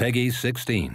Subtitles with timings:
[0.00, 0.92] Peggy 16.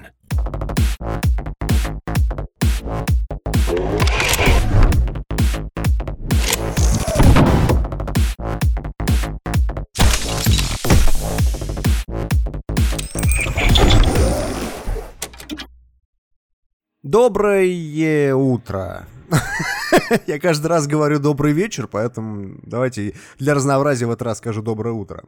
[17.03, 19.05] Доброе утро.
[20.27, 24.93] Я каждый раз говорю добрый вечер, поэтому давайте для разнообразия в этот раз скажу доброе
[24.93, 25.23] утро.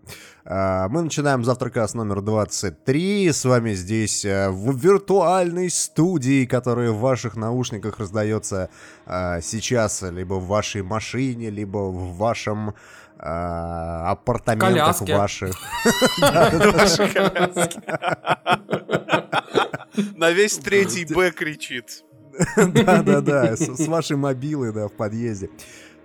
[0.45, 3.31] А, Мы начинаем завтракас номер 23.
[3.31, 8.69] С вами здесь э, в виртуальной студии, которая в ваших наушниках раздается
[9.05, 12.73] а, сейчас, либо в вашей машине, либо в вашем
[13.19, 15.55] а, апартаментах ваших.
[20.15, 22.03] На весь третий Б кричит.
[22.57, 25.49] Да-да-да, с с вашей мобилой, да, в подъезде.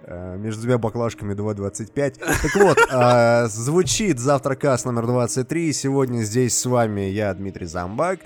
[0.05, 2.19] Э, Между двумя баклажками 2.25.
[2.19, 5.73] Так вот, э, звучит завтракас номер 23.
[5.73, 8.21] Сегодня здесь с вами я, Дмитрий Замбак,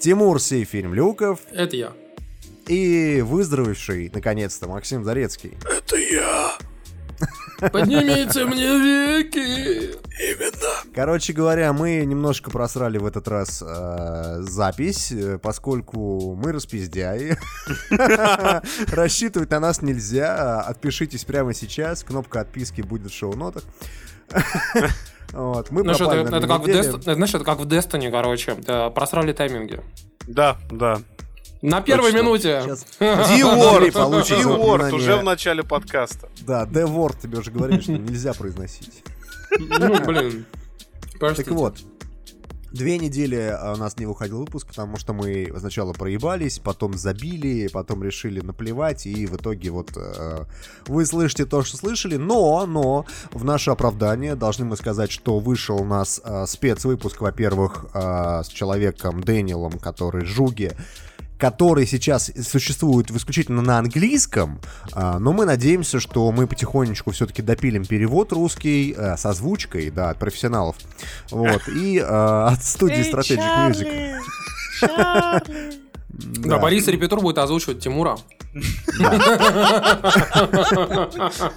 [0.00, 1.92] Тимур Сейфильм Люков Это я.
[2.66, 5.56] и выздоровевший, наконец-то, Максим Зарецкий.
[5.64, 6.52] Это я.
[7.72, 9.96] Поднимите мне веки.
[10.20, 10.94] Именно.
[10.94, 17.36] Короче говоря, мы немножко просрали в этот раз э, запись, э, поскольку мы распиздяи.
[18.92, 20.60] Рассчитывать на нас нельзя.
[20.60, 22.02] Отпишитесь прямо сейчас.
[22.04, 23.64] Кнопка отписки будет в шоу-нотах.
[25.32, 28.56] Вот, мы Ну что, это, это как в знаешь, это как в Destiny, короче.
[28.90, 29.80] Просрали тайминги.
[30.26, 31.00] Да, да.
[31.62, 32.18] На первой Точно.
[32.18, 32.62] минуте.
[32.64, 36.28] Сейчас- D-word, D-word уже в начале подкаста.
[36.46, 39.02] Да, D-word тебе уже говорили, что нельзя произносить.
[39.58, 40.46] Ну, блин.
[41.18, 41.76] Так вот,
[42.72, 47.68] две недели а, у нас не выходил выпуск, потому что мы сначала проебались, потом забили,
[47.68, 50.44] потом решили наплевать, и в итоге вот э,
[50.86, 55.82] вы слышите то, что слышали, но, но в наше оправдание должны мы сказать, что вышел
[55.82, 60.72] у нас э, спецвыпуск, во-первых, э, с человеком Дэниелом, который Жуги,
[61.40, 64.60] который сейчас существует в- исключительно на английском,
[64.92, 70.10] а, но мы надеемся, что мы потихонечку все-таки допилим перевод русский э, с озвучкой, да,
[70.10, 70.76] от профессионалов,
[71.30, 74.20] вот, и э, от студии Strategic Music.
[76.10, 78.18] Да, Борис Репетур будет озвучивать Тимура.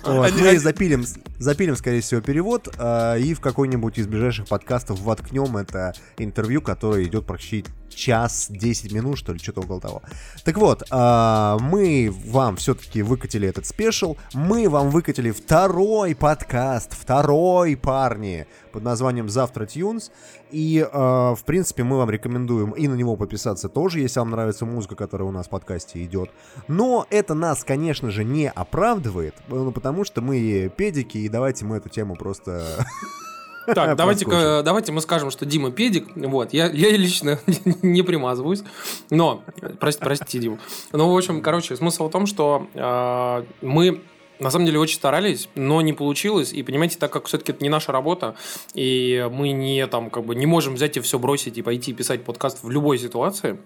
[0.06, 1.06] Мы запилим,
[1.40, 7.04] запилим, скорее всего, перевод, э, и в какой-нибудь из ближайших подкастов воткнем это интервью, которое
[7.04, 10.02] идет почти час 10 минут, что ли, что-то около того.
[10.44, 17.76] Так вот, э, мы вам все-таки выкатили этот спешл, мы вам выкатили второй подкаст, второй,
[17.76, 20.12] парни, под названием «Завтра Тюнс»,
[20.52, 24.66] и, э, в принципе, мы вам рекомендуем и на него подписаться тоже, если вам нравится
[24.66, 26.30] музыка, которая у нас в подкасте идет.
[26.68, 31.78] Но это нас, конечно же, не оправдывает, ну, потому что мы педики, и давайте мы
[31.78, 32.86] эту тему просто...
[33.66, 34.64] Так, давайте, Проскочим.
[34.64, 36.08] давайте мы скажем, что Дима педик.
[36.16, 37.40] Вот, я, я лично
[37.82, 38.64] не примазываюсь.
[39.10, 39.44] Но,
[39.80, 40.60] прости, прости, Дима.
[40.92, 44.02] Ну, в общем, короче, смысл в том, что э, мы
[44.40, 46.54] на самом деле очень старались, но не получилось.
[46.54, 48.36] И понимаете, так как все-таки это не наша работа,
[48.74, 52.24] и мы не там как бы не можем взять и все бросить и пойти писать
[52.24, 53.58] подкаст в любой ситуации.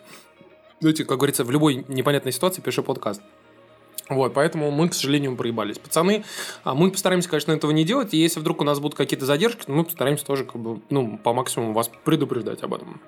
[0.79, 3.21] Знаете, как говорится, в любой непонятной ситуации пиши подкаст.
[4.09, 5.79] Вот, поэтому мы, к сожалению, проебались.
[5.79, 6.23] Пацаны,
[6.63, 8.13] а мы постараемся, конечно, этого не делать.
[8.13, 11.17] И если вдруг у нас будут какие-то задержки, то мы постараемся тоже, как бы, ну,
[11.17, 13.01] по максимуму вас предупреждать об этом.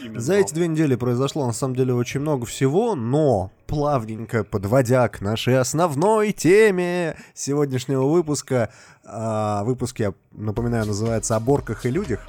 [0.00, 0.20] Именно.
[0.20, 5.20] За эти две недели произошло, на самом деле, очень много всего, но плавненько подводя к
[5.20, 8.70] нашей основной теме сегодняшнего выпуска,
[9.04, 12.20] а, выпуск, я напоминаю, называется «О борках и людях».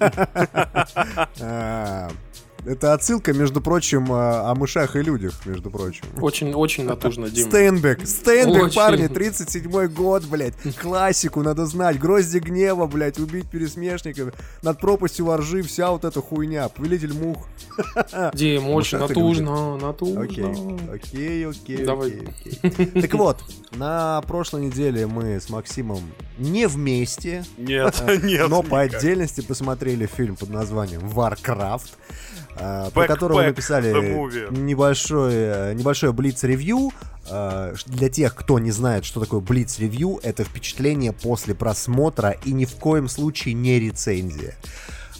[2.64, 6.04] Это отсылка, между прочим, а, о мышах и людях, между прочим.
[6.20, 7.48] Очень, очень натужно, Дим.
[7.48, 8.06] Стейнбек.
[8.06, 8.76] Стейнбек, Очень.
[8.76, 10.54] парни, 37-й год, блядь.
[10.80, 11.98] Классику надо знать.
[11.98, 14.32] Грозди гнева, блядь, убить пересмешников.
[14.62, 16.68] Над пропастью воржи, вся вот эта хуйня.
[16.68, 17.48] Повелитель мух.
[18.34, 20.22] Дим, очень натужно, натужно.
[20.22, 20.44] Окей,
[20.92, 22.10] окей, окей, Давай.
[22.10, 23.02] окей, окей.
[23.02, 23.38] Так вот,
[23.72, 26.00] на прошлой неделе мы с Максимом
[26.38, 28.48] не вместе, Нет, нет.
[28.48, 31.90] но по отдельности посмотрели фильм под названием Warcraft,
[32.54, 34.58] про Backpack который мы the написали movie.
[34.58, 36.90] небольшое, небольшое блиц-ревью.
[37.26, 42.64] Ш- Для тех, кто не знает, что такое блиц-ревью, это впечатление после просмотра и ни
[42.64, 44.56] в коем случае не рецензия.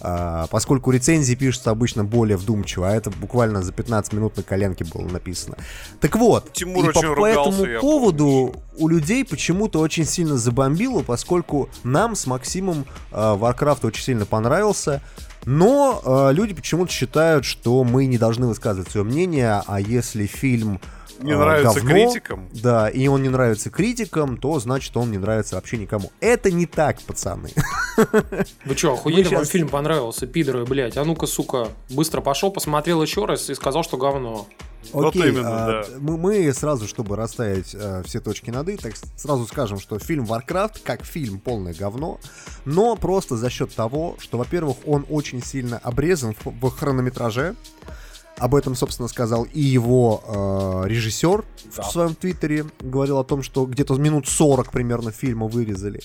[0.04, 4.84] А, поскольку рецензии пишутся обычно более вдумчиво, а это буквально за 15 минут на коленке
[4.84, 5.56] было написано.
[6.00, 11.68] Так вот, Тимур и по, по этому поводу у людей почему-то очень сильно забомбило, поскольку
[11.84, 15.02] нам с Максимом Warcraft очень сильно понравился,
[15.44, 20.80] но э, люди почему-то считают, что мы не должны высказывать свое мнение, а если фильм
[21.22, 22.48] Не э, нравится говно, критикам?
[22.52, 26.10] Да, и он не нравится критикам, то значит он не нравится вообще никому.
[26.20, 27.50] Это не так, пацаны.
[28.64, 30.96] Вы что, охуели, Мы вам фильм понравился, пидоры, блядь.
[30.96, 34.46] А ну-ка, сука, быстро пошел, посмотрел еще раз и сказал, что говно.
[34.92, 35.88] Вот Окей, именно, а, да.
[36.00, 40.24] мы, мы сразу, чтобы расставить э, все точки над «и», так сразу скажем, что фильм
[40.24, 42.18] Warcraft как фильм полное говно,
[42.64, 47.54] но просто за счет того, что, во-первых, он очень сильно обрезан в, в хронометраже.
[48.42, 51.44] Об этом, собственно, сказал и его э, режиссер
[51.78, 52.64] в своем твиттере.
[52.80, 56.00] Говорил о том, что где-то минут 40 примерно фильма вырезали.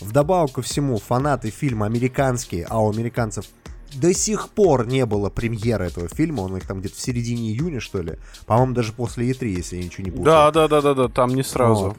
[0.00, 3.46] Вдобавок ко всему, фанаты фильма американские, а у американцев
[3.92, 6.42] до сих пор не было премьеры этого фильма.
[6.42, 8.18] Он их там где-то в середине июня, что ли.
[8.46, 10.26] По-моему, даже после E3, если я ничего не путаю.
[10.26, 11.96] Да, да, да, да, да, там не сразу.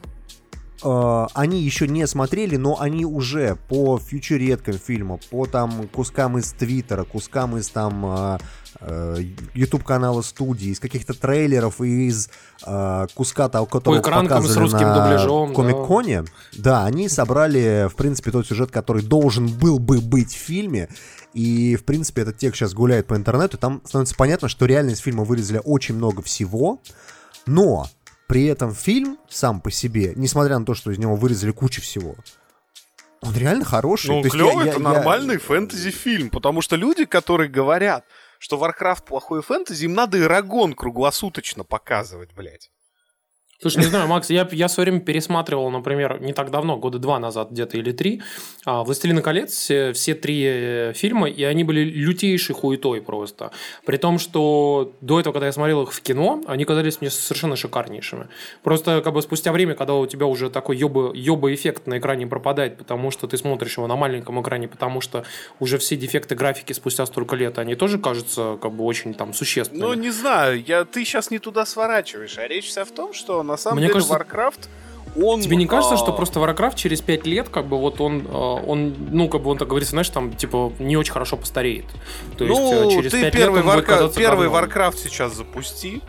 [0.82, 1.26] Вот.
[1.26, 6.52] Э, Они еще не смотрели, но они уже по фьючереткам фильма, по там кускам из
[6.52, 8.38] Твиттера, кускам из там э,
[8.84, 9.16] э,
[9.54, 12.28] YouTube канала студии, из каких-то трейлеров и из
[12.66, 15.54] э, куска того, который экранкам с показывали русским на дубляжом, да.
[15.54, 16.24] Комик-коне.
[16.58, 20.88] Да, они собрали, в принципе, тот сюжет, который должен был бы быть в фильме.
[21.32, 23.56] И, в принципе, этот текст сейчас гуляет по интернету.
[23.56, 26.80] Там становится понятно, что реально из фильма вырезали очень много всего.
[27.46, 27.86] Но
[28.26, 32.16] при этом фильм сам по себе, несмотря на то, что из него вырезали кучу всего,
[33.20, 34.10] он реально хороший.
[34.10, 38.04] Ну, клевый, я- это я- я- нормальный фэнтези-фильм, потому что люди, которые говорят,
[38.42, 42.71] что Warcraft плохой фэнтези, им надо Ирагон круглосуточно показывать, блядь.
[43.62, 46.98] Слушай, не знаю, Макс, я, я в свое время пересматривал, например, не так давно, года
[46.98, 48.20] два назад где-то или три,
[48.64, 53.52] а, «Властелина колец», все, все три э, фильма, и они были лютейшей хуетой просто.
[53.84, 57.54] При том, что до этого, когда я смотрел их в кино, они казались мне совершенно
[57.54, 58.26] шикарнейшими.
[58.64, 62.78] Просто как бы спустя время, когда у тебя уже такой ёба, ёба-эффект на экране пропадает,
[62.78, 65.24] потому что ты смотришь его на маленьком экране, потому что
[65.60, 69.86] уже все дефекты графики спустя столько лет, они тоже кажутся как бы очень там существенными.
[69.86, 73.44] Ну, не знаю, я, ты сейчас не туда сворачиваешь, а речь вся в том, что
[73.52, 74.68] на самом Мне деле кажется, Warcraft,
[75.16, 75.40] он...
[75.42, 78.32] Тебе не кажется, а, что просто Warcraft через 5 лет, как бы вот он, э,
[78.32, 81.84] он, ну, как бы он так говорится, знаешь, там, типа, не очень хорошо постареет.
[82.38, 84.70] То есть Ну, э, через ты 5 первый, лет он Warcraft, первый говном.
[84.70, 86.00] Warcraft сейчас запусти.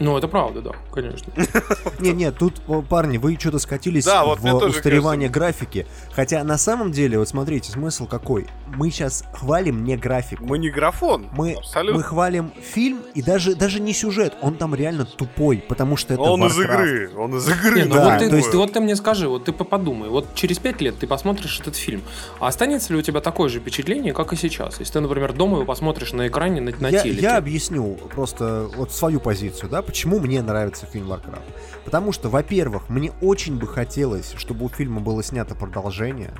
[0.00, 1.32] Ну, это правда, да, конечно.
[1.98, 5.86] Не, не, тут, парни, вы что-то скатились Да, вот в устаревание графики.
[6.12, 8.46] Хотя на самом деле, вот смотрите, смысл какой.
[8.66, 10.44] Мы сейчас хвалим не графику.
[10.44, 11.98] Мы не графон, Мы, абсолютно.
[11.98, 14.34] мы хвалим фильм и даже, даже не сюжет.
[14.42, 17.76] Он там реально тупой, потому что это он из игры, он из игры.
[17.82, 20.08] Не, ну да, вот, ты, то есть- вот ты мне скажи, вот ты по- подумай,
[20.08, 22.02] вот через 5 лет ты посмотришь этот фильм,
[22.40, 24.78] а останется ли у тебя такое же впечатление, как и сейчас?
[24.80, 27.22] Если ты, например, дома его посмотришь на экране, на, на я, телеке.
[27.22, 31.40] я объясню просто вот свою позицию, да, почему мне нравится фильм Warcraft.
[31.86, 36.34] Потому что, во-первых, мне очень бы хотелось, чтобы у фильма было снято продолжение,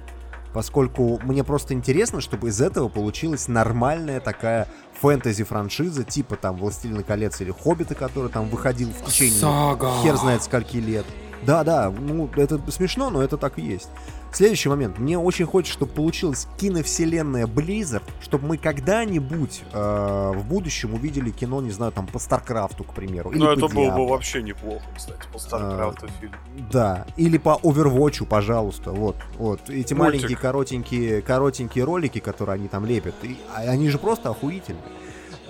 [0.52, 4.68] поскольку мне просто интересно, чтобы из этого получилась нормальная такая
[5.00, 9.92] фэнтези-франшиза, типа там «Властелина колец» или «Хоббита», который там выходил в течение Сага.
[10.02, 11.06] хер знает скольки лет.
[11.46, 13.88] Да, да, ну это смешно, но это так и есть.
[14.30, 14.98] Следующий момент.
[14.98, 21.60] Мне очень хочется, чтобы получилась киновселенная Blizzard, чтобы мы когда-нибудь э, в будущем увидели кино,
[21.62, 23.30] не знаю, там по Старкрафту, к примеру.
[23.34, 26.32] Ну, это было бы вообще неплохо, кстати, по Старкрафту фильм.
[26.70, 29.60] Да, или по Overwatch, пожалуйста, вот, вот.
[29.70, 29.98] Эти Мультик.
[29.98, 34.82] маленькие коротенькие, коротенькие ролики, которые они там лепят, и- а они же просто охуительные.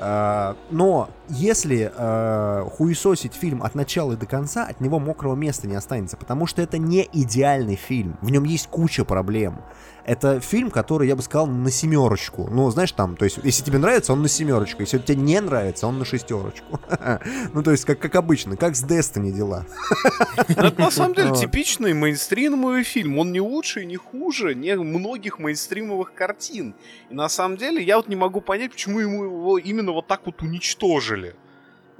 [0.01, 5.75] А, но если а, хуесосить фильм от начала до конца, от него мокрого места не
[5.75, 8.17] останется, потому что это не идеальный фильм.
[8.23, 9.61] В нем есть куча проблем.
[10.09, 12.49] Это фильм, который, я бы сказал, на семерочку.
[12.51, 14.81] Ну, знаешь, там, то есть, если тебе нравится, он на семерочку.
[14.81, 16.81] Если тебе не нравится, он на шестерочку.
[17.52, 19.67] Ну, то есть, как, как обычно, как с Destiny дела.
[20.49, 23.19] Это на самом деле типичный мейнстримовый фильм.
[23.19, 26.75] Он не лучше и не хуже не многих мейнстримовых картин.
[27.11, 30.23] И на самом деле я вот не могу понять, почему ему его именно вот так
[30.25, 31.18] вот уничтожили.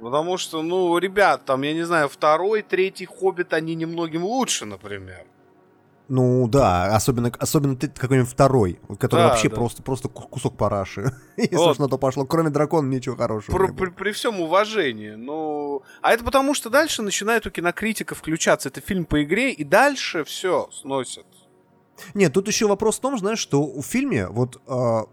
[0.01, 5.25] Потому что, ну, ребят, там, я не знаю, второй, третий Хоббит, они немногим лучше, например.
[6.07, 9.55] Ну да, особенно, особенно какой-нибудь второй, который Да, вообще да.
[9.55, 11.11] просто, просто ку- кусок параши.
[11.37, 11.71] Если Вот.
[11.71, 12.25] уж на то пошло.
[12.25, 13.55] Кроме дракона ничего хорошего.
[13.55, 13.67] Было.
[13.75, 15.11] при- при всем уважении.
[15.11, 18.69] Ну, а это потому, что дальше начинает у кинокритика включаться.
[18.69, 21.25] Это фильм по игре, и дальше все сносят.
[22.15, 24.59] Нет, тут еще вопрос в том, знаешь, что в фильме вот э,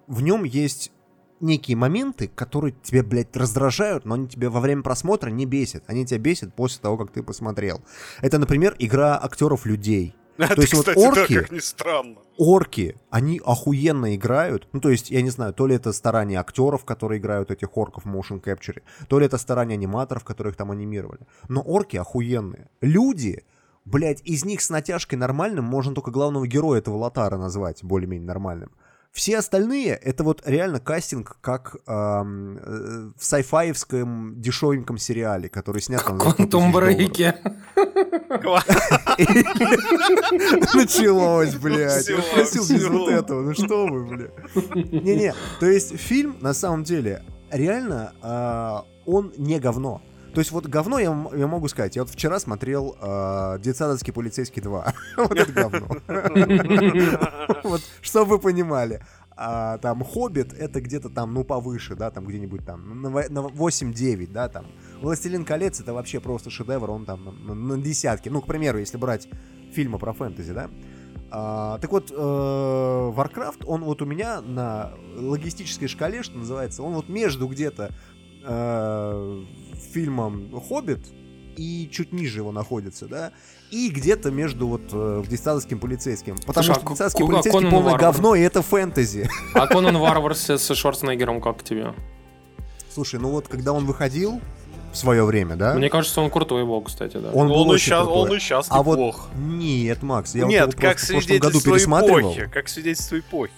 [0.07, 0.93] в нем есть
[1.40, 5.85] некие моменты, которые тебя, блядь, раздражают, но они тебя во время просмотра не бесят.
[5.87, 7.83] Они тебя бесят после того, как ты посмотрел.
[8.21, 10.14] Это, например, игра актеров людей.
[10.38, 12.16] Это, есть вот орки- да, как ни странно.
[12.37, 14.69] орки, они охуенно играют.
[14.73, 18.05] Ну, то есть, я не знаю, то ли это старание актеров, которые играют этих орков
[18.05, 21.21] в motion capture, то ли это старание аниматоров, которых там анимировали.
[21.49, 22.69] Но орки охуенные.
[22.83, 23.45] Люди,
[23.87, 28.73] блядь, из них с натяжкой нормальным можно только главного героя этого Лотара назвать более-менее нормальным.
[29.16, 36.04] Все остальные это вот реально кастинг, как эм, э, в сайфаевском дешевеньком сериале, который снят
[36.04, 37.35] там за 100 тысяч Квантум брейке.
[40.75, 42.08] Началось, блядь.
[42.11, 43.40] Я просил без вот этого.
[43.40, 44.32] Ну что вы, блядь.
[44.92, 50.02] Не-не, то есть фильм, на самом деле, реально, а, он не говно.
[50.37, 51.97] То есть вот говно я, я могу сказать.
[51.97, 54.93] Я вот вчера смотрел э, «Детсадовский полицейский 2».
[55.16, 55.88] Вот это говно.
[57.64, 59.00] Вот, чтобы вы понимали.
[59.35, 63.38] А, там «Хоббит»— это где-то там, ну, повыше, да, там где-нибудь там, на во- на
[63.38, 64.66] 8-9, да, там.
[65.00, 68.28] «Властелин колец»— это вообще просто шедевр, он там на, на десятки.
[68.28, 69.28] Ну, к примеру, если брать
[69.73, 70.69] фильмы про фэнтези, да.
[71.31, 76.93] А, так вот, э, Warcraft, он вот у меня на логистической шкале, что называется, он
[76.93, 77.95] вот между где-то
[78.47, 79.43] э,
[79.93, 81.00] фильмом «Хоббит»
[81.57, 83.33] и чуть ниже его находится, да,
[83.71, 86.37] и где-то между вот э, «Детсадовским полицейским».
[86.37, 88.12] Потому Слушай, а что Ку- «Детсадовский Ку- полицейский» Конан полное Варвар?
[88.12, 89.29] говно, и это фэнтези.
[89.55, 91.95] А Конан Варвар с с Шварценеггером как тебе?
[92.93, 94.41] Слушай, ну вот когда он выходил
[94.93, 97.31] в свое время, да, Мне кажется, он крутой был, кстати, да.
[97.33, 98.23] он был Он и очень сейчас, крутой.
[98.31, 101.38] он и сейчас А вот нет, Макс, я вот Нет, его как просто в прошлом
[101.38, 102.33] году свидетельство пересматривал.
[102.33, 102.50] эпохи.
[102.53, 103.53] Как свидетельство эпохи.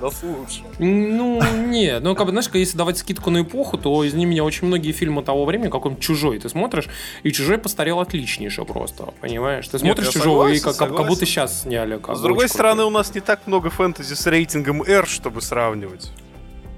[0.00, 0.66] Дослушал.
[0.78, 4.44] Ну, не, ну, как бы, знаешь, если давать скидку на эпоху, то из них меня
[4.44, 6.88] очень многие фильмы того времени, какой-нибудь «Чужой» ты смотришь,
[7.22, 9.66] и «Чужой» постарел отличнейше просто, понимаешь?
[9.68, 11.98] Ты смотришь «Чужого» и как, как- будто сейчас сняли.
[11.98, 12.86] как С другой стороны, круто.
[12.86, 16.12] у нас не так много фэнтези с рейтингом R, чтобы сравнивать.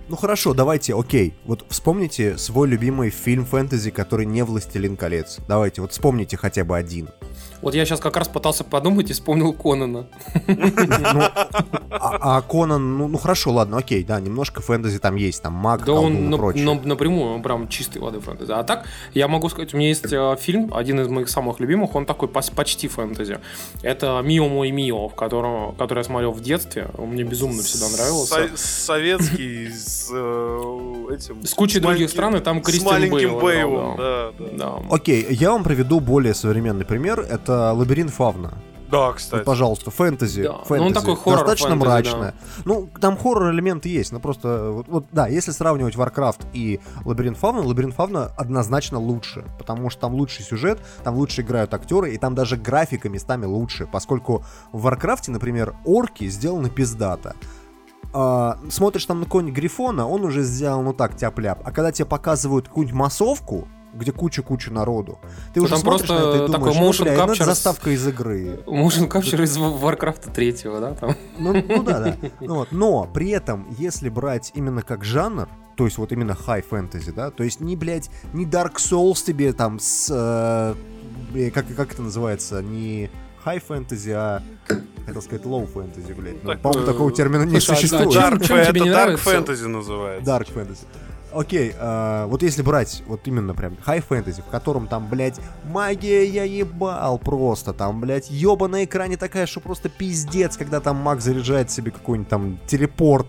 [0.08, 1.34] Ну хорошо, давайте, окей.
[1.44, 5.38] Вот вспомните свой любимый фильм фэнтези, который не «Властелин колец».
[5.48, 7.08] Давайте, вот вспомните хотя бы один.
[7.62, 10.06] Вот я сейчас как раз пытался подумать и вспомнил Конана.
[10.46, 11.22] Ну,
[11.90, 15.84] а, а Конан, ну, ну хорошо, ладно, окей, да, немножко фэнтези там есть, там маг,
[15.84, 16.64] Да он на- прочее.
[16.64, 18.52] на- напрямую, он прям чистой воды фэнтези.
[18.52, 21.94] А так, я могу сказать, у меня есть э, фильм, один из моих самых любимых,
[21.94, 23.38] он такой почти фэнтези.
[23.82, 26.88] Это «Мио мой Мио», в котором, который я смотрел в детстве.
[26.96, 28.56] Он мне безумно всегда нравился.
[28.56, 31.44] Со- советский с э, этим...
[31.44, 34.30] С кучей с других маленьким- стран, и там С Кристиан маленьким Бейл играл, Бейлом, да,
[34.38, 34.46] да.
[34.52, 34.74] Да.
[34.90, 37.20] Окей, я вам приведу более современный пример.
[37.20, 38.54] Это «Лабиринт Фавна».
[38.90, 39.44] Да, кстати.
[39.44, 40.42] пожалуйста, фэнтези.
[40.42, 40.94] Да, ну, он фэнтези.
[40.94, 42.34] такой хоррор Достаточно фэнтези, мрачное.
[42.64, 44.70] Ну, там хоррор-элементы есть, но просто...
[44.70, 50.00] Вот, вот, да, если сравнивать Warcraft и Лабиринт Фавна, Лабиринт Фавна однозначно лучше, потому что
[50.02, 54.86] там лучший сюжет, там лучше играют актеры, и там даже графика местами лучше, поскольку в
[54.86, 57.34] Warcraft, например, орки сделаны пиздато.
[58.14, 61.60] А, смотришь там на конь Грифона, он уже сделал, ну так, тяп-ляп.
[61.64, 65.18] А когда тебе показывают какую-нибудь массовку, где куча-куча народу,
[65.52, 67.44] ты Ну, уже там смотришь просто на это и такой думаешь, motion бля, это capture
[67.44, 68.60] заставка из игры.
[68.66, 71.16] Motion Capture из Warcraft 3, да, там.
[71.38, 72.16] Ну, ну да, да.
[72.40, 72.72] Ну вот.
[72.72, 77.30] Но при этом, если брать именно как жанр, то есть вот именно high fantasy, да,
[77.30, 80.08] то есть не, блядь, не Dark Souls тебе там с...
[81.34, 82.62] э, как, как это называется?
[82.62, 83.10] Не
[83.44, 84.42] high fantasy, а...
[85.06, 86.42] Хотел сказать low fantasy, блядь.
[86.44, 88.10] Ну, Так, По-моему, э, такого термина не слушай, а- существует.
[88.10, 89.16] Dark, это Dark?
[89.24, 90.30] Fantasy называется.
[90.30, 90.84] Dark fantasy.
[91.32, 96.24] Окей, а, вот если брать вот именно прям high fantasy, в котором там, блядь, магия
[96.24, 101.20] я ебал просто, там, блядь, ёба на экране такая, что просто пиздец, когда там маг
[101.20, 103.26] заряжает себе какой-нибудь там телепорт.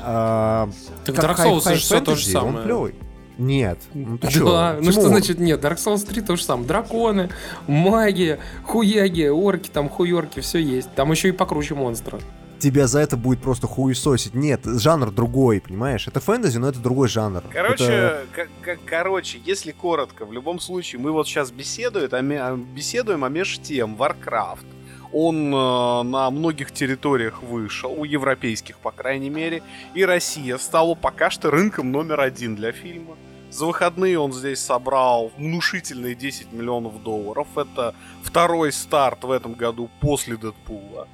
[0.00, 0.68] А,
[1.04, 2.64] Так как Dark high- Souls high же всё то же fantasy, Он самое.
[2.64, 2.94] клёвый.
[3.36, 4.78] Нет, ну ты Да, чё?
[4.82, 5.62] ну что значит нет?
[5.62, 6.66] Dark Souls 3 то же самое.
[6.66, 7.30] Драконы,
[7.68, 10.92] магия, хуяги, орки, там хуёрки, все есть.
[10.94, 12.18] Там еще и покруче монстра.
[12.58, 14.34] Тебя за это будет просто хуесосить.
[14.34, 16.08] Нет, жанр другой, понимаешь?
[16.08, 17.42] Это фэнтези, но это другой жанр.
[17.52, 18.48] Короче, Это-
[18.84, 23.28] короче, если коротко, в любом случае, мы вот сейчас беседуем, о, ме- о- беседуем о
[23.28, 24.64] межтем Warcraft.
[25.12, 29.62] Он э, на многих территориях вышел, у европейских, по крайней мере,
[29.94, 33.16] и Россия стала пока что рынком номер один для фильма.
[33.50, 37.46] За выходные он здесь собрал внушительные 10 миллионов долларов.
[37.56, 41.08] Это второй старт в этом году после Дэдпула.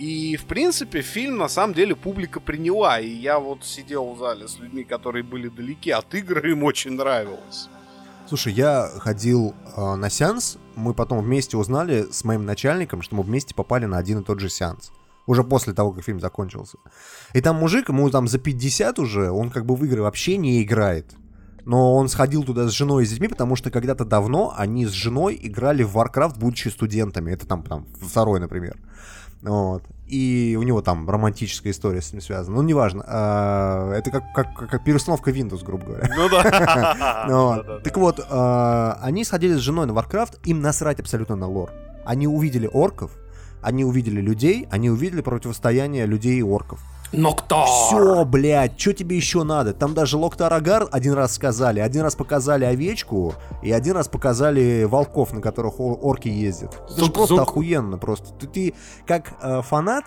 [0.00, 2.98] И, в принципе, фильм на самом деле публика приняла.
[3.00, 6.92] И я вот сидел в зале с людьми, которые были далеки от игр, им очень
[6.92, 7.68] нравилось.
[8.26, 13.22] Слушай, я ходил э, на сеанс, мы потом вместе узнали с моим начальником, что мы
[13.22, 14.90] вместе попали на один и тот же сеанс.
[15.26, 16.78] Уже после того, как фильм закончился.
[17.34, 20.62] И там мужик, ему там за 50 уже, он как бы в игры вообще не
[20.62, 21.14] играет.
[21.66, 24.92] Но он сходил туда с женой и с детьми, потому что когда-то давно они с
[24.92, 27.32] женой играли в Warcraft, будучи студентами.
[27.32, 28.78] Это там, там второй, например.
[29.42, 29.82] Вот.
[30.06, 32.56] И у него там романтическая история с ним связана.
[32.56, 33.04] Ну, неважно.
[33.06, 36.08] А, это как, как, как переустановка Windows, грубо говоря.
[36.16, 37.26] Ну да.
[37.28, 37.80] Ну.
[37.82, 41.70] Так вот, э, они сходили с женой на Warcraft, им насрать абсолютно на лор.
[42.04, 43.12] Они увидели орков,
[43.62, 46.80] они увидели людей, они увидели противостояние людей и орков.
[47.12, 47.66] Ноктар!
[47.66, 49.74] Все, блядь, что тебе еще надо?
[49.74, 54.84] Там даже Локтар Агар один раз сказали, один раз показали овечку, и один раз показали
[54.84, 56.74] волков, на которых орки ездят.
[56.88, 57.42] Это же Зук- просто зук.
[57.48, 58.32] охуенно просто.
[58.38, 58.74] Ты, ты
[59.06, 60.04] как э, фанат,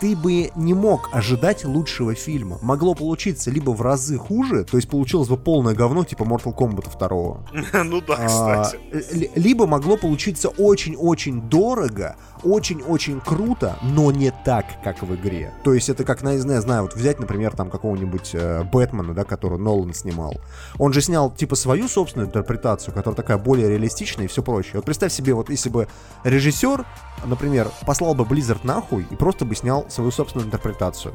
[0.00, 2.58] ты бы не мог ожидать лучшего фильма.
[2.62, 6.96] Могло получиться либо в разы хуже, то есть получилось бы полное говно, типа Mortal Kombat
[6.98, 7.82] 2.
[7.84, 8.78] Ну да, кстати.
[8.92, 15.52] А, либо могло получиться очень-очень дорого, очень-очень круто, но не так, как в игре.
[15.64, 19.24] То есть это как, не знаю, знаю вот взять, например, там какого-нибудь э, Бэтмена, да,
[19.24, 20.40] который Нолан снимал.
[20.78, 24.74] Он же снял, типа, свою собственную интерпретацию, которая такая более реалистичная и все прочее.
[24.76, 25.88] Вот представь себе, вот если бы
[26.24, 26.84] режиссер,
[27.24, 31.14] например, послал бы Blizzard нахуй и просто бы снял свою собственную интерпретацию.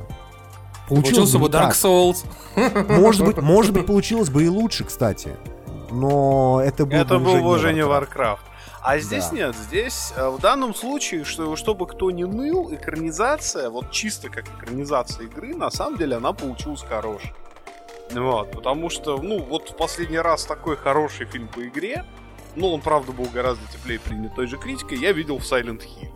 [0.89, 2.25] Получился бы Dark Souls.
[2.89, 5.35] Может быть, может быть, получилось бы и лучше, кстати.
[5.91, 7.81] Но это был это бы был уже, уже не.
[7.81, 8.39] Warcraft.
[8.81, 9.35] А здесь Да.
[9.37, 14.45] нет, здесь э, в данном случае, что, чтобы кто не ныл, экранизация, вот чисто как
[14.49, 17.33] экранизация игры, на самом деле она получилась хорошей.
[18.11, 22.03] Вот, потому что, ну, вот в последний раз такой хороший фильм по игре,
[22.57, 26.11] ну, он, правда, был гораздо теплее принят той же критикой, я видел в Silent Hill.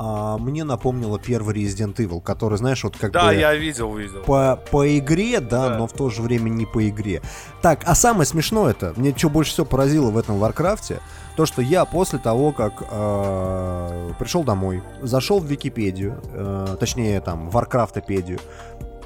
[0.00, 3.34] А, мне напомнило первый Resident Evil, который, знаешь, вот как Да, бы...
[3.34, 4.22] я видел, видел.
[4.22, 5.78] По, по игре, да, Да.
[5.78, 7.20] но в то же время не по игре.
[7.62, 11.00] Так, а самое смешное это, мне что больше всего поразило в этом Варкрафте,
[11.36, 17.50] то, что я после того, как э, пришел домой, зашел в Википедию, э, точнее там,
[17.50, 18.38] Варкрафтопедию,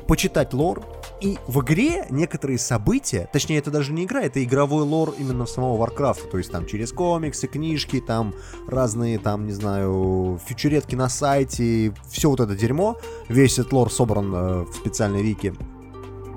[0.07, 0.83] почитать лор,
[1.23, 5.77] и в игре некоторые события, точнее это даже не игра, это игровой лор именно самого
[5.77, 8.35] Варкрафта, то есть там через комиксы, книжки, там
[8.67, 12.97] разные там, не знаю, фичуретки на сайте, все вот это дерьмо,
[13.29, 15.55] весь этот лор собран э, в специальной вики.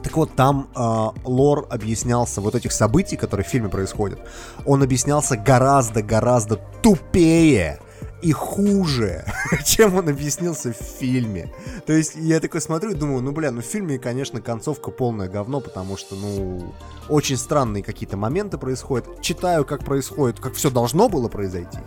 [0.03, 4.19] Так вот, там э, лор объяснялся, вот этих событий, которые в фильме происходят,
[4.63, 7.79] он объяснялся гораздо-гораздо тупее
[8.25, 9.23] и хуже,
[9.63, 11.53] чем он объяснился в фильме.
[11.85, 15.29] То есть я такой смотрю и думаю, ну, бля, ну в фильме, конечно, концовка полное
[15.29, 16.73] говно, потому что, ну,
[17.07, 19.21] очень странные какие-то моменты происходят.
[19.21, 21.77] Читаю, как происходит, как все должно было произойти.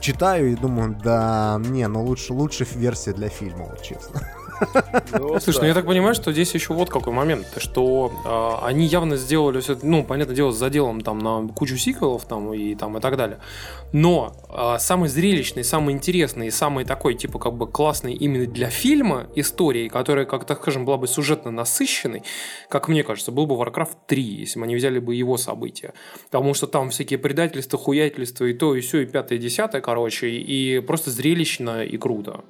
[0.00, 4.20] Читаю и думаю, да, не, ну лучше, лучше версия для фильма, вот честно.
[5.12, 5.60] Ну, Слушай, да.
[5.62, 8.12] ну я так понимаю, что здесь еще вот какой момент, что
[8.62, 12.52] э, они явно сделали все, ну, понятное дело, с заделом там на кучу сиквелов там
[12.52, 13.38] и там и так далее.
[13.92, 19.26] Но э, самый зрелищный, самый интересный самый такой, типа, как бы классный именно для фильма
[19.34, 22.22] истории, которая, как так скажем, была бы сюжетно насыщенной,
[22.68, 25.94] как мне кажется, был бы Warcraft 3, если бы они взяли бы его события.
[26.30, 30.28] Потому что там всякие предательства, хуятельства и то, и все, и пятое, и десятое, короче,
[30.28, 32.44] и просто зрелищно и круто.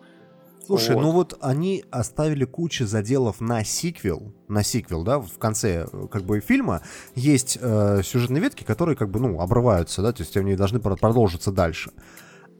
[0.78, 1.02] Слушай, Вот.
[1.02, 6.22] ну вот они оставили кучу заделов на сиквел, на сиквел, да, в конце э, как
[6.24, 6.82] бы фильма
[7.16, 10.94] есть э, сюжетные ветки, которые как бы, ну, обрываются, да, то есть они должны про-
[10.96, 11.90] продолжиться дальше.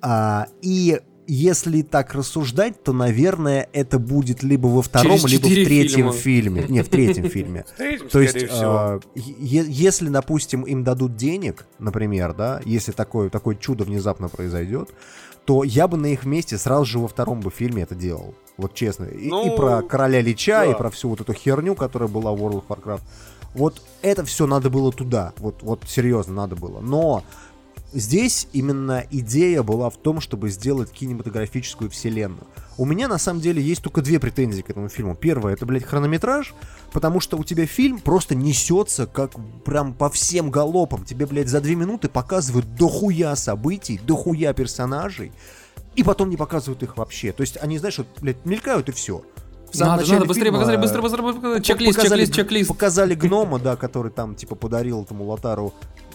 [0.03, 1.01] А, и
[1.33, 6.13] если так рассуждать, то, наверное, это будет либо во втором, либо в третьем фильма.
[6.13, 6.65] фильме.
[6.69, 7.65] Не, в третьем фильме.
[8.11, 14.29] То есть, э, если, допустим, им дадут денег, например, да, если такое, такое чудо внезапно
[14.29, 14.91] произойдет,
[15.45, 18.35] то я бы на их месте сразу же во втором бы фильме это делал.
[18.57, 19.05] Вот честно.
[19.05, 20.77] И, и Ну, про короля Лича, и да.
[20.77, 23.03] про всю вот эту херню, которая была в World of Warcraft.
[23.55, 25.33] Вот это все надо было туда.
[25.39, 26.81] Вот, вот серьезно надо было.
[26.81, 27.25] Но
[27.93, 32.47] здесь именно идея была в том, чтобы сделать кинематографическую вселенную.
[32.79, 35.15] У меня на самом деле есть только две претензии к этому фильму.
[35.15, 36.55] Первое, это, блядь, хронометраж,
[36.93, 39.33] потому что у тебя фильм просто несется как
[39.65, 41.05] прям по всем галопам.
[41.05, 45.33] Тебе, блядь, за две минуты показывают дохуя событий, дохуя персонажей,
[45.97, 47.33] и потом не показывают их вообще.
[47.33, 49.23] То есть они, знаешь, вот, блядь, мелькают и все.
[49.75, 51.61] Надо, надо, быстрее показали, быстро, быстро, быстро.
[51.61, 52.69] Чек-лист, показали, чек-лист, чек-лист.
[52.69, 55.73] Показали гнома, да, который там, типа, подарил этому Лотару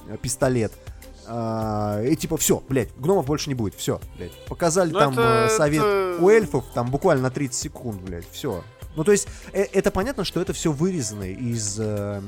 [0.08, 0.74] э, пистолет.
[1.28, 4.34] А, и типа, все, блядь, гномов больше не будет, все, блядь.
[4.46, 8.26] Показали Ну, там это- э, совет это- у эльфов, там буквально на 30 секунд, блядь,
[8.32, 8.64] все.
[8.96, 12.22] Ну, то есть, э, это понятно, что это все вырезано из, э,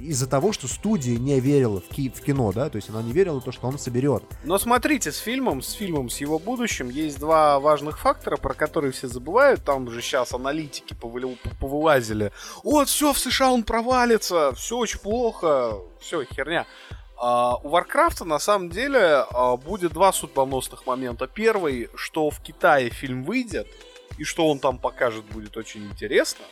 [0.00, 3.12] из-за того, что студия не верила в, ки- в кино, да, то есть она не
[3.12, 4.22] верила в то, что он соберет.
[4.44, 8.92] Но смотрите, с фильмом, с фильмом, с его будущим есть два важных фактора, про которые
[8.92, 9.64] все забывают.
[9.64, 12.32] Там же сейчас аналитики повыли- повылазили.
[12.62, 16.66] Вот, все, в США он провалится, все очень плохо, все, херня.
[17.26, 21.26] А, у Варкрафта на самом деле а, будет два судьбоносных момента.
[21.26, 23.66] Первый, что в Китае фильм выйдет,
[24.18, 26.44] и что он там покажет, будет очень интересно.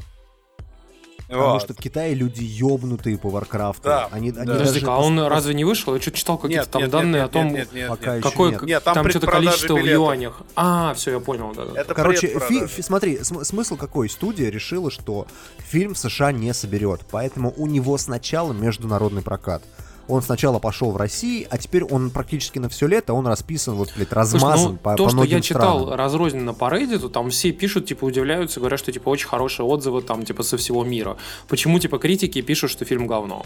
[1.29, 1.63] Потому Вот.
[1.63, 3.83] что в Китае люди ёбнутые по Варкрафту.
[3.85, 4.59] Да, Они, они да.
[4.59, 5.95] даже а он разве не вышел?
[5.95, 8.23] Я что-то читал какие-то там данные о том, нет, нет, пока нет.
[8.23, 8.63] какое нет.
[8.63, 9.93] Нет, там, там что-то количество в билетов.
[9.93, 10.43] юанях.
[10.57, 11.81] А, все, я понял, да, да.
[11.81, 14.09] Это Короче, фи- фи- смотри, см- смысл какой?
[14.09, 15.27] Студия решила, что
[15.59, 19.63] фильм в США не соберет, поэтому у него сначала международный прокат.
[20.09, 23.93] Он сначала пошел в России, а теперь он практически на все лето, он расписан, вот,
[23.95, 25.99] блядь, Слушай, размазан ну, по, то, по что я читал странам.
[25.99, 30.25] разрозненно по Reddit, там все пишут, типа, удивляются, говорят, что, типа, очень хорошие отзывы, там,
[30.25, 31.17] типа, со всего мира.
[31.49, 33.45] Почему, типа, критики пишут, что фильм говно?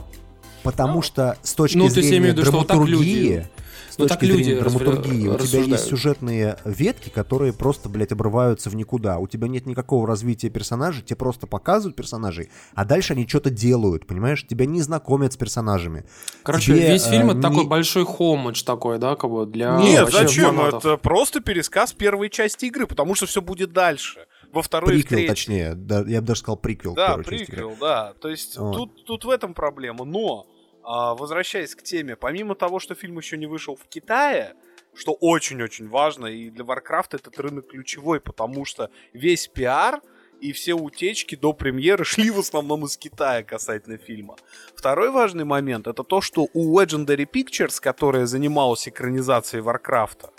[0.63, 2.77] Потому что с точки Ну, то есть я зрения имею в виду, что вот так
[2.79, 3.47] драматургии, люди-
[3.97, 8.77] с ну, точки зрения драматургии, у тебя есть сюжетные ветки, которые просто, блядь, обрываются в
[8.77, 9.19] никуда.
[9.19, 14.07] У тебя нет никакого развития персонажей, тебе просто показывают персонажей, а дальше они что-то делают,
[14.07, 14.47] понимаешь?
[14.47, 16.05] Тебя не знакомят с персонажами.
[16.43, 19.79] Короче, Тебе, весь фильм э, это такой не- большой хомидж такой, да, как бы для
[19.79, 20.57] Нет, зачем?
[20.57, 20.85] фанатов.
[20.85, 24.27] Это просто пересказ первой части игры, потому что все будет дальше.
[24.53, 25.29] Во второй и в Приквел, третьей.
[25.29, 25.75] точнее.
[25.75, 26.95] Да, я бы даже сказал приквел.
[26.95, 28.13] Да, первой части приквел, да.
[28.21, 28.77] То есть Вот.
[28.77, 30.05] тут, тут в этом проблема.
[30.05, 30.47] Но,
[30.87, 34.55] возвращаясь к теме, помимо того, что фильм еще не вышел в Китае,
[34.95, 40.01] что очень-очень важно, и для Warcraft этот рынок ключевой, потому что весь пиар
[40.41, 44.37] и все утечки до премьеры шли в основном из Китая касательно фильма.
[44.75, 50.31] Второй важный момент это то, что у Legendary Pictures, которая занималась экранизацией Warcraft,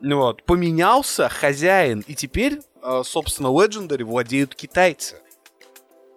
[0.00, 5.22] вот, поменялся хозяин, и теперь, э, собственно, Legendary владеют китайцы.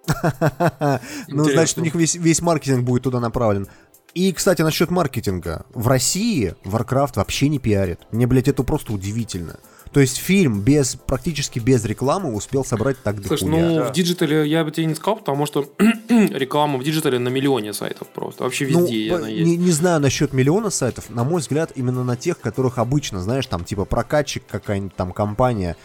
[1.27, 3.67] Ну, значит, у них весь, весь маркетинг будет туда направлен.
[4.13, 5.65] И, кстати, насчет маркетинга.
[5.73, 7.99] В России Warcraft вообще не пиарит.
[8.11, 9.57] Мне, блядь, это просто удивительно.
[9.91, 13.69] То есть фильм без, практически без рекламы успел собрать так Слушай, дохуя.
[13.69, 13.89] ну Да.
[13.89, 15.71] в диджитале я бы тебе не сказал, потому что
[16.09, 18.43] реклама в диджитале на миллионе сайтов просто.
[18.43, 19.45] Вообще везде Ну, она есть.
[19.47, 23.45] не, не знаю насчет миллиона сайтов, на мой взгляд, именно на тех, которых обычно, знаешь,
[23.45, 25.77] там типа прокатчик какая-нибудь там компания,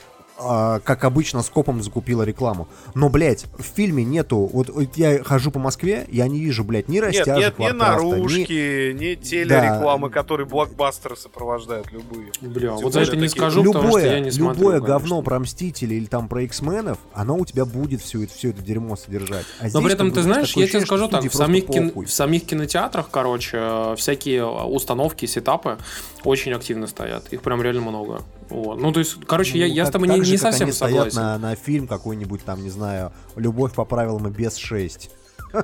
[0.44, 2.68] а, как обычно, скопом закупила рекламу.
[2.94, 4.50] Но, блядь, в фильме нету...
[4.52, 7.64] Вот, вот я хожу по Москве, я не вижу, блядь, ни Нет, растяжек нет, ни
[7.66, 12.32] Warcraft'а, ни- наружки, ни телерекламы, которые блокбастеры сопровождают любые.
[12.40, 14.60] Бля, Тем вот за это не такие- скажу, потому что я любое, не смотрю.
[14.60, 14.98] любое конечно.
[14.98, 18.62] говно про Мстителей или там про X-менов, оно у тебя будет все это, все это
[18.62, 19.46] дерьмо содержать.
[19.60, 22.44] А Но при этом, ты знаешь, я тебе скажу так, в самих, кин- в самих
[22.46, 25.78] кинотеатрах, короче, э, всякие установки, сетапы
[26.24, 27.32] очень активно стоят.
[27.32, 28.22] Их прям реально много.
[28.48, 28.80] Вот.
[28.80, 30.52] Ну, то есть, короче, я, Ну, я с так- тобой так не, же, не как
[30.52, 34.58] совсем они стоят на, на фильм какой-нибудь там, не знаю, «Любовь по правилам и без
[34.58, 35.10] 6».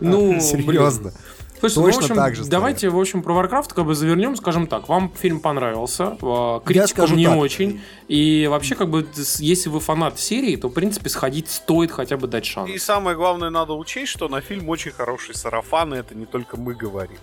[0.01, 1.11] Ну, Серьезно.
[1.11, 1.15] блин.
[1.61, 4.37] Слушай, Точно ну, в общем, так же давайте, в общем, про Warcraft как бы завернем,
[4.37, 4.89] скажем так.
[4.89, 7.37] Вам фильм понравился, э, критикам скажу не так.
[7.37, 7.81] очень.
[8.07, 9.07] И вообще, как бы,
[9.39, 12.71] если вы фанат серии, то, в принципе, сходить стоит хотя бы дать шанс.
[12.71, 16.57] И самое главное, надо учесть, что на фильм очень хороший сарафан, и это не только
[16.57, 17.19] мы говорим.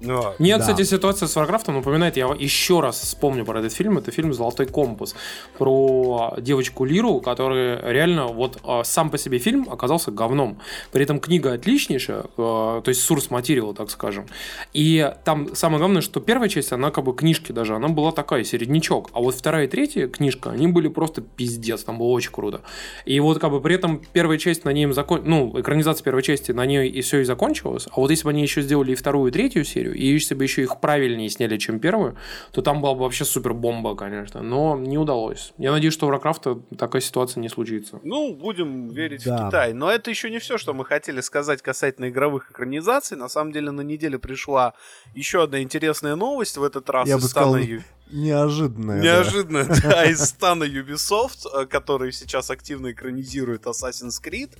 [0.00, 0.60] Ну, а, Мне, Да.
[0.60, 4.66] кстати, ситуация с Warcraft напоминает, я еще раз вспомню про этот фильм, это фильм «Золотой
[4.66, 5.14] компас»,
[5.56, 10.58] про девочку Лиру, которая реально, вот а, сам по себе фильм оказался говном.
[10.92, 14.26] При этом книга отличнейшая, э, то есть source материал, так скажем.
[14.74, 18.44] И там самое главное, что первая часть, она как бы книжки даже, она была такая,
[18.44, 19.08] середнячок.
[19.12, 22.60] А вот вторая и третья книжка, они были просто пиздец, там было очень круто.
[23.06, 25.22] И вот как бы при этом первая часть на ней закон...
[25.24, 27.88] ну, экранизация первой части на ней и все и закончилось.
[27.90, 30.44] А вот если бы они еще сделали и вторую, и третью серию, и если бы
[30.44, 32.16] еще их правильнее сняли, чем первую,
[32.52, 34.42] то там была бы вообще супер бомба, конечно.
[34.42, 35.52] Но не удалось.
[35.58, 38.00] Я надеюсь, что у Warcraft такая ситуация не случится.
[38.02, 39.36] Ну, будем верить Да.
[39.36, 39.72] в Китай.
[39.72, 43.16] Но это еще не все, что мы хотели сказать касательно игровых экранизаций.
[43.16, 44.74] На самом деле, на неделе пришла
[45.14, 48.96] еще одна интересная новость в этот раз Я из бы стана сказал, Ю- Неожиданное.
[48.98, 49.02] да.
[49.02, 54.50] Неожиданно, да, из стана Ubisoft, э, который сейчас активно экранизирует Assassin's Creed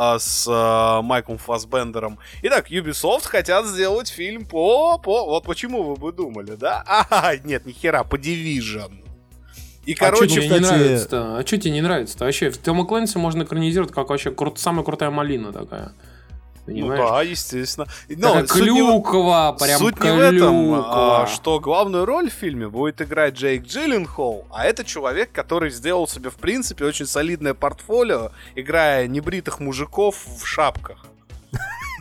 [0.00, 2.20] а, с э, Майклом Фассбендером.
[2.42, 4.96] Итак, Ubisoft хотят сделать фильм по...
[4.98, 6.84] по вот почему вы бы думали, да?
[7.10, 8.92] А, нет, ни хера, по Division.
[9.84, 11.36] И, А Что короче, чё, тебе не кстати- нравится-то?
[11.38, 12.24] А что тебе не нравится-то?
[12.26, 15.92] Вообще, в Тома Клэнси можно экранизировать как вообще крут- самая крутая малина такая.
[16.68, 17.10] Ну Понимаешь?
[17.10, 17.86] да, естественно.
[18.08, 21.22] Но суть не в- клюква, прям Суть не в этом, клюква.
[21.22, 26.06] а, что главную роль в фильме будет играть Джейк Джилленхол, а это человек, который сделал
[26.06, 31.04] себе, в принципе, очень солидное портфолио, играя небритых мужиков в шапках.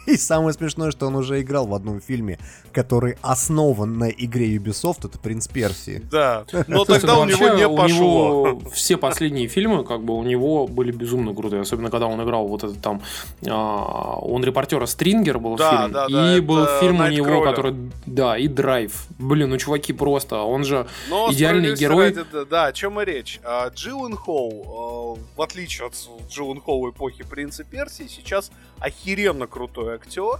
[0.13, 2.39] И самое смешное, что он уже играл в одном фильме,
[2.71, 6.01] который основан на игре Ubisoft, это «Принц Персии».
[6.09, 8.59] Да, но тогда ну у него не пошло.
[8.71, 11.61] все последние фильмы, как бы, у него были безумно крутые.
[11.61, 13.01] Особенно, когда он играл вот этот там...
[13.47, 16.37] а, он репортера Стрингер был фильм.
[16.37, 17.75] и был фильм у него, который...
[18.05, 19.07] Да, и Драйв.
[19.19, 20.37] Блин, ну чуваки просто.
[20.37, 20.87] Он же...
[21.31, 22.13] Идеальный герой.
[22.13, 23.41] да, да, о чем и речь.
[23.43, 25.95] А, Джилленхол, э, в отличие от
[26.29, 30.39] Джилленхола эпохи Принца Персии, сейчас охеренно крутой актер.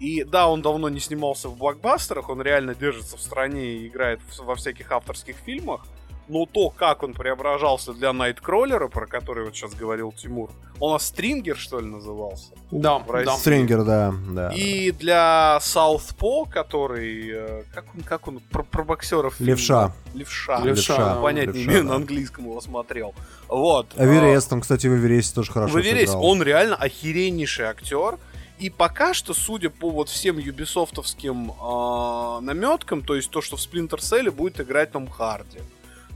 [0.00, 4.20] И да, он давно не снимался в блокбастерах, он реально держится в стране и играет
[4.22, 5.86] в- во всяких авторских фильмах.
[6.28, 10.92] Но то, как он преображался для Найткроллера, про который вот сейчас говорил Тимур, он у
[10.94, 12.52] нас Стрингер, что ли, назывался?
[12.70, 13.26] Да, В России.
[13.26, 13.36] да.
[13.36, 14.50] Стрингер, да, да.
[14.54, 17.28] И для Саутпо, который...
[17.32, 19.38] э, Как он, как он про, про боксеров?
[19.40, 19.92] Левша.
[20.14, 20.60] Левша.
[20.64, 21.14] Левша, да.
[21.20, 21.90] Понять не Левша, имею, да.
[21.90, 23.14] на английском его смотрел.
[23.48, 23.88] Вот.
[23.96, 28.18] Эверест, он, кстати, в Эвересте тоже хорошо В Эвересте он реально охереннейший актер.
[28.62, 33.58] И пока что, судя по вот всем юбисофтовским э, наметкам, то есть то, что в
[33.58, 35.58] Splinter Cell будет играть Том Харди,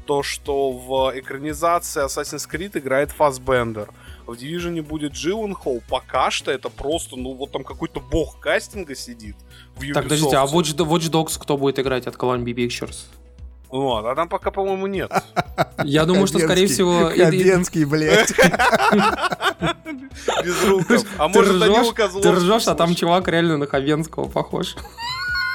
[0.07, 3.93] то, что в экранизации Assassin's Creed играет Фассбендер,
[4.27, 5.83] в Дивижене будет Джилленхол.
[5.89, 9.35] Пока что это просто, ну, вот там какой-то бог кастинга сидит
[9.75, 9.95] в Ubisoft.
[9.95, 13.07] Так, подождите, а Watch, Watch Dogs кто будет играть от Columbia Pictures?
[13.71, 15.11] Вот, а там пока, по-моему, нет.
[15.85, 17.11] Я думаю, что, скорее всего...
[17.11, 18.33] Хабенский, блядь.
[20.45, 21.05] Без руков.
[21.19, 24.77] А может, Данила Козловский ты ржешь, а там чувак реально на Хабенского похож.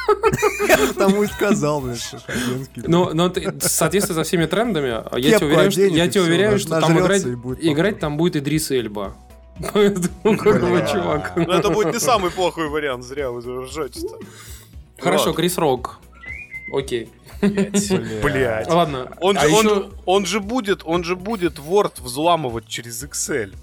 [0.98, 2.84] Тому и сказал, блядь, что Хабенский.
[2.86, 5.04] Ну, но ты- в соответствии со всеми трендами, я
[5.40, 9.16] Кепку тебе уверяю, что, я тебе уверяю, что там играть, там будет Идрис Эльба.
[9.74, 11.34] Поэтому, как чувак.
[11.36, 14.18] Ну, это будет не самый плохой вариант, зря вы ржете-то.
[15.00, 15.34] Хорошо.
[15.34, 16.00] Крис Рок.
[16.74, 17.10] Окей.
[17.42, 18.70] Блять.
[18.70, 19.12] Ладно.
[19.20, 23.04] Он а же, он, еще- же- он же будет, он же будет Word взламывать через
[23.04, 23.54] Excel.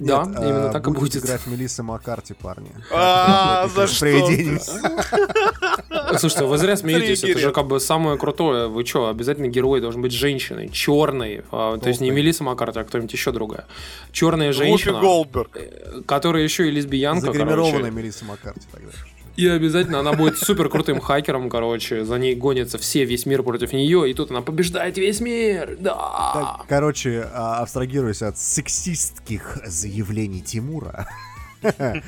[0.00, 1.16] Да, Нет, именно а, так и будет.
[1.16, 2.70] играть Мелисса Маккарти, парни.
[2.92, 4.06] А, за что?
[6.18, 8.68] Слушайте, вы зря смеетесь, это же как бы самое крутое.
[8.68, 11.42] Вы что, обязательно герой должен быть женщиной, черной.
[11.50, 12.10] То есть не.
[12.10, 13.66] Мелисса Маккарти, а кто-нибудь еще другая.
[14.12, 15.56] Черная женщина, Голдберг.
[15.56, 17.90] э, которая еще и лесбиянка, Загримированная.
[17.90, 18.90] Мелисса Маккарти тогда.
[19.38, 22.04] И обязательно она будет супер крутым хакером, короче.
[22.04, 24.10] За ней гонятся все, весь мир против нее.
[24.10, 25.76] И тут она побеждает весь мир.
[25.78, 25.94] Да.
[26.34, 31.08] Так, короче, а, абстрагируясь от сексистских заявлений Тимура,
[31.62, 32.02] Я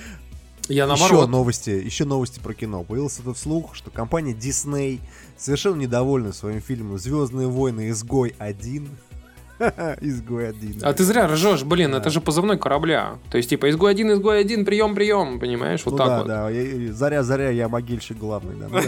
[0.68, 1.28] еще наоборот.
[1.30, 2.82] новости, еще новости про кино.
[2.82, 4.98] Появился этот слух, что компания Disney
[5.36, 7.90] совершенно недовольна своим фильмом «Звездные войны.
[7.90, 8.88] Изгой 1».
[10.00, 10.80] Изгой 1.
[10.82, 13.18] А ты зря ржешь, блин, это же позывной корабля.
[13.30, 15.82] То есть, типа, изгой один, изгой один, прием, прием, понимаешь?
[15.84, 16.26] Вот Ну так да, вот.
[16.26, 18.68] да, я- заря, заря, я могильщик главный, да.
[18.70, 18.80] ну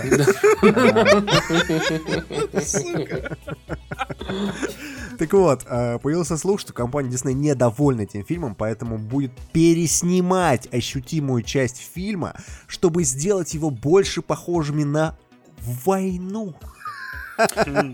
[0.62, 1.22] да.
[5.18, 11.42] Так вот, э, появился слух, что компания Disney недовольна этим фильмом, поэтому будет переснимать ощутимую
[11.42, 12.34] часть фильма,
[12.66, 15.16] чтобы сделать его больше похожими на
[15.84, 16.54] войну.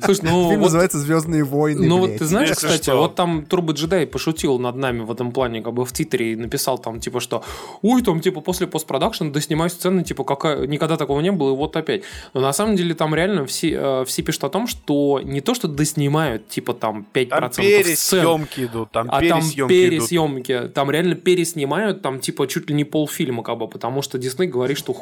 [0.05, 1.87] Слушай, ну Фильм вот называется Звездные войны.
[1.87, 2.19] Ну вот блядь.
[2.19, 2.97] ты знаешь, Если кстати, что.
[2.99, 6.37] вот там Турбо Джедай пошутил над нами в этом плане, как бы в Твиттере и
[6.37, 7.43] написал там, типа, что
[7.83, 10.67] ой, там, типа, после постпродакшн доснимаю сцены, типа, какая...
[10.67, 12.03] никогда такого не было, и вот опять.
[12.35, 15.55] Но на самом деле там реально все, э, все пишут о том, что не то,
[15.55, 20.75] что доснимают, типа, там 5% Там сцен, пересъемки идут, там а там пересъемки идут.
[20.75, 24.79] там реально переснимают, там типа чуть ли не полфильма, как бы, потому что Дисней говорит,
[24.79, 24.95] что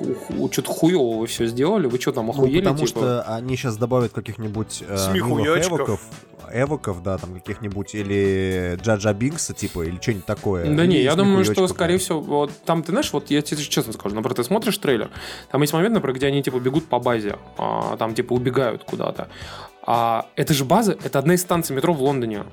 [0.53, 2.89] что-то хуево вы все сделали, вы что там Ну, охуели, потому типа?
[3.01, 4.95] что они сейчас добавят каких-нибудь э,
[5.67, 6.01] эвоков,
[6.53, 10.75] эвоков, да, там каких-нибудь, или Джаджа Бинкса, типа, или что-нибудь такое.
[10.75, 13.93] Да не, я думаю, что, скорее всего, вот там, ты знаешь, вот я тебе честно
[13.93, 15.11] скажу, например, ты смотришь трейлер,
[15.51, 19.29] там есть момент, например, где они, типа, бегут по базе, а, там, типа, убегают куда-то.
[19.87, 22.45] А это же база, это одна из станций метро в Лондоне.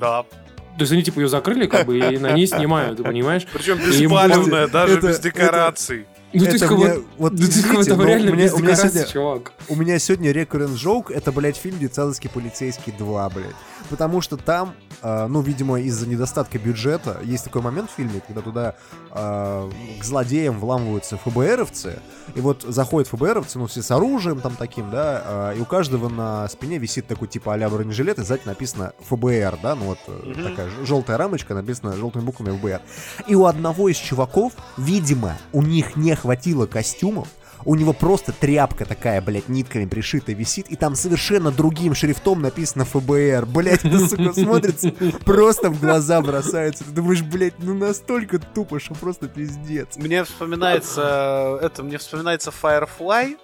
[0.00, 0.22] Да.
[0.22, 3.46] То есть они, типа, ее закрыли, как бы, и на ней снимают, ты понимаешь?
[3.52, 6.06] Причем беспалевная, даже это- без декораций.
[6.32, 8.58] Ну, Это как мне- бы, вот ну, извините, там но реально у меня- без у
[8.58, 9.52] меня сегодня- чувак.
[9.68, 13.54] У меня сегодня recurrent joke, это, блядь, фильм «Детсадовский полицейский 2», блядь.
[13.90, 18.40] Потому что там, э, ну, видимо, из-за недостатка бюджета, есть такой момент в фильме, когда
[18.42, 18.74] туда
[19.10, 22.00] э, к злодеям вламываются ФБРовцы,
[22.34, 26.08] и вот заходят ФБРовцы, ну, все с оружием там таким, да, э, и у каждого
[26.08, 30.44] на спине висит такой типа а-ля бронежилет, и сзади написано ФБР, да, ну вот Мгм.
[30.50, 32.80] такая желтая рамочка, написано желтыми буквами ФБР.
[33.26, 37.28] И у одного из чуваков, видимо, у них не хватило костюмов,
[37.68, 42.86] у него просто тряпка такая, блядь, нитками пришита висит, и там совершенно другим шрифтом написано
[42.86, 43.44] ФБР.
[43.44, 44.90] Блядь, это, сука, смотрится,
[45.26, 46.84] просто в глаза бросается.
[46.84, 49.98] Ты думаешь, блядь, ну настолько тупо, что просто пиздец.
[49.98, 53.36] Мне вспоминается это, мне вспоминается Firefly,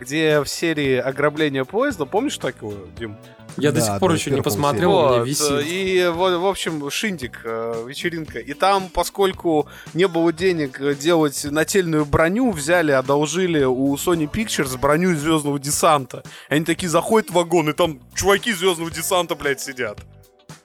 [0.00, 3.16] где в серии ограбления поезда, помнишь такого, Дим?
[3.56, 5.66] Я до Да, сих пор еще не посмотрел, у Вот, висит.
[5.66, 8.38] И, вот, в общем, Шиндик, э, вечеринка.
[8.38, 14.78] И там, поскольку не было денег э, делать нательную броню, взяли, одолжили у Sony Pictures
[14.78, 16.22] броню Звездного десанта.
[16.48, 19.98] Они такие заходят в вагон, и там чуваки Звездного десанта, блядь, сидят.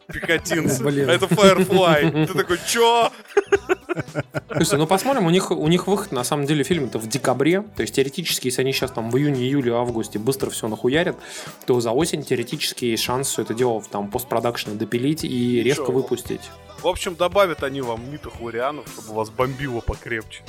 [0.07, 1.09] Блин.
[1.09, 2.27] Это Firefly.
[2.27, 3.11] Ты такой, чё?
[4.53, 7.81] Слушай, ну посмотрим, у них, у них выход, на самом деле, фильм-то в декабре, то
[7.81, 11.15] есть теоретически, если они сейчас там в июне, июле, августе быстро все нахуярят,
[11.65, 15.99] то за осень теоретически есть шанс все это дело там постпродакшене допилить и резко Ничего.
[15.99, 16.41] выпустить.
[16.81, 20.43] В общем, добавят они вам митых варианов, чтобы вас бомбило покрепче.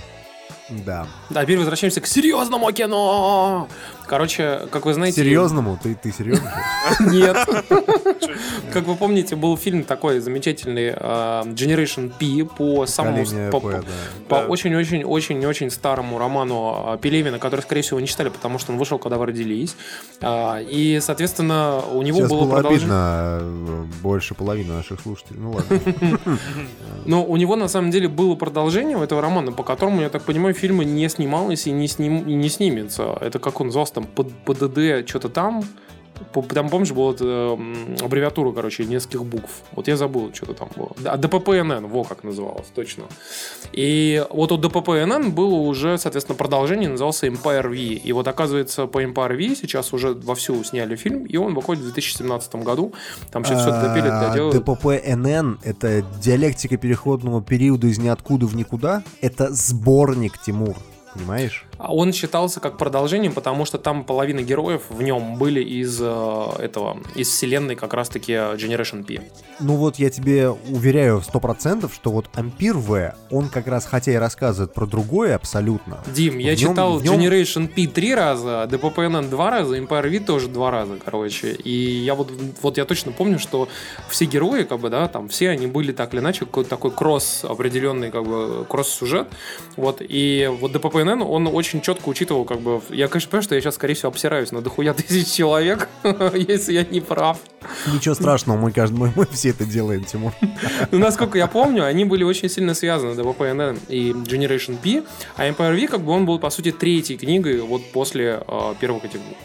[0.68, 1.06] Да.
[1.30, 3.68] Да, теперь возвращаемся к серьезному кино.
[4.06, 5.16] Короче, как вы знаете...
[5.22, 5.78] Серьезному?
[5.82, 6.52] Ты, ты серьезно?
[7.00, 7.36] Нет.
[8.72, 13.24] Как вы помните, был фильм такой замечательный э, Generation P по самому...
[14.28, 18.78] По- очень-очень-очень-очень старому роману э, Пелевина, который, скорее всего, вы не читали, потому что он
[18.78, 19.76] вышел, когда вы родились.
[20.20, 22.84] А, И, соответственно, у него Сейчас было продолжение...
[22.84, 25.40] обидно э, больше половины наших слушателей.
[25.40, 25.80] Ну ладно.
[27.06, 30.22] Но у него, на самом деле, было продолжение у этого романа, по которому, я так
[30.22, 32.28] понимаю, фильма не снималось и не, сним...
[32.28, 33.16] и не снимется.
[33.20, 35.64] Это как он назывался там, ПДД, что-то там.
[36.54, 37.58] Там, помнишь, была вот, э,
[38.02, 39.62] аббревиатура, короче, нескольких букв.
[39.72, 40.90] Вот я забыл, что-то там было.
[41.04, 43.04] А ДППНН, во как называлось, точно.
[43.72, 47.76] И вот у ДППНН было уже, соответственно, продолжение, назывался Empire V.
[47.76, 51.92] И вот, оказывается, по Empire V сейчас уже вовсю сняли фильм, и он выходит в
[51.92, 52.92] 2017 году.
[53.30, 54.56] Там сейчас все допили, доделают.
[54.56, 59.02] ДППНН— это диалектика переходного периода из ниоткуда в никуда.
[59.20, 60.76] Это сборник, Тимур
[61.16, 61.64] понимаешь?
[61.78, 66.48] А он считался как продолжением, потому что там половина героев в нем были из э,
[66.58, 69.22] этого, из вселенной как раз-таки Generation P.
[69.60, 74.12] Ну вот я тебе уверяю сто процентов, что вот Ампир В, он как раз, хотя
[74.12, 75.98] и рассказывает про другое абсолютно.
[76.06, 77.20] Дим, я нем, читал нем...
[77.20, 81.52] Generation P три раза, DPPNN два раза, Empire V тоже два раза, короче.
[81.52, 82.30] И я вот,
[82.62, 83.68] вот я точно помню, что
[84.08, 87.44] все герои, как бы, да, там все они были так или иначе, какой-то такой кросс
[87.44, 89.28] определенный, как бы, кросс-сюжет.
[89.76, 93.54] Вот, и вот DPPNN, он очень очень четко учитывал, как бы, я, конечно, понимаю, что
[93.54, 95.88] я сейчас, скорее всего, обсираюсь на дохуя тысяч человек,
[96.34, 97.38] если я не прав.
[97.92, 100.32] Ничего страшного, мы, каждый, мы, мы все это делаем, Тимур.
[100.90, 105.02] Ну, насколько я помню, они были очень сильно связаны, DVPNN и Generation P,
[105.36, 109.00] а Empire V, как бы, он был, по сути, третьей книгой вот после э, первой
[109.00, 109.36] категории.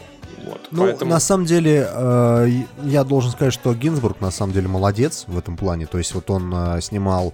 [0.44, 1.10] Вот, ну, поэтому...
[1.10, 2.48] на самом деле, э,
[2.84, 5.86] я должен сказать, что Гинзбург на самом деле молодец в этом плане.
[5.86, 7.32] То есть вот он э, снимал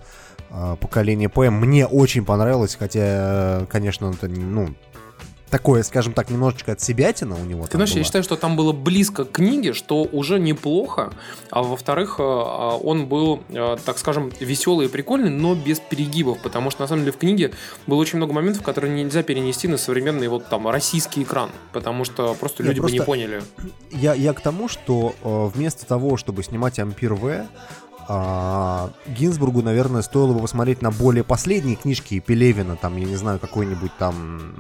[0.81, 1.51] поколение П.
[1.51, 4.69] Мне очень понравилось, хотя, конечно, это ну
[5.49, 7.67] такое, скажем так, немножечко от себятина у него.
[7.67, 7.99] Ты знаешь, было.
[7.99, 11.13] я считаю, что там было близко к книге, что уже неплохо.
[11.51, 16.71] А во-вторых, э, он был, э, так скажем, веселый и прикольный, но без перегибов, потому
[16.71, 17.53] что на самом деле в книге
[17.87, 22.35] было очень много моментов, которые нельзя перенести на современный вот там российский экран, потому что
[22.35, 22.97] просто люди просто...
[22.97, 23.43] бы не поняли.
[23.91, 27.47] Я, я к тому, что э, вместо того, чтобы снимать Ампир В,
[28.09, 33.39] а, Гинзбургу, наверное, стоило бы посмотреть на более последние книжки Пелевина, там, я не знаю,
[33.39, 34.55] какой-нибудь там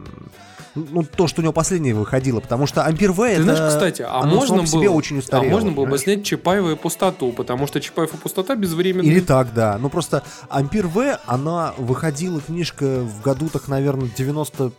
[0.74, 3.42] ну, то, что у него последнее выходило, потому что Ампер В Ты это...
[3.42, 4.90] знаешь, кстати, а можно было...
[4.90, 8.54] очень устарело, а можно было бы снять Чапаева и пустоту, потому что Чапаев и пустота
[8.54, 9.10] безвременная.
[9.10, 9.78] Или так, да.
[9.80, 14.72] Ну, просто Ампер В, она выходила книжка в году, так, наверное, 90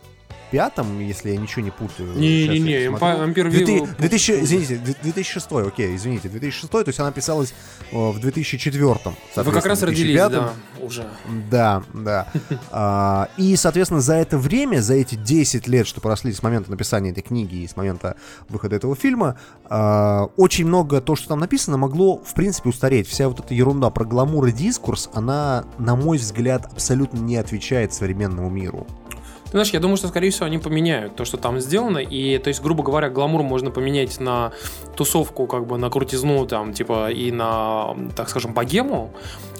[0.50, 2.12] пятом, если я ничего не путаю.
[2.14, 3.86] Не-не-не, Ампер Вилл...
[3.98, 7.54] 2000, извините, 2006, окей, извините, 2006, то есть она писалась
[7.92, 8.96] э, в 2004.
[9.36, 11.06] Вы как раз родились, да, уже.
[11.50, 12.26] Да, да.
[12.70, 17.10] а, и, соответственно, за это время, за эти 10 лет, что прошли с момента написания
[17.10, 18.16] этой книги и с момента
[18.48, 23.08] выхода этого фильма, а, очень много то, что там написано, могло, в принципе, устареть.
[23.08, 27.92] Вся вот эта ерунда про гламур и дискурс, она, на мой взгляд, абсолютно не отвечает
[27.92, 28.86] современному миру.
[29.50, 31.98] Ты знаешь, я думаю, что, скорее всего, они поменяют то, что там сделано.
[31.98, 34.52] И, то есть, грубо говоря, гламур можно поменять на
[34.96, 39.12] тусовку, как бы на крутизну, там, типа, и на, так скажем, богему.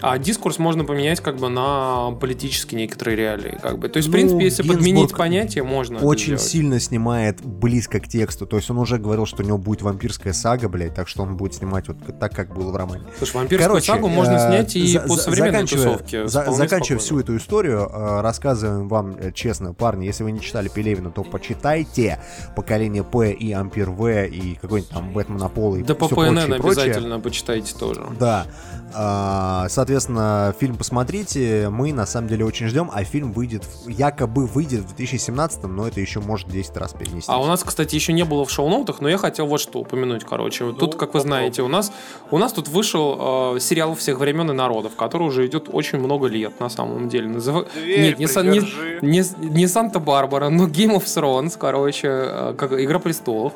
[0.02, 3.58] А дискурс можно поменять как бы на политические некоторые реалии.
[3.60, 3.88] Как бы.
[3.88, 5.98] То есть, в ну, принципе, если Гинзбург подменить понятие, можно.
[5.98, 8.46] Очень сильно снимает близко к тексту.
[8.46, 11.36] То есть он уже говорил, что у него будет вампирская сага, блядь, так что он
[11.36, 13.04] будет снимать вот так, как было в романе.
[13.18, 16.26] Слушай, вампирскую Короче, сагу можно э, снять и за, по современной тусовке.
[16.26, 20.68] За, заканчивая всю эту историю, э, рассказываем вам э, честно, парни, если вы не читали
[20.68, 22.20] Пелевина, то почитайте
[22.56, 27.20] «Поколение П» и «Ампер В» и какой-нибудь там «Бэтмен Аполло» и Да по ПНН обязательно
[27.20, 28.06] почитайте тоже.
[28.18, 28.46] Да.
[28.92, 34.82] А, соответственно, фильм посмотрите, мы на самом деле очень ждем, а фильм выйдет, якобы выйдет
[34.82, 37.28] в 2017, но это еще может 10 раз перенести.
[37.28, 40.24] А у нас, кстати, еще не было в шоу-ноутах, но я хотел вот что упомянуть,
[40.24, 40.64] короче.
[40.64, 41.92] Ну, тут, как вы знаете, у нас,
[42.30, 46.28] у нас тут вышел э, сериал всех времен и народов, который уже идет очень много
[46.28, 47.26] лет, на самом деле.
[47.26, 47.66] Назыв...
[47.74, 53.54] Нет, не, не, не, не Санта-Барбара, но Game of Thrones, короче, э, как Игра престолов.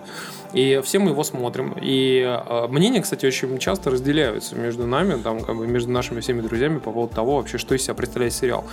[0.55, 1.75] И все мы его смотрим.
[1.81, 6.41] И э, мнения, кстати, очень часто разделяются между нами, там, как бы между нашими всеми
[6.43, 8.65] друзьями по поводу того, вообще, что из себя представляет сериал.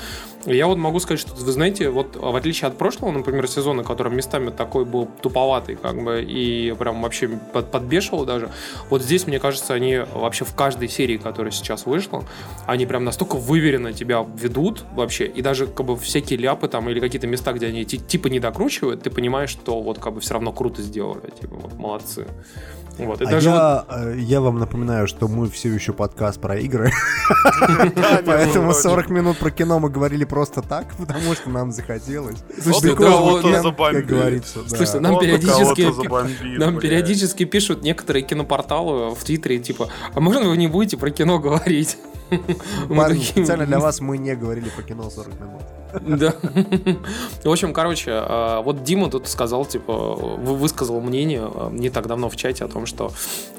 [0.45, 3.83] И я вот могу сказать, что, вы знаете, вот в отличие от прошлого, например, сезона,
[3.83, 8.49] который местами такой был туповатый, как бы, и прям вообще под, подбешивал даже,
[8.89, 12.23] вот здесь, мне кажется, они вообще в каждой серии, которая сейчас вышла,
[12.67, 16.99] они прям настолько выверенно тебя ведут вообще, и даже как бы всякие ляпы там или
[16.99, 20.51] какие-то места, где они типа не докручивают, ты понимаешь, что вот как бы все равно
[20.51, 22.27] круто сделали, типа, молодцы.
[22.97, 23.97] Вот, и а даже я, вот...
[23.97, 26.91] Э, я вам напоминаю, что мы все еще подкаст про игры.
[28.25, 32.39] Поэтому 40 минут про кино мы говорили просто так, потому что нам захотелось.
[32.61, 34.59] Слушайте, как говорится.
[34.67, 40.67] Слушайте, нам периодически нам периодически пишут некоторые кинопорталы в Твиттере, типа, а можно вы не
[40.67, 41.97] будете про кино говорить?
[43.23, 45.61] Специально для вас мы не говорили про кино 40 минут.
[46.01, 46.33] Да.
[47.43, 52.29] В общем, короче, а, вот Дима тут сказал, типа, высказал мнение а, не так давно
[52.29, 53.11] в чате о том, что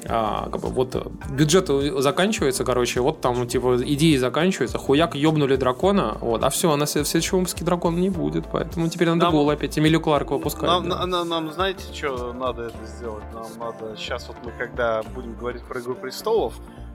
[0.05, 1.69] а, как бы, вот бюджет
[2.01, 7.39] заканчивается, короче, вот там, типа, идеи заканчиваются, хуяк ёбнули дракона, вот, а все, на следующем
[7.39, 10.69] выпуске дракона не будет, поэтому теперь надо нам, было опять Эмилию Кларк выпускать.
[10.69, 11.05] Нам, да.
[11.05, 13.23] нам, нам, знаете, что надо это сделать?
[13.33, 16.53] Нам надо, сейчас вот мы когда будем говорить про Игру Престолов,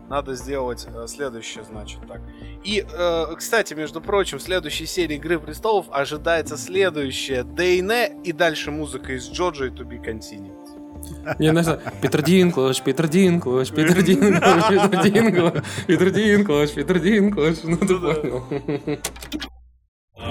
[0.09, 2.21] надо сделать э, следующее, значит, так.
[2.65, 8.71] И, э, кстати, между прочим, в следующей серии Игры Престолов ожидается следующее ДН и дальше
[8.71, 10.79] музыка из Джорджа и To Be Continued.
[11.39, 17.77] Не, знаешь, Питер Динклаш, Питер Динклаш, Питер Динклаш, Питер Динклаш, Питер Динклаш, Питер Динклаш, ну
[17.77, 18.45] ты понял.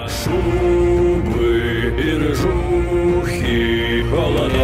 [0.06, 1.48] Шубы
[1.98, 4.57] и рыжухи, холода,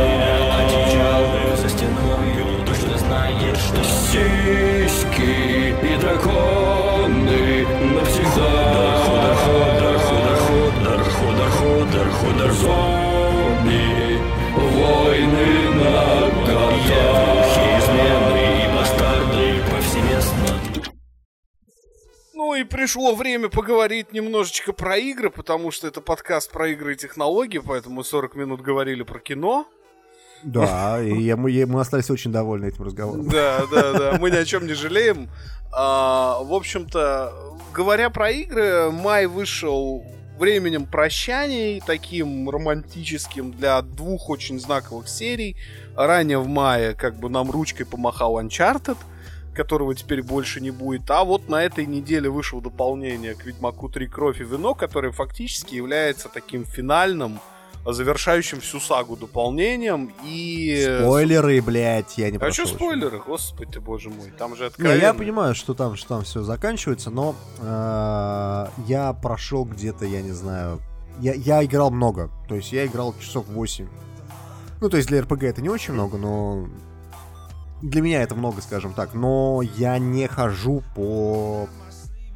[12.53, 14.19] зомби,
[14.57, 16.25] войны на
[17.79, 20.93] измены и бастарды повсеместно.
[22.35, 26.97] Ну и пришло время поговорить немножечко про игры, потому что это подкаст про игры и
[26.97, 29.67] технологии, поэтому 40 минут говорили про кино.
[30.43, 33.29] Да, и я, мы, мы остались очень довольны этим разговором.
[33.29, 35.31] Да, да, да, мы ни о чем не жалеем.
[35.73, 37.33] А, в общем-то,
[37.73, 40.05] говоря про игры, май вышел
[40.39, 45.57] временем прощаний, таким романтическим для двух очень знаковых серий.
[45.97, 48.99] Ранее в мае как бы нам ручкой помахал Uncharted,
[49.55, 51.11] которого теперь больше не будет.
[51.11, 55.75] А вот на этой неделе вышло дополнение к Ведьмаку 3 Кровь и Вино, которое фактически
[55.75, 57.41] является таким финальным
[57.93, 61.01] завершающим всю сагу дополнением и...
[61.03, 63.21] Спойлеры, блядь, я не А что спойлеры?
[63.25, 64.95] Господи ты, боже мой, там же откровенно...
[64.95, 70.23] Не, я понимаю, что там, что там все заканчивается, но э, я прошел где-то, я
[70.23, 70.81] не знаю...
[71.21, 73.87] Я, я играл много, то есть я играл часов 8.
[74.81, 76.67] Ну, то есть для РПГ это не очень много, но...
[77.83, 81.69] Для меня это много, скажем так, но я не хожу по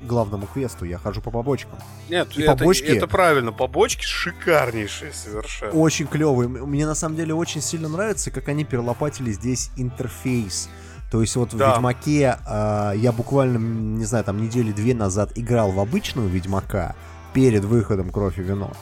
[0.00, 1.78] главному квесту, я хожу по побочкам.
[2.08, 5.72] Нет, и это, побочки это правильно, побочки шикарнейшие совершенно.
[5.72, 6.48] Очень клевые.
[6.48, 10.68] Мне на самом деле очень сильно нравится, как они перелопатили здесь интерфейс.
[11.10, 11.70] То есть вот да.
[11.70, 16.94] в Ведьмаке э, я буквально, не знаю, там недели две назад играл в обычную Ведьмака
[17.32, 18.72] перед выходом Кровь и Вино.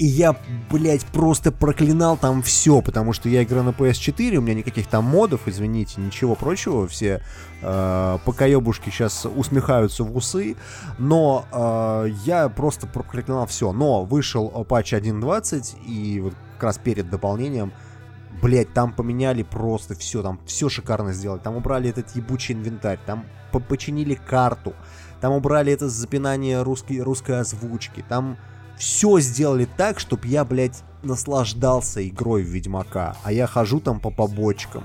[0.00, 0.34] И я,
[0.70, 5.04] блядь, просто проклинал там все, потому что я играю на PS4, у меня никаких там
[5.04, 7.22] модов, извините, ничего прочего, все
[7.60, 10.56] э, покоебушки сейчас усмехаются в усы,
[10.96, 13.72] но э, я просто проклинал все.
[13.72, 17.70] Но вышел патч 1.20, и вот как раз перед дополнением
[18.40, 21.40] Блять, там поменяли просто все, там все шикарно сделали.
[21.40, 23.26] Там убрали этот ебучий инвентарь, там
[23.68, 24.72] починили карту,
[25.20, 28.38] там убрали это запинание русской, русской озвучки, там
[28.80, 34.10] все сделали так, чтобы я, блядь, наслаждался игрой в Ведьмака, а я хожу там по
[34.10, 34.84] побочкам.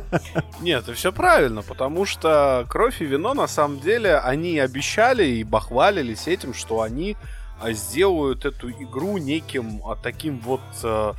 [0.62, 5.44] Нет, это все правильно, потому что Кровь и Вино, на самом деле, они обещали и
[5.44, 7.14] бахвалились этим, что они
[7.60, 11.14] а, сделают эту игру неким а, таким вот а,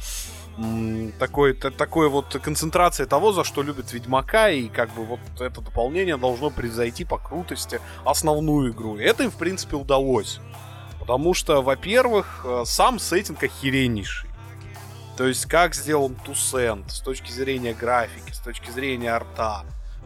[1.20, 6.18] такой, такой вот концентрацией того, за что любит Ведьмака, и как бы вот это дополнение
[6.18, 8.98] должно превзойти по крутости основную игру.
[8.98, 10.40] И это им, в принципе, удалось.
[11.08, 14.30] Потому что, во-первых, э, сам сеттинг охереннейший.
[15.16, 19.64] То есть, как сделан Тусент с точки зрения графики, с точки зрения арта,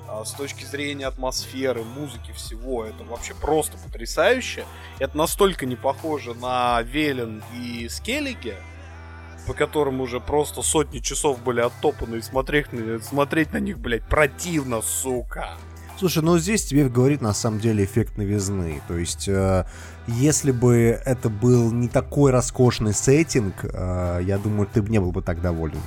[0.08, 2.86] э, с точки зрения атмосферы, музыки, всего.
[2.86, 4.64] Это вообще просто потрясающе.
[5.00, 8.58] Это настолько не похоже на Велен и Скеллиге,
[9.48, 12.68] по которым уже просто сотни часов были оттопаны, и смотреть,
[13.04, 15.58] смотреть на них, блядь, противно, сука.
[16.02, 18.82] Слушай, ну здесь тебе говорит на самом деле эффект новизны.
[18.88, 19.66] То есть, э,
[20.08, 25.12] если бы это был не такой роскошный сеттинг, э, я думаю, ты бы не был
[25.12, 25.78] бы так доволен.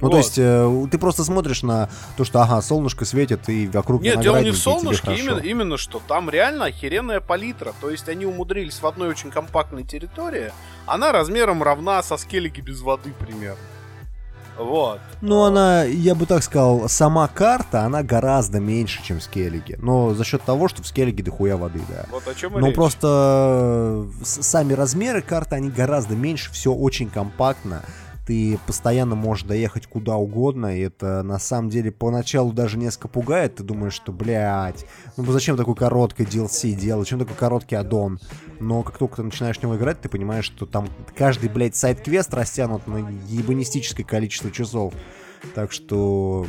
[0.00, 0.10] Ну, вот.
[0.10, 4.20] то есть, э, ты просто смотришь на то, что, ага, солнышко светит, и вокруг Нет,
[4.20, 7.72] дело не в солнышке, именно, именно что там реально охеренная палитра.
[7.80, 10.50] То есть, они умудрились в одной очень компактной территории,
[10.86, 13.62] она размером равна со скеллиги без воды примерно.
[14.58, 15.00] Вот.
[15.20, 19.78] Ну, она, я бы так сказал, сама карта, она гораздо меньше, чем в Скеллиге.
[19.80, 22.04] Но за счет того, что в Скеллиге дохуя воды, да.
[22.10, 22.74] Вот о чем Но речь.
[22.74, 27.82] просто сами размеры карты, они гораздо меньше, все очень компактно
[28.26, 33.54] ты постоянно можешь доехать куда угодно, и это на самом деле поначалу даже несколько пугает,
[33.54, 34.84] ты думаешь, что, блядь,
[35.16, 38.18] ну зачем такой короткий DLC делать, зачем такой короткий аддон?
[38.58, 42.34] Но как только ты начинаешь в него играть, ты понимаешь, что там каждый, блядь, сайт-квест
[42.34, 44.92] растянут на ебанистическое количество часов.
[45.54, 46.46] Так что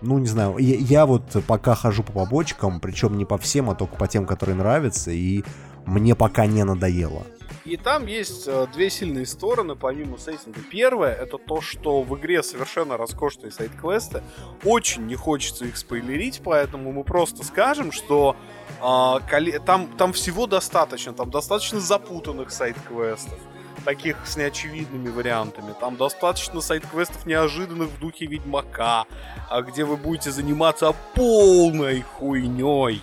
[0.00, 3.74] ну, не знаю, я, я вот пока хожу по побочкам, причем не по всем, а
[3.74, 5.42] только по тем, которые нравятся, и
[5.84, 7.26] мне пока не надоело.
[7.68, 10.60] И там есть э, две сильные стороны, помимо сеттинга.
[10.70, 14.22] Первое, это то, что в игре совершенно роскошные сайт-квесты.
[14.64, 18.36] Очень не хочется их спойлерить, поэтому мы просто скажем, что
[18.80, 21.12] э, там, там всего достаточно.
[21.12, 23.38] Там достаточно запутанных сайт-квестов
[23.84, 25.74] таких с неочевидными вариантами.
[25.78, 29.04] Там достаточно сайт-квестов неожиданных в духе Ведьмака,
[29.50, 33.02] а где вы будете заниматься полной хуйней.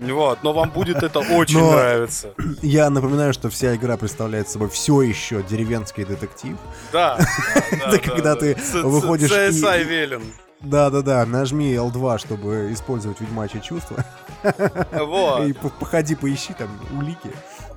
[0.00, 2.34] Вот, но вам будет это очень но нравиться.
[2.62, 6.56] Я напоминаю, что вся игра представляет собой все еще деревенский детектив.
[6.92, 7.18] Да.
[7.70, 9.30] Это когда ты выходишь...
[9.30, 10.22] CSI Велен.
[10.60, 14.04] Да-да-да, нажми L2, чтобы использовать ведьмачье чувство.
[14.92, 15.46] Вот.
[15.46, 17.30] И походи, поищи там улики.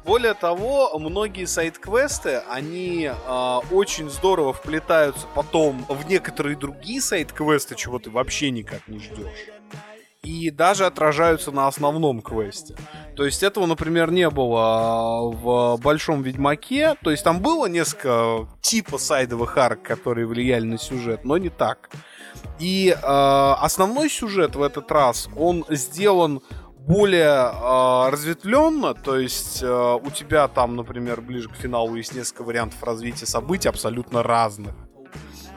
[0.05, 7.99] Более того, многие сайт-квесты, они э, очень здорово вплетаются потом в некоторые другие сайт-квесты, чего
[7.99, 9.27] ты вообще никак не ждешь.
[10.23, 12.75] И даже отражаются на основном квесте.
[13.15, 16.95] То есть этого, например, не было в Большом Ведьмаке.
[17.03, 21.89] То есть там было несколько типа сайдовых арк, которые влияли на сюжет, но не так.
[22.59, 26.41] И э, основной сюжет в этот раз, он сделан
[26.87, 32.43] более э, разветвленно, то есть э, у тебя там, например, ближе к финалу есть несколько
[32.43, 34.73] вариантов развития событий абсолютно разных.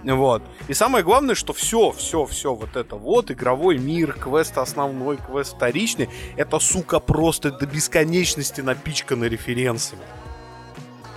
[0.05, 0.43] Вот.
[0.69, 5.55] И самое главное, что все, все, все вот это вот, игровой мир, квест основной, квест
[5.57, 10.03] вторичный, это, сука, просто до бесконечности напичкано референсами.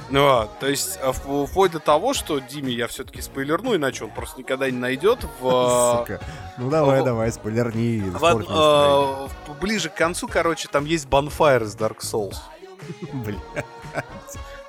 [0.09, 4.11] Ну, а, то есть, а, вплоть до того, что Диме я все-таки спойлерну, иначе он
[4.11, 5.47] просто никогда не найдет в...
[5.47, 6.21] А, Сука.
[6.57, 7.99] Ну давай, в, давай, спойлерни.
[7.99, 12.37] В, в, ближе к концу, короче, там есть Bonfire из Dark Souls.
[13.13, 13.41] Блин.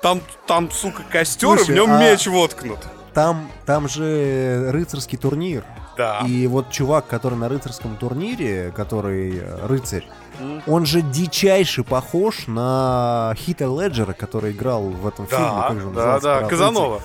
[0.01, 1.99] Там, там, сука, костер, Слушай, и в нем а...
[1.99, 2.79] меч воткнут.
[3.19, 5.65] Там, там же рыцарский турнир.
[5.97, 6.21] Да.
[6.25, 10.05] И вот чувак, который на рыцарском турнире, который рыцарь,
[10.65, 15.61] он же дичайше похож на Хита Леджера, который играл в этом да, фильме.
[15.67, 17.01] Как же он да, да, Казанова.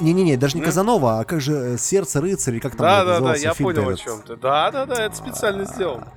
[0.00, 3.34] Не-не-не, даже не Казанова, а как же э, Сердце рыцаря, как там Да, да, да,
[3.34, 4.36] я понял о чем ты.
[4.36, 6.08] Да, да, да, это специально сделано.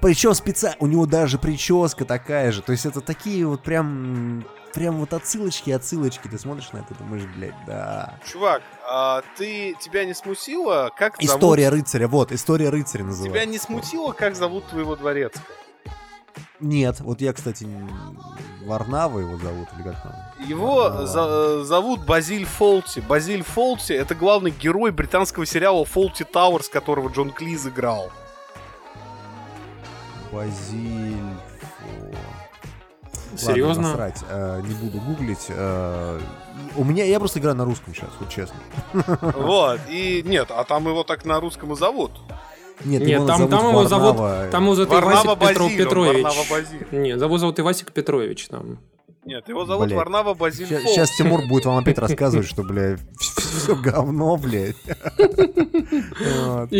[0.00, 2.62] Причем специально, у него даже прическа такая же.
[2.62, 6.28] То есть это такие вот прям прям вот отсылочки, отсылочки.
[6.28, 8.14] Ты смотришь на это, думаешь, блядь, да.
[8.24, 11.80] Чувак, а ты тебя не смутило, как История зовут...
[11.80, 13.38] рыцаря, вот, история рыцаря называется.
[13.38, 15.44] Тебя не смутило, как зовут твоего дворецкого?
[16.60, 17.66] Нет, вот я, кстати,
[18.66, 20.12] Варнава его зовут или как там?
[20.46, 23.00] Его за зовут Базиль Фолти.
[23.00, 28.10] Базиль Фолти это главный герой британского сериала Фолти Тауэрс, которого Джон Клиз играл.
[30.30, 31.16] Базиль
[33.36, 33.88] Серьезно?
[33.88, 35.46] Ладно, насрать, э, не буду гуглить.
[35.48, 36.20] Э,
[36.76, 38.56] у меня, я просто играю на русском сейчас, вот честно.
[38.92, 42.12] Вот, и нет, а там его так на русском и зовут.
[42.84, 44.16] Нет, Нет его там, там его зовут,
[44.50, 46.26] там его зовут Ивасик Петров, Петрович.
[46.92, 48.78] Нет, его зовут Ивасик Петрович там.
[49.24, 49.98] Нет, его зовут Блядь.
[49.98, 54.76] Варнава Базиль сейчас, сейчас Тимур будет вам опять рассказывать, что, бля, все говно, блядь.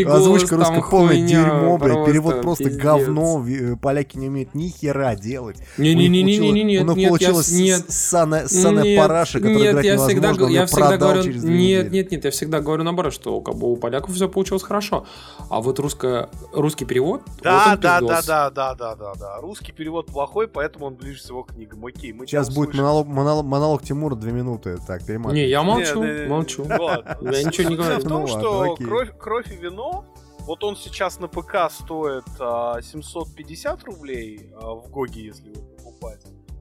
[0.07, 2.07] Озвучка русская полное дерьмо, блядь.
[2.07, 3.45] Перевод просто говно.
[3.83, 5.59] Поляки не умеют ни хера делать.
[5.77, 7.47] Не-не-не-не-не, нет, нет, получилось
[7.89, 13.13] ссаная параша, которую играть невозможно, я всегда говорю, Нет, нет, нет, я всегда говорю наоборот,
[13.13, 15.07] что как бы у поляков все получилось хорошо.
[15.51, 17.23] А вот русский перевод...
[17.43, 19.37] Да, да, да, да, да, да, да, да.
[19.41, 21.85] Русский перевод плохой, поэтому он ближе всего к книгам.
[21.85, 24.79] Окей, мы Сейчас будет монолог, монолог, монолог Тимура две минуты.
[24.87, 25.41] Так, перематывай.
[25.41, 26.65] Не, я молчу, не, не, молчу.
[26.69, 27.19] Ладно.
[27.33, 27.99] Я ничего не говорю.
[27.99, 30.05] в том, ну, что кровь, кровь и вино,
[30.41, 36.21] вот он сейчас на ПК стоит а, 750 рублей а, в Гоге, если его покупать.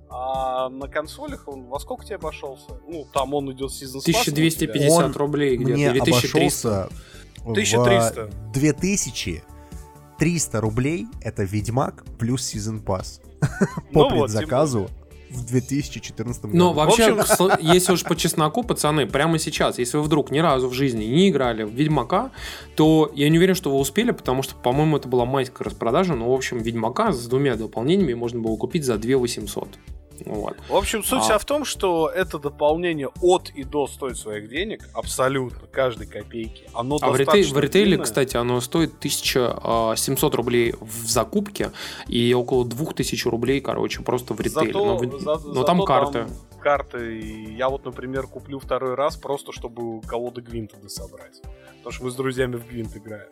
[0.10, 2.82] А на консолях он во сколько тебе обошелся?
[2.88, 5.74] Ну, там он идет сезон 1250 он рублей где-то.
[5.74, 6.86] Мне или 1300.
[6.86, 7.00] обошелся
[7.46, 8.32] 1300.
[8.54, 13.22] 2300 рублей это Ведьмак плюс сезон пас.
[13.94, 14.90] По ну предзаказу.
[15.30, 16.58] В 2014 году.
[16.58, 17.58] Но вообще, в общем...
[17.62, 21.30] если уж по чесноку, пацаны, прямо сейчас, если вы вдруг ни разу в жизни не
[21.30, 22.32] играли в Ведьмака,
[22.76, 26.32] то я не уверен, что вы успели, потому что, по-моему, это была майская распродажа, но,
[26.32, 29.78] в общем, Ведьмака с двумя дополнениями можно было купить за 2 800.
[30.26, 30.58] Вот.
[30.68, 31.22] В общем, суть а...
[31.22, 36.64] вся в том, что это дополнение от и до стоит своих денег, абсолютно, каждой копейки.
[36.74, 37.44] Оно а в, ритей...
[37.44, 41.72] в ритейле, кстати, оно стоит 1700 рублей в закупке
[42.08, 44.74] и около 2000 рублей, короче, просто в ритейле.
[44.74, 46.26] Зато, но, за, но там карты.
[46.26, 47.20] Там карты.
[47.20, 51.42] И я вот, например, куплю второй раз просто, чтобы колоды Гвинта собрать.
[51.78, 53.30] Потому что мы с друзьями в Гвинт играем.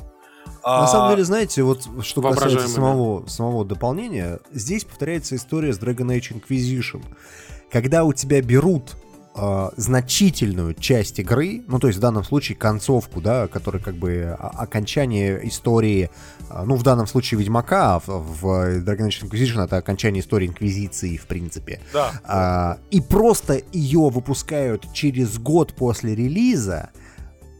[0.63, 0.87] На а...
[0.87, 6.41] самом деле, знаете, вот что касается самого, самого дополнения, здесь повторяется история с Dragon Age
[6.41, 7.03] Inquisition.
[7.71, 8.95] Когда у тебя берут
[9.35, 14.35] э, значительную часть игры, ну, то есть в данном случае концовку, да, которая как бы
[14.39, 16.09] окончание истории,
[16.49, 18.45] э, ну, в данном случае Ведьмака, а в, в
[18.83, 21.81] Dragon Age Inquisition это окончание истории Инквизиции, в принципе.
[21.93, 22.11] Да.
[22.23, 26.89] А, и просто ее выпускают через год после релиза,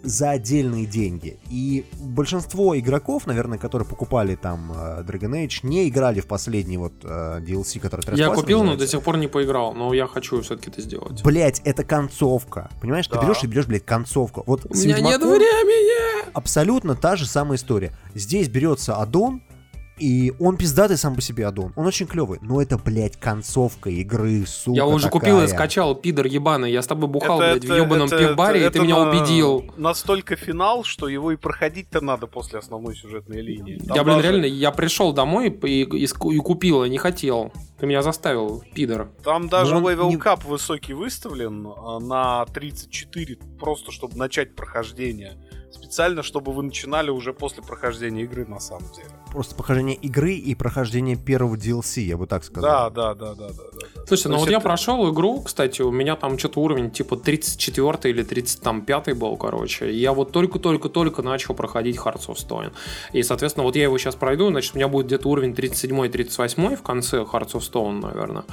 [0.08, 1.38] за отдельные деньги.
[1.50, 6.94] И большинство игроков, наверное, которые покупали там э, Dragon Age, не играли в последний вот
[7.04, 10.70] э, DLC, который Я купил, но до сих пор не поиграл, но я хочу все-таки
[10.70, 11.24] это сделать.
[11.24, 12.70] Блять, это концовка.
[12.82, 13.18] Понимаешь, да.
[13.20, 14.44] ты берешь и берешь, блядь, концовку.
[14.46, 16.32] Вот У меня нет времени!
[16.34, 17.92] Абсолютно та же самая история.
[18.14, 19.42] Здесь берется аддон,
[20.00, 21.74] и он пиздатый сам по себе аддон.
[21.76, 22.40] Он очень клевый.
[22.42, 25.20] Но это, блядь, концовка игры, сука Я уже такая.
[25.20, 26.72] купил и скачал, пидор ебаный.
[26.72, 29.10] Я с тобой бухал, это, блядь, это, в ебаном пивбаре, это, и ты меня на...
[29.10, 29.66] убедил.
[29.78, 33.78] Настолько финал, что его и проходить-то надо после основной сюжетной линии.
[33.80, 34.30] Там я, блин, даже...
[34.30, 37.52] реально, я пришел домой и, и, и купил, и не хотел.
[37.80, 39.10] Ты меня заставил, пидор.
[39.24, 40.18] Там даже ну, level не...
[40.18, 45.38] cap высокий выставлен а, на 34, просто чтобы начать прохождение
[45.78, 49.10] специально, чтобы вы начинали уже после прохождения игры, на самом деле.
[49.32, 52.90] Просто прохождение игры и прохождение первого DLC, я бы так сказал.
[52.92, 53.64] Да, да, да, да, да.
[53.72, 53.87] да.
[54.08, 54.54] Слушай, ну вот это...
[54.54, 59.92] я прошел игру, кстати, у меня там что-то уровень типа 34 или 35 был, короче.
[59.92, 62.72] И я вот только-только-только начал проходить Hearts of Stone.
[63.12, 66.82] И, соответственно, вот я его сейчас пройду, значит, у меня будет где-то уровень 37-38 в
[66.84, 68.46] конце Hearts of Stone, наверное.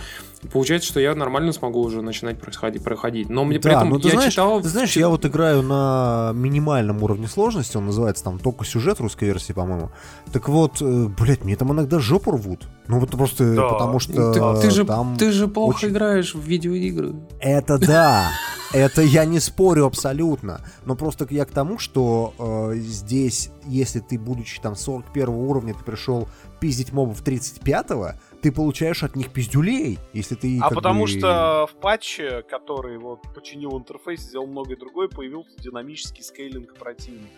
[0.53, 3.31] Получается, что я нормально смогу уже начинать происходить, проходить.
[3.31, 4.61] Но мне да, при этом ну, ты я знаешь, читал...
[4.61, 9.27] Ты знаешь, я вот играю на минимальном уровне сложности, он называется там только сюжет русской
[9.27, 9.91] версии, по-моему.
[10.33, 12.67] Так вот, э, блядь, мне там иногда жопу рвут.
[12.87, 13.69] Ну вот просто да.
[13.69, 15.89] потому что ты, ты же, там ты же плохо очень...
[15.89, 17.15] играешь в видеоигры.
[17.41, 18.31] Это да,
[18.73, 20.61] это я не спорю абсолютно.
[20.85, 25.85] Но просто я к тому, что э, здесь, если ты, будучи там 41 уровня, ты
[25.85, 26.29] пришел
[26.61, 30.59] пиздить мобов 35-го, ты получаешь от них пиздюлей, если ты...
[30.61, 31.09] А потому бы...
[31.09, 37.29] что в патче, который вот починил интерфейс, сделал многое другое, появился динамический скейлинг противника.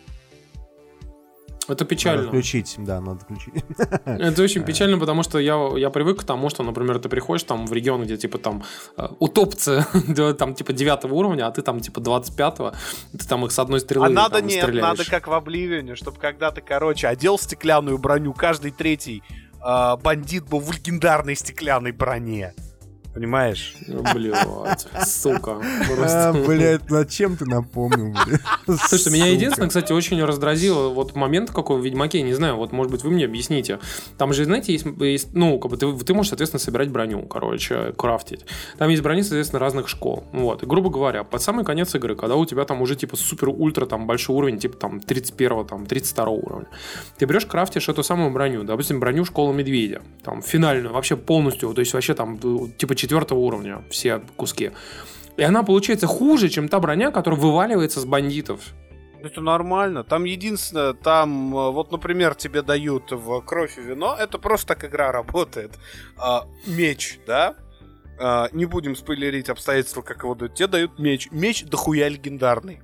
[1.68, 2.22] Это печально.
[2.22, 3.54] Надо включить, да, надо включить.
[4.04, 7.66] Это очень печально, потому что я, я привык к тому, что, например, ты приходишь там
[7.66, 8.64] в регион, где типа там
[8.96, 9.84] э, утопцы,
[10.38, 12.72] там типа 9 уровня, а ты там типа 25-го,
[13.18, 14.98] ты там их с одной стрелы А надо там, нет, стреляешь.
[14.98, 19.22] надо как в Обливионе, чтобы когда ты, короче, одел стеклянную броню, каждый третий
[19.64, 22.54] э, бандит был в легендарной стеклянной броне.
[23.16, 23.74] Понимаешь?
[23.86, 25.56] Ну, блядь, сука.
[25.98, 28.40] А, блядь, зачем ты напомнил, блядь?
[28.88, 32.92] Слушай, меня единственное, кстати, очень раздразило вот момент какой в Ведьмаке, не знаю, вот, может
[32.92, 33.78] быть, вы мне объясните.
[34.18, 37.94] Там же, знаете, есть, есть ну, как бы ты, ты можешь, соответственно, собирать броню, короче,
[37.96, 38.44] крафтить.
[38.76, 40.24] Там есть брони, соответственно, разных школ.
[40.32, 43.86] Вот, и, грубо говоря, под самый конец игры, когда у тебя там уже, типа, супер-ультра,
[43.86, 46.68] там, большой уровень, типа, там, 31 там, 32 уровня,
[47.16, 51.80] ты берешь, крафтишь эту самую броню, допустим, броню школы медведя, там, финальную, вообще полностью, то
[51.80, 52.38] есть вообще там,
[52.76, 54.72] типа, четвертого уровня все куски.
[55.36, 58.60] И она получается хуже, чем та броня, которая вываливается с бандитов.
[59.22, 60.02] Это нормально.
[60.02, 64.84] Там единственное, там, э, вот, например, тебе дают в кровь и вино, это просто так
[64.84, 65.78] игра работает.
[66.16, 67.54] А, меч, да?
[68.18, 70.54] А, не будем спойлерить обстоятельства, как его дают.
[70.54, 71.28] Тебе дают меч.
[71.30, 72.80] Меч дохуя легендарный.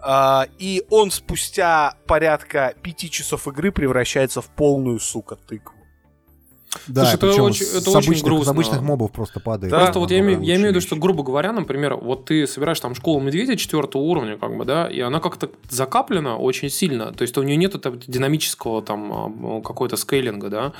[0.00, 5.73] А, и он спустя порядка пяти часов игры превращается в полную, сука, тыкву.
[6.86, 8.44] Да, Слушай, это очень, это с, очень обычных, грустно.
[8.44, 9.70] с обычных мобов просто падает.
[9.70, 12.46] Да, просто вот я, имею, я имею в виду, что, грубо говоря, например, вот ты
[12.46, 17.12] собираешь там школу медведя четвертого уровня, как бы, да, и она как-то закаплена очень сильно.
[17.12, 20.72] То есть у нее нет этого динамического там а, какой-то скейлинга, да.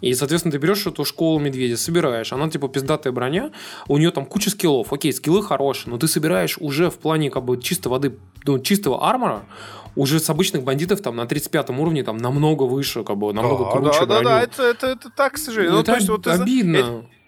[0.00, 3.52] И, соответственно, ты берешь эту школу медведя, собираешь, она типа пиздатая броня,
[3.88, 4.92] у нее там куча скиллов.
[4.92, 9.08] Окей, скиллы хорошие, но ты собираешь уже в плане как бы чистой воды, ну, чистого
[9.08, 9.44] армора,
[9.96, 13.70] уже с обычных бандитов там на 35 уровне там намного выше, как бы, намного да,
[13.70, 14.24] круче да, броню.
[14.24, 15.72] Да, да, это, это, это так, к сожалению.
[15.72, 16.76] Ну, ну, это то есть, вот, обидно.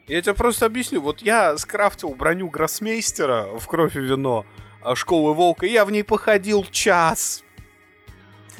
[0.06, 1.00] Я, я тебе просто объясню.
[1.00, 4.44] Вот я скрафтил броню гроссмейстера в кровь и вино
[4.82, 7.42] а, школы волка, и я в ней походил час.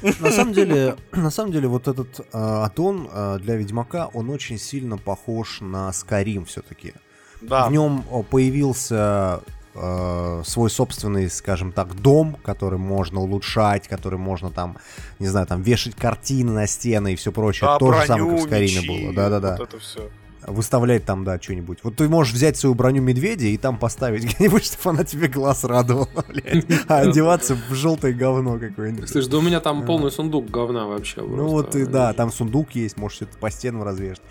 [0.02, 4.58] На самом деле, на самом деле, вот этот э, атон э, для Ведьмака, он очень
[4.58, 6.94] сильно похож на Скарим все-таки.
[7.40, 7.68] Да.
[7.68, 9.42] В нем появился
[9.80, 14.76] э, свой собственный, скажем так, дом, который можно улучшать, который можно там,
[15.18, 17.68] не знаю, там вешать картины на стены и все прочее.
[17.68, 19.14] Да, То же самое, как в Скариме было.
[19.14, 19.56] Да-да-да.
[19.58, 20.10] Вот это все
[20.48, 21.78] выставлять там, да, что-нибудь.
[21.82, 25.64] Вот ты можешь взять свою броню медведя и там поставить где-нибудь, чтобы она тебе глаз
[25.64, 26.66] радовала, блядь.
[26.88, 29.08] А одеваться в желтое говно какое-нибудь.
[29.08, 31.20] Слышь, да у меня там полный сундук говна вообще.
[31.20, 34.22] Ну вот, и да, там сундук есть, можешь это по стенам развешать.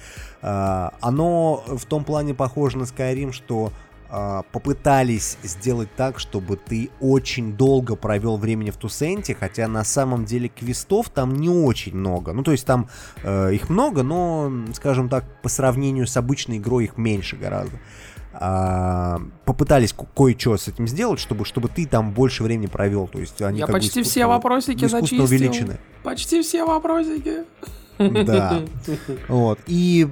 [0.41, 3.72] А, оно в том плане похоже на Skyrim, что
[4.10, 10.47] попытались сделать так, чтобы ты очень долго провел времени в Тусенте, хотя на самом деле
[10.49, 12.32] квестов там не очень много.
[12.34, 12.88] Ну, то есть там
[13.24, 17.78] э, их много, но, скажем так, по сравнению с обычной игрой их меньше гораздо.
[18.39, 23.08] а, попытались ко- кое-что с этим сделать, чтобы, чтобы ты там больше времени провел.
[23.08, 25.24] То есть они Я почти все вопросики зачистил.
[25.24, 25.80] увеличены.
[26.03, 27.45] Почти все вопросики.
[27.97, 28.62] Да.
[29.28, 29.60] Вот.
[29.66, 30.08] И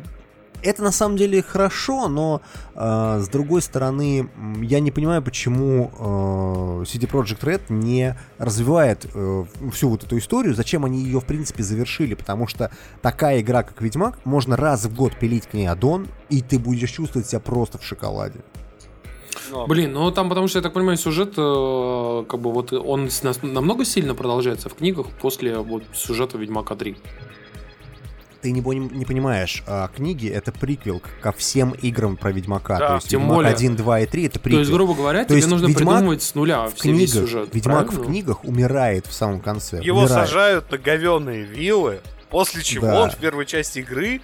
[0.65, 2.41] это на самом деле хорошо, но
[2.73, 4.29] э, с другой стороны,
[4.61, 10.55] я не понимаю, почему э, CD Projekt Red не развивает э, всю вот эту историю,
[10.55, 14.95] зачем они ее, в принципе, завершили, потому что такая игра, как Ведьмак, можно раз в
[14.95, 18.39] год пилить к ней аддон, и ты будешь чувствовать себя просто в шоколаде.
[19.51, 23.09] Ну, Блин, ну там, потому что, я так понимаю, сюжет, э, как бы вот он
[23.43, 26.97] намного сильно продолжается в книгах после вот сюжета Ведьмака 3.
[28.45, 32.77] Ты не, не понимаешь, а, книги— это приквел ко всем играм про Ведьмака.
[32.77, 33.51] Да, То есть тем Ведьмак более.
[33.53, 34.59] 1, 2 и 3— это То приквел.
[34.59, 37.49] есть, грубо говоря, То тебе есть нужно Ведьмак придумывать с нуля в книгах, сюжет.
[37.55, 38.03] Ведьмак правильно?
[38.03, 39.81] в книгах умирает в самом конце.
[39.81, 40.27] Его умирает.
[40.27, 43.01] сажают на говеные вилы, после чего Да.
[43.01, 44.21] он в первой части игры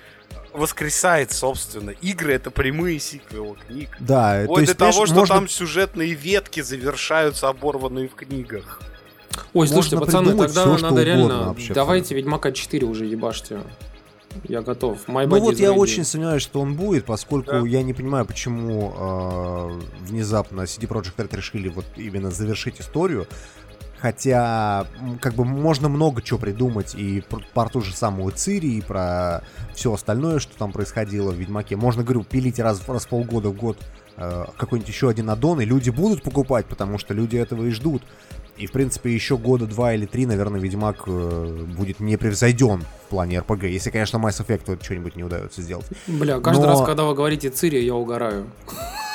[0.53, 1.89] воскресает, собственно.
[1.89, 3.89] Игры— это прямые сиквелы книг.
[3.99, 8.81] Да, Вот то есть, до того, что можно- там сюжетные ветки завершаются, оборванные в книгах.
[9.53, 11.45] Ой, слушайте, можно пацаны, тогда надо реально...
[11.47, 13.61] вообще давайте Ведьмака 4 уже ебашьте.
[14.47, 15.07] Я готов.
[15.07, 17.67] My Ну вот я очень сомневаюсь, что он будет, поскольку Да.
[17.67, 23.27] я не понимаю, почему э, внезапно CD Projekt Red решили вот именно завершить историю.
[23.99, 24.87] Хотя,
[25.21, 29.43] как бы, можно много чего придумать и про, про ту же самую Цири, и про
[29.75, 31.75] все остальное, что там происходило в Ведьмаке.
[31.75, 33.77] Можно, говорю, пилить раз, раз в полгода в год
[34.17, 38.01] э, какой-нибудь еще один аддон, и люди будут покупать, потому что люди этого и ждут.
[38.57, 43.39] И, в принципе, еще года два или три, наверное, Ведьмак э, будет непревзойден в плане
[43.39, 43.63] РПГ.
[43.63, 45.85] Если, конечно, Mass Effect вот что-нибудь не удается сделать.
[46.07, 48.47] Бля, каждый Но- раз, когда вы говорите Цири, я угораю.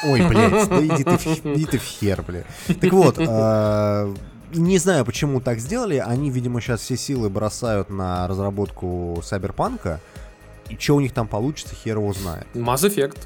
[0.05, 2.45] Ой, блядь, да иди ты, в- иди ты в хер, бля.
[2.81, 4.15] Так вот, э,
[4.55, 5.97] не знаю, почему так сделали.
[5.97, 10.01] Они, видимо, сейчас все силы бросают на разработку Сайберпанка.
[10.71, 12.47] И что у них там получится, хер его знает.
[12.55, 13.19] Mass Effect.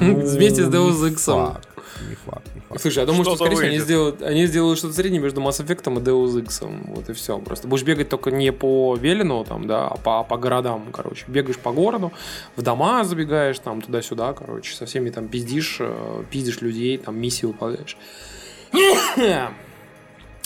[0.00, 1.58] Ну, Вместе с Deus Ex.
[2.08, 2.55] Не факт, не факт.
[2.74, 5.64] Слушай, я думаю, что, Что-то скорее всего, они сделают, они сделают что-то среднее между Mass
[5.64, 6.84] Effect и Deus Ex.
[6.88, 7.38] Вот и все.
[7.38, 11.24] Просто будешь бегать только не по Велину, там, да, а по, по городам, короче.
[11.28, 12.12] Бегаешь по городу,
[12.56, 17.46] в дома забегаешь, там, туда-сюда, короче, со всеми там пиздишь, э, пиздишь людей, там, миссии
[17.46, 17.96] выполняешь.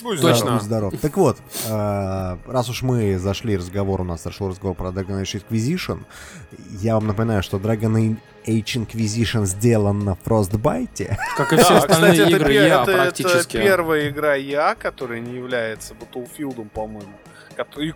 [0.03, 0.25] Ну, Точно.
[0.35, 0.93] Здоров, будь здоров.
[0.99, 5.43] Так вот, э, раз уж мы зашли разговор, у нас зашел разговор про Dragon Age
[5.47, 5.99] Inquisition,
[6.81, 11.15] я вам напоминаю, что Dragon Age Inquisition сделан на Frostbite.
[11.37, 13.57] Как и все Да, остальные кстати, это, игры пе- я это- это практически.
[13.57, 17.11] первая игра я, которая не является Battlefield, по-моему.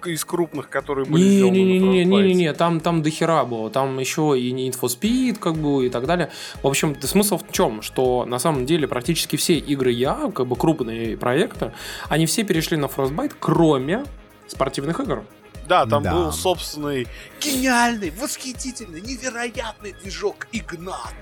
[0.05, 2.05] Из крупных, которые были сделаны на Frostbite.
[2.05, 3.71] Не-не-не, там, там дохера было.
[3.71, 6.29] Там еще и Need for Speed, как бы, и так далее.
[6.61, 7.81] В общем, смысл в чем?
[7.81, 11.71] Что на самом деле практически все игры я, как бы крупные проекты,
[12.09, 14.03] они все перешли на Frostbite, кроме
[14.47, 15.23] спортивных игр.
[15.67, 16.13] Да, там Да.
[16.13, 17.07] был собственный
[17.41, 21.13] гениальный, восхитительный, невероятный движок Игнат.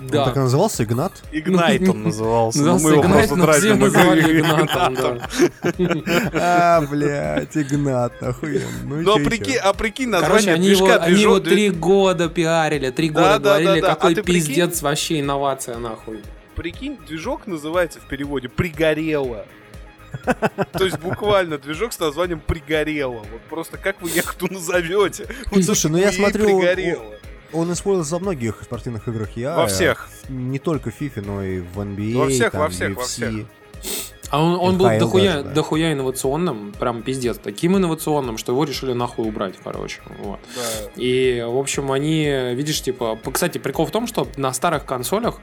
[0.00, 0.24] Он Да.
[0.24, 1.12] так и назывался Игнат?
[1.30, 2.58] Игнайт он назывался.
[2.58, 4.94] Назывался мы его Игнат, просто но все тратим называли Игнатом.
[4.94, 6.30] Игнатом, да.
[6.34, 8.66] А, блядь, Игнат, охуенно.
[9.02, 9.24] Ну, чё?
[9.24, 13.20] прикинь, а прикинь, Короче, название они его, движка, они его три года пиарили, три Да,
[13.20, 13.94] года да, говорили, да, да.
[13.94, 14.34] какой А прикинь?
[14.34, 16.20] пиздец вообще инновация, нахуй.
[16.56, 19.46] Прикинь, движок называется в переводе «пригорело».
[20.72, 23.24] То есть буквально движок с названием «пригорело».
[23.30, 25.26] Вот просто как вы яхту назовете?
[25.62, 27.14] Слушай, ну я смотрю, «пригорело».
[27.52, 29.54] Он использовался во многих спортивных играх я.
[29.56, 30.08] Во всех.
[30.28, 32.18] Не только в FIFA, но и в NBA.
[32.18, 33.06] Во всех, там, во всех, во UFC.
[33.06, 34.13] всех.
[34.30, 35.50] А он, он был дохуя, даже, да.
[35.50, 40.00] дохуя инновационным, прям пиздец, таким инновационным, что его решили нахуй убрать, короче.
[40.18, 40.40] Вот.
[40.56, 40.62] Да.
[40.96, 43.18] И, в общем, они, видишь, типа...
[43.32, 45.36] Кстати, прикол в том, что на старых консолях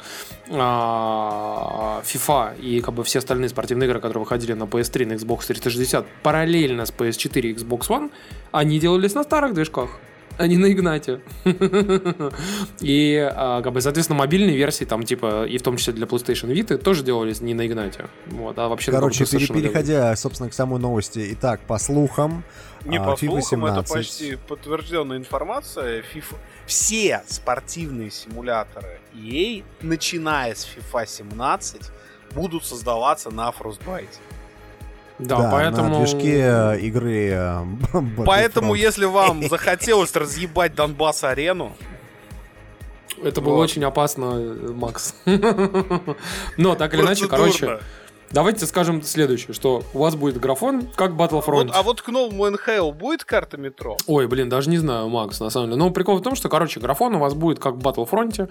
[0.50, 5.48] а, FIFA и как бы все остальные спортивные игры, которые выходили на PS3, на Xbox
[5.48, 8.12] 360, параллельно с PS4 и Xbox One,
[8.52, 9.90] они делались на старых движках
[10.38, 11.22] а не на Игнате.
[12.80, 16.52] И, а, как бы, соответственно, мобильные версии, там, типа, и в том числе для PlayStation
[16.52, 18.06] Vita, тоже делались не на Игнате.
[18.28, 21.30] Вот, а вообще Короче, переходя, собственно, к самой новости.
[21.34, 22.44] Итак, по слухам,
[22.86, 23.94] Не а, по FIFA слухам, это 17.
[23.94, 26.04] почти подтвержденная информация.
[26.14, 26.36] FIFA...
[26.66, 31.82] Все спортивные симуляторы EA, начиная с FIFA 17,
[32.34, 34.18] будут создаваться на Frostbite.
[35.22, 35.90] Да, да, поэтому...
[35.90, 37.66] на движке э, игры э,
[38.26, 41.74] Поэтому, если вам захотелось разъебать Донбасс-арену,
[43.24, 45.14] Это было очень опасно, э, Макс.
[46.58, 47.80] Но так или иначе, короче,
[48.32, 51.66] давайте скажем следующее, что у вас будет графон как Battlefront.
[51.66, 53.98] Вот, а вот к новому NHL будет карта метро?
[54.08, 55.80] Ой, блин, даже не знаю, Макс, на самом деле.
[55.80, 58.50] Но прикол в том, что, короче, графон у вас будет как в Battlefront,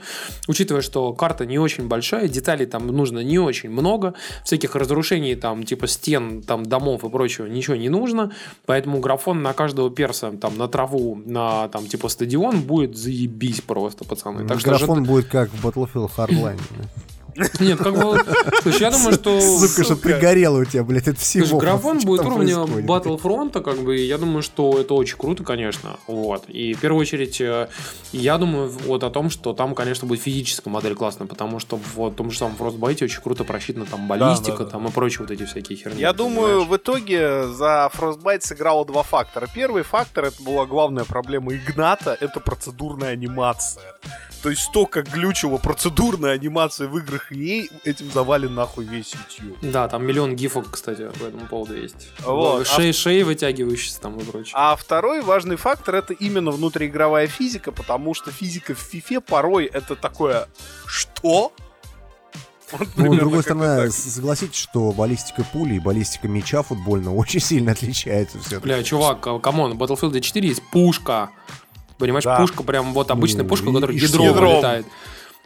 [0.49, 4.15] учитывая, что карта не очень большая, деталей там нужно не очень много,
[4.45, 8.33] всяких разрушений там типа стен, там домов и прочего ничего не нужно,
[8.67, 14.05] поэтому графон на каждого перса, там на траву, на там типа стадион будет заебись просто,
[14.05, 14.47] пацаны.
[14.47, 15.13] Так графон что...
[15.13, 16.61] будет как в Battlefield Hardline.
[17.61, 18.25] Нет, как бы...
[18.63, 19.41] Слушай, я думаю, что...
[19.41, 21.47] Сука, что пригорело у тебя, блядь, это всего.
[21.47, 25.99] Слушай, графон будет уровня Battlefront, как бы, я думаю, что это очень круто, конечно.
[26.07, 26.49] Вот.
[26.49, 27.69] И в первую очередь, э,
[28.13, 32.11] я думаю вот о том, что там, конечно, будет физическая модель классная, потому что в
[32.13, 35.31] том же самом Frostbite очень круто просчитана там баллистика, да, да, там и прочие вот
[35.31, 36.01] эти всякие херни.
[36.01, 39.49] Я думаю, в итоге за Frostbite сыграло два фактора.
[39.55, 43.95] Первый фактор, это была главная проблема Игната, это процедурная анимация.
[44.43, 49.57] То есть столько глючила процедурная анимация в играх EA, этим завален нахуй весь YouTube.
[49.63, 52.11] Да, там миллион гифок, кстати, по этому поводу есть.
[52.21, 52.67] Вот.
[52.67, 52.93] Шеи, а...
[52.93, 54.53] шеи вытягивающиеся там и прочее.
[54.57, 59.97] А второй важный фактор это именно внутриигровая физика, потому что физика в FIFA порой это
[59.97, 60.49] такое
[60.87, 61.53] «Что?»
[62.73, 63.93] Вот, ну, с другой стороны, так.
[63.93, 69.62] согласитесь, что баллистика пули и баллистика мяча футбольного очень сильно отличаются все Бля, чувак, come
[69.62, 71.31] on, в Battlefield 4 есть пушка.
[71.99, 72.37] Понимаешь, да.
[72.37, 74.87] пушка прям вот обычная ну, пушка, у которой ядро вылетает.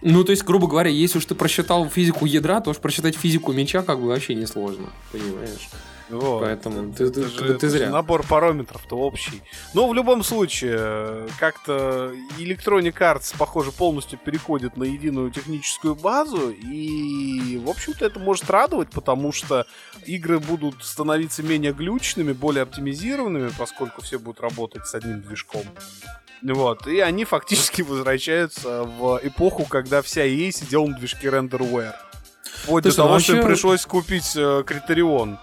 [0.05, 3.53] Ну, то есть, грубо говоря, если уж ты просчитал физику ядра, то уж просчитать физику
[3.53, 5.69] мяча как бы вообще несложно, понимаешь?
[6.11, 6.43] Вот.
[6.43, 7.91] Поэтому это, ты, это ты, ты зря.
[7.91, 9.43] Набор параметров-то общий.
[9.73, 16.51] Но в любом случае, как-то Electronic Arts, похоже, полностью переходит на единую техническую базу.
[16.51, 19.67] И, в общем-то, это может радовать, потому что
[20.05, 25.63] игры будут становиться менее глючными, более оптимизированными, поскольку все будут работать с одним движком.
[26.53, 31.95] Вот, и они фактически возвращаются в эпоху, когда вся EA сидела на движке RenderWare.
[32.67, 33.33] Вот до того, вообще...
[33.33, 35.39] что им пришлось купить э, Критерион.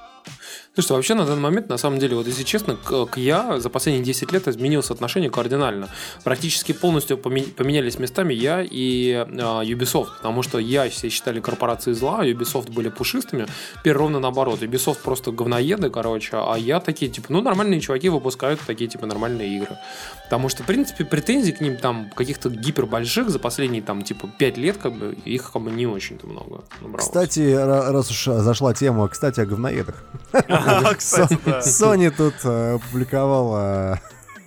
[0.77, 3.69] Что, вообще на данный момент, на самом деле, вот если честно, к, к я за
[3.69, 5.89] последние 10 лет изменилось отношение кардинально.
[6.23, 12.19] Практически полностью поменялись местами я и э, Ubisoft, потому что я все считали корпорацией зла,
[12.21, 13.47] а Ubisoft были пушистыми.
[13.81, 14.61] Теперь ровно наоборот.
[14.61, 19.57] Ubisoft просто говноеды, короче, а я такие, типа, ну, нормальные чуваки выпускают такие, типа, нормальные
[19.57, 19.77] игры.
[20.23, 24.57] Потому что, в принципе, претензий к ним там каких-то гипербольших за последние, там, типа, 5
[24.57, 27.03] лет, как бы, их как бы не очень-то много набралось.
[27.03, 30.05] Кстати, раз уж зашла тема, кстати, о говноедах.
[30.61, 33.99] Sony тут э, опубликовала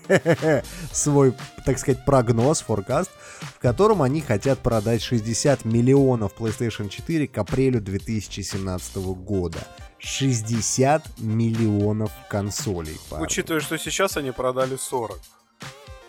[0.92, 1.34] свой,
[1.64, 3.10] так сказать, прогноз, форкаст,
[3.40, 9.58] в котором они хотят продать 60 миллионов PlayStation 4 к апрелю 2017 года.
[9.98, 12.98] 60 миллионов консолей.
[13.08, 13.24] Парни.
[13.24, 15.18] Учитывая, что сейчас они продали 40.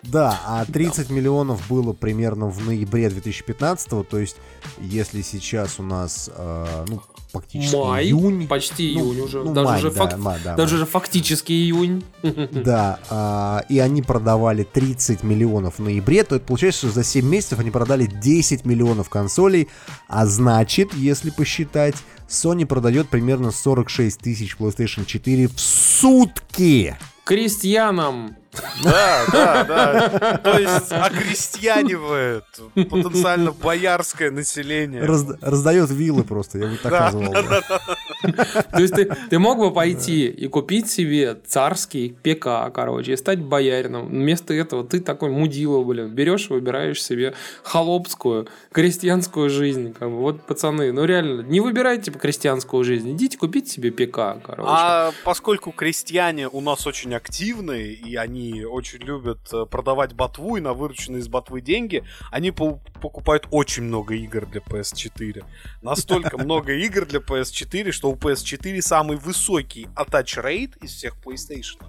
[0.02, 1.14] Да, а 30 да.
[1.14, 4.36] миллионов было примерно в ноябре 2015, то есть
[4.78, 7.00] если сейчас у нас, э, ну,
[7.32, 8.46] фактически Май, июнь.
[8.46, 9.42] Почти ну, июнь уже.
[9.42, 10.18] Ну, даже май, уже, да, фак...
[10.18, 10.82] май, да, даже май.
[10.82, 12.04] уже фактически июнь.
[12.52, 17.26] Да, а, и они продавали 30 миллионов в ноябре, то это получается, что за 7
[17.26, 19.68] месяцев они продали 10 миллионов консолей,
[20.08, 21.96] а значит, если посчитать,
[22.28, 26.96] Sony продает примерно 46 тысяч PlayStation 4 в сутки.
[27.24, 28.36] Крестьянам
[28.82, 30.38] да, да, да.
[30.38, 32.44] То есть окрестьянивает
[32.74, 35.02] потенциально боярское население.
[35.02, 37.32] Раз, раздает виллы просто, я бы так да, назвал.
[37.32, 38.62] Да, да, да.
[38.62, 43.40] То есть ты, ты мог бы пойти и купить себе царский ПК, короче, и стать
[43.40, 44.08] боярином.
[44.08, 49.92] Вместо этого ты такой мудила, блин, берешь и выбираешь себе холопскую, крестьянскую жизнь.
[49.92, 50.16] Как бы.
[50.16, 54.68] Вот, пацаны, ну реально, не выбирайте по крестьянскую жизнь, идите купить себе ПК, короче.
[54.68, 60.60] А поскольку крестьяне у нас очень активные, и они очень любят э, продавать ботву и
[60.60, 65.44] на вырученные из ботвы деньги, они по покупают очень много игр для PS4.
[65.82, 71.82] Настолько много игр для PS4, что у PS4 самый высокий attach rate из всех PlayStation.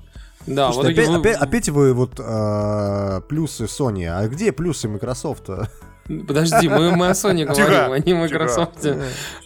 [0.46, 1.32] Да, Слушайте, вот опять, вы...
[1.32, 4.06] опять, опять вы вот э, плюсы Sony.
[4.06, 5.50] А где плюсы Microsoft?
[6.08, 8.86] Подожди, мы, мы о Sony говорим, а не Microsoft.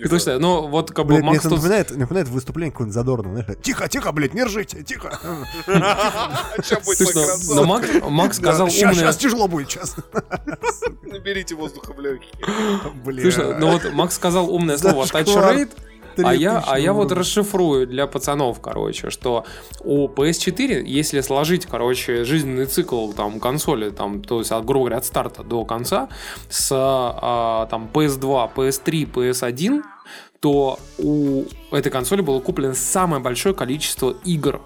[0.02, 1.44] Потому что, ну, вот как бы Макс...
[1.44, 3.44] напоминает, напоминает выступление какое-нибудь задорное.
[3.62, 5.20] Тихо, тихо, блядь, не ржите, тихо.
[7.56, 7.66] Но
[8.10, 8.94] Макс сказал умное...
[8.94, 9.96] Сейчас тяжело будет, сейчас.
[11.04, 13.32] Наберите воздуха в легкие.
[13.32, 15.72] Слушай, ну вот Макс сказал умное слово touch rate,
[16.24, 19.46] а я, а я вот расшифрую для пацанов, короче, что
[19.84, 24.98] у PS4, если сложить, короче, жизненный цикл там консоли, там, то есть, от, грубо говоря,
[24.98, 26.10] от старта до конца,
[26.50, 29.82] с а, там PS2, PS3, PS1,
[30.40, 34.62] то у этой консоли было куплено самое большое количество игр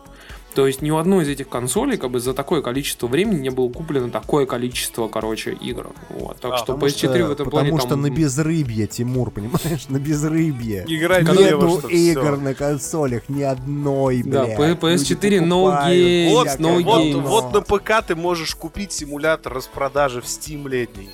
[0.56, 3.50] То есть ни у одной из этих консолей как бы за такое количество времени не
[3.50, 5.90] было куплено такое количество, короче, игр.
[6.10, 6.40] Вот.
[6.40, 9.32] Так А, что потому PS4 что- в этом плане Потому что там- на безрыбье, Тимур,
[9.32, 9.88] понимаешь?
[9.90, 10.86] На безрыбье.
[10.88, 12.36] Играть Нету игр всё.
[12.38, 14.80] на консолях, ни одной, Да, блядь.
[14.80, 17.12] PS4 Люди no покупают game, Вот, no вот, game.
[17.14, 17.30] говно.
[17.30, 21.10] вот на ПК ты можешь купить симулятор распродажи в Steam летний.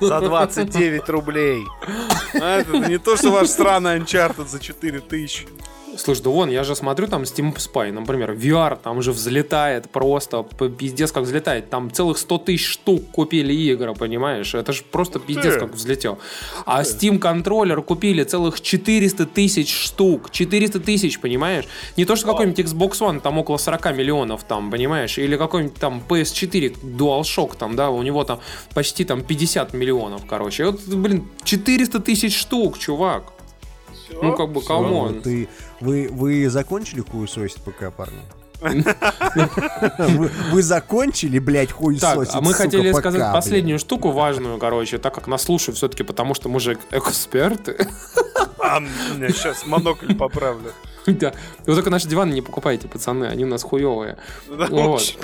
[0.00, 1.64] За 29 рублей.
[2.40, 5.46] А, Это не то, что ваш странный Uncharted за 4000.
[6.02, 10.46] Слушай, да вон, я же смотрю там Steam Spy, например, VR там же взлетает просто,
[10.78, 11.68] пиздец как взлетает.
[11.68, 14.54] Там целых 100 тысяч штук купили игры, понимаешь?
[14.54, 15.60] Это же просто пиздец ты.
[15.60, 16.18] как взлетел.
[16.64, 20.30] А Steam контроллер купили целых 400 тысяч штук.
[20.30, 21.66] 400 тысяч, понимаешь?
[21.98, 25.18] Не то, что какой-нибудь Xbox One, там около 40 миллионов, там, понимаешь?
[25.18, 28.40] Или какой-нибудь там PS4 DualShock, там, да, у него там
[28.74, 30.62] почти там 50 миллионов, короче.
[30.62, 33.24] И Вот, блин, 400 тысяч штук, чувак.
[34.22, 35.20] Ну, как бы, come on.
[35.22, 35.48] Ты,
[35.80, 38.20] вы, вы закончили хуесосить ПК, парни?
[39.98, 43.32] Вы, вы закончили, блядь, хуесосить, Так, а мы сука, хотели сказать блядь?
[43.32, 47.88] последнюю штуку важную, короче, так как нас слушают все-таки, потому что мы же эксперты.
[48.58, 50.72] Сейчас монокль поправлю.
[51.06, 51.32] Да.
[51.64, 54.18] Вы только наши диваны не покупайте, пацаны, они у нас хуевые.
[54.46, 55.16] Да, Вот.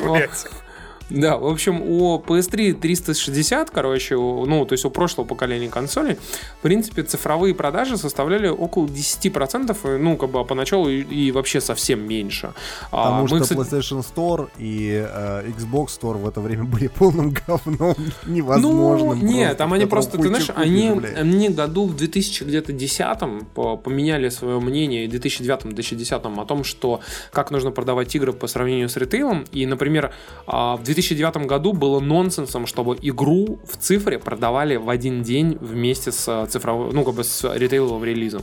[1.10, 6.16] Да, в общем, у PS3 360, короче, ну, то есть у прошлого поколения консолей,
[6.58, 11.30] в принципе, цифровые продажи составляли около 10%, и, ну, как бы, а поначалу и, и
[11.30, 12.54] вообще совсем меньше.
[12.90, 16.88] А Потому мы, что кстати, PlayStation Store и э, Xbox Store в это время были
[16.88, 17.94] полным говном,
[18.26, 19.18] невозможным.
[19.20, 23.06] Ну, нет, там они просто, ты знаешь, они, они году в 2000 где-то 10
[23.82, 27.00] поменяли свое мнение, в 2009-2010 о том, что
[27.32, 29.44] как нужно продавать игры по сравнению с ритейлом.
[29.52, 30.12] И, например,
[30.46, 36.10] а, в 2009 году было нонсенсом, чтобы игру в цифре продавали в один день вместе
[36.12, 38.42] с а, цифровым, ну, как бы с ритейловым релизом.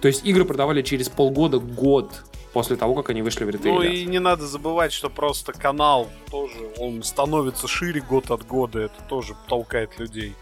[0.00, 2.10] То есть игры продавали через полгода, год
[2.52, 3.74] после того, как они вышли в ритейле.
[3.76, 8.78] Ну и не надо забывать, что просто канал тоже, он становится шире год от года,
[8.78, 10.34] это тоже толкает людей.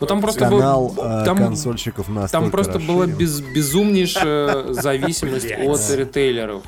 [0.00, 3.16] Ну, там просто был- Канал э, там- консольщиков настолько Там просто была расширен.
[3.18, 6.62] без, безумнейшая зависимость от ритейлеров.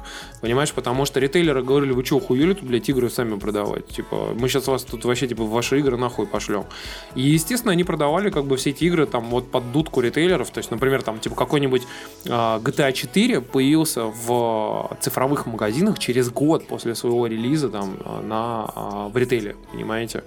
[0.45, 3.87] Понимаешь, потому что ритейлеры говорили, вы что, хуели тут, блядь, игры сами продавать?
[3.87, 6.67] Типа, мы сейчас вас тут вообще, типа, ваши игры нахуй пошлем.
[7.15, 10.51] И, естественно, они продавали, как бы, все эти игры там вот под дудку ритейлеров.
[10.51, 11.85] То есть, например, там, типа, какой-нибудь
[12.29, 18.71] а, GTA 4 появился в цифровых магазинах через год после своего релиза там а, на,
[18.75, 20.25] а, в ритейле, понимаете?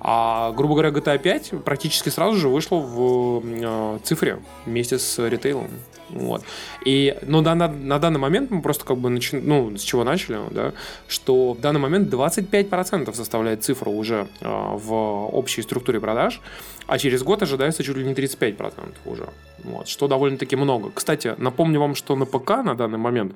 [0.00, 5.68] А, грубо говоря, GTA 5 практически сразу же вышло в э, цифре вместе с ритейлом.
[6.10, 6.42] Вот.
[6.84, 10.04] И, но на, на, на данный момент мы просто как бы начи- ну, с чего
[10.04, 10.72] начали, да,
[11.08, 16.40] что в данный момент 25% составляет цифра уже э, в общей структуре продаж,
[16.86, 19.28] а через год ожидается чуть ли не 35% уже.
[19.64, 20.90] Вот, что довольно-таки много.
[20.94, 23.34] Кстати, напомню вам, что на ПК на данный момент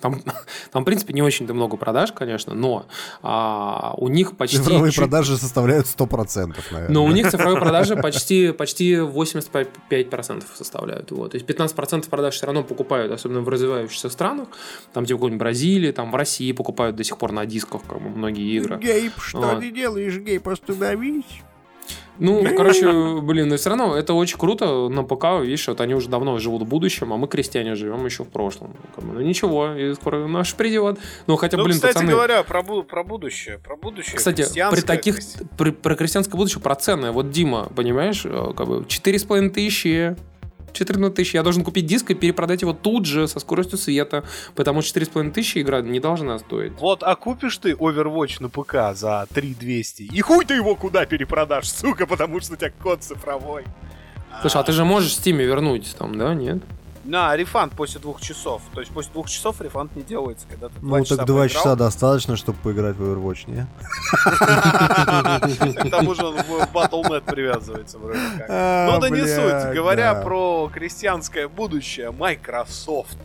[0.00, 0.20] там,
[0.72, 2.86] там, в принципе, не очень-то много продаж, конечно, но
[3.22, 4.58] а, у них почти...
[4.58, 6.88] Цифровые чуть- продажи составляют 100%, наверное.
[6.92, 11.10] но у них цифровые продажи почти, почти 85% составляют.
[11.10, 11.32] Вот.
[11.32, 14.48] То есть 15% продаж все равно покупают, особенно в развивающихся странах.
[14.92, 18.08] Там типа какой-нибудь Бразилии, там в России покупают до сих пор на дисках как бы,
[18.10, 18.78] многие игры.
[18.78, 19.60] Гейб, что Вот.
[19.60, 21.24] ты делаешь, Гейб, остановись.
[22.18, 26.08] Ну, короче, блин, но все равно это очень круто на ПК, видишь, вот они уже
[26.08, 28.74] давно живут в будущем, а мы, крестьяне, живем еще в прошлом.
[28.96, 30.98] Ну ничего, и скоро наш придет.
[31.26, 32.12] Ну, хотя, ну, блин, кстати пацаны...
[32.12, 33.58] говоря, про, про будущее.
[33.58, 34.16] Про будущее.
[34.16, 35.18] Кстати, при таких,
[35.56, 37.10] при, про крестьянское будущее, про цены.
[37.10, 40.16] Вот Дима, понимаешь, э, как бы 4,5 тысячи,
[40.74, 41.34] 14 тысяч.
[41.34, 45.30] Я должен купить диск и перепродать его тут же со скоростью света, потому что 4,5
[45.30, 46.72] тысячи игра не должна стоить.
[46.78, 51.70] Вот, а купишь ты Overwatch на ПК за 3200, и хуй ты его куда перепродашь,
[51.70, 53.64] сука, потому что у тебя код цифровой.
[54.40, 56.58] Слушай, а ты же можешь в Стиме вернуть там, да, нет?
[57.04, 58.62] На, рефанд после двух часов.
[58.72, 61.48] То есть после двух часов рефанд не делается, когда ты Ну, так два поиграл.
[61.48, 63.66] часа достаточно, чтобы поиграть в Overwatch, не?
[65.88, 68.46] К тому же он в Battle.net привязывается вроде как.
[68.48, 69.74] А, Ну да не суть.
[69.74, 73.18] Говоря про крестьянское будущее, Microsoft.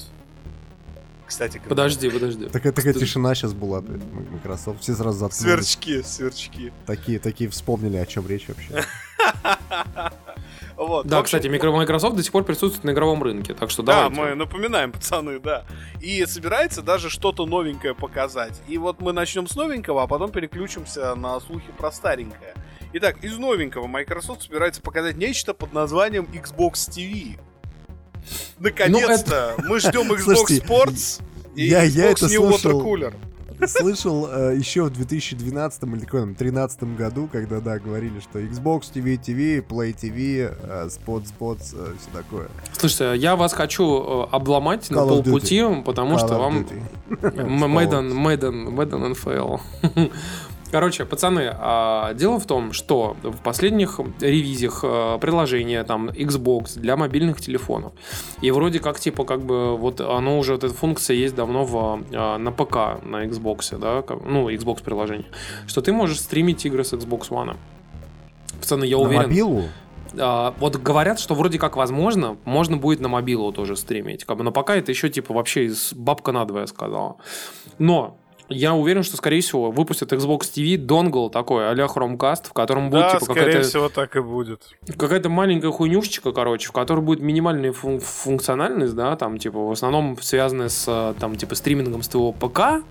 [1.26, 1.62] Кстати.
[1.70, 2.46] Подожди, подожди.
[2.48, 4.82] Такая, такая тишина сейчас была, Microsoft.
[4.82, 5.54] Все сразу заткнулись.
[5.54, 6.74] Сверчки, сверчки.
[6.86, 8.84] Такие, такие вспомнили, о чем речь вообще.
[10.80, 14.04] Вот, Да, общем, кстати, Microsoft до сих пор присутствует на игровом рынке, так что Да,
[14.10, 14.22] давайте.
[14.22, 15.66] мы напоминаем, пацаны, да.
[16.00, 18.62] И собирается даже что-то новенькое показать.
[18.70, 22.54] И вот мы начнем с новенького, а потом переключимся на слухи про старенькое.
[22.94, 27.38] Итак, из новенького Microsoft собирается показать нечто под названием Xbox TV.
[28.58, 29.56] Наконец-то!
[29.68, 31.22] Мы ждем Xbox Слушайте, Sports
[31.56, 32.82] и я- я Xbox это New слушал.
[32.82, 33.14] Water Cooler.
[33.68, 39.20] Слышал э, еще в 2012 или каком 2013 году, когда, да, говорили, что Xbox TV,
[39.20, 42.48] TV, Play TV, э, Spot, Spot, э, все такое.
[42.74, 46.68] Слушайте, я вас хочу э, обломать на Call of полпути, потому Call что вам
[47.70, 49.58] Мэдден, Мэдден, Мэдден НФЛ.
[50.72, 56.96] Короче, пацаны, а, дело в том, что в последних ревизиях а, приложения там Xbox для
[56.96, 57.94] мобильных телефонов,
[58.42, 62.04] и вроде как типа как бы вот оно уже, вот эта функция есть давно в,
[62.14, 65.26] а, на ПК, на Xbox, да, как- ну, Xbox приложение,
[65.66, 67.56] что ты можешь стримить игры с Xbox One.
[68.60, 69.64] Пацаны, я На уверен, мобилу?
[70.20, 74.24] а, вот говорят, что вроде как возможно, можно будет на мобилу тоже стримить.
[74.24, 77.16] Как бы, но пока это еще типа вообще из бабка надвое сказала.
[77.80, 78.18] Но
[78.50, 83.02] я уверен, что, скорее всего, выпустят Xbox TV донгл такой, а-ля Chromecast, в котором будет
[83.04, 84.62] Да, типа скорее какая-то всего так и будет.
[84.98, 90.18] какая-то маленькая хуйнюшечка, короче, в которой будет минимальная фун- функциональность, да, там, типа, в основном
[90.22, 92.84] связанная с, там, типа, стримингом с твоего ПК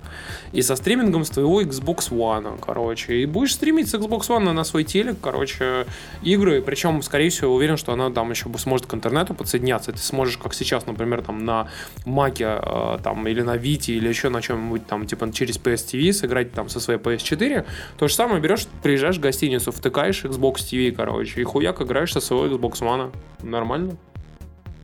[0.52, 3.16] и со стримингом с твоего Xbox One, короче.
[3.16, 5.86] И будешь стримить с Xbox One на свой телек, короче,
[6.22, 9.92] игры, причем, скорее всего, уверен, что она там еще сможет к интернету подсоединяться.
[9.92, 11.68] Ты сможешь, как сейчас, например, там, на
[12.04, 16.12] Маке, э, там, или на Вите, или еще на чем-нибудь, там, типа, через PS TV
[16.12, 17.64] сыграть там со своей PS4.
[17.98, 22.20] То же самое берешь, приезжаешь в гостиницу, втыкаешь Xbox TV, короче, и хуяк играешь со
[22.20, 23.14] своего Xbox One.
[23.42, 23.96] Нормально?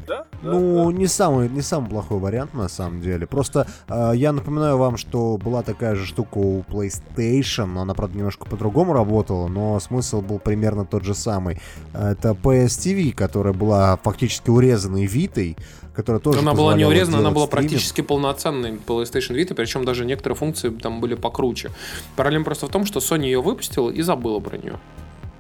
[0.07, 0.27] Да?
[0.43, 3.27] Ну, не самый, не самый плохой вариант, на самом деле.
[3.27, 8.19] Просто э, я напоминаю вам, что была такая же штука у PlayStation, но она, правда,
[8.19, 11.61] немножко по-другому работала, но смысл был примерно тот же самый.
[11.93, 15.57] Это PS TV, которая была фактически урезанной Витой,
[15.95, 17.71] которая тоже она была не урезана, она была стриминг.
[17.71, 21.71] практически полноценной PlayStation Vita, причем даже некоторые функции там были покруче.
[22.17, 24.79] Проблема просто в том, что Sony ее выпустила и забыла про нее.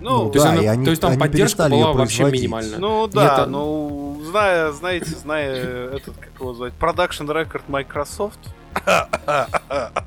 [0.00, 2.24] Ну, Ну, То, есть, да, она- и они- то есть там они поддержка была вообще
[2.24, 2.78] минимальная.
[2.78, 5.55] Ну да, Нет, а- ну зная, знаете, зная
[5.94, 8.38] этот, как его звать, продакшн рекорд Microsoft.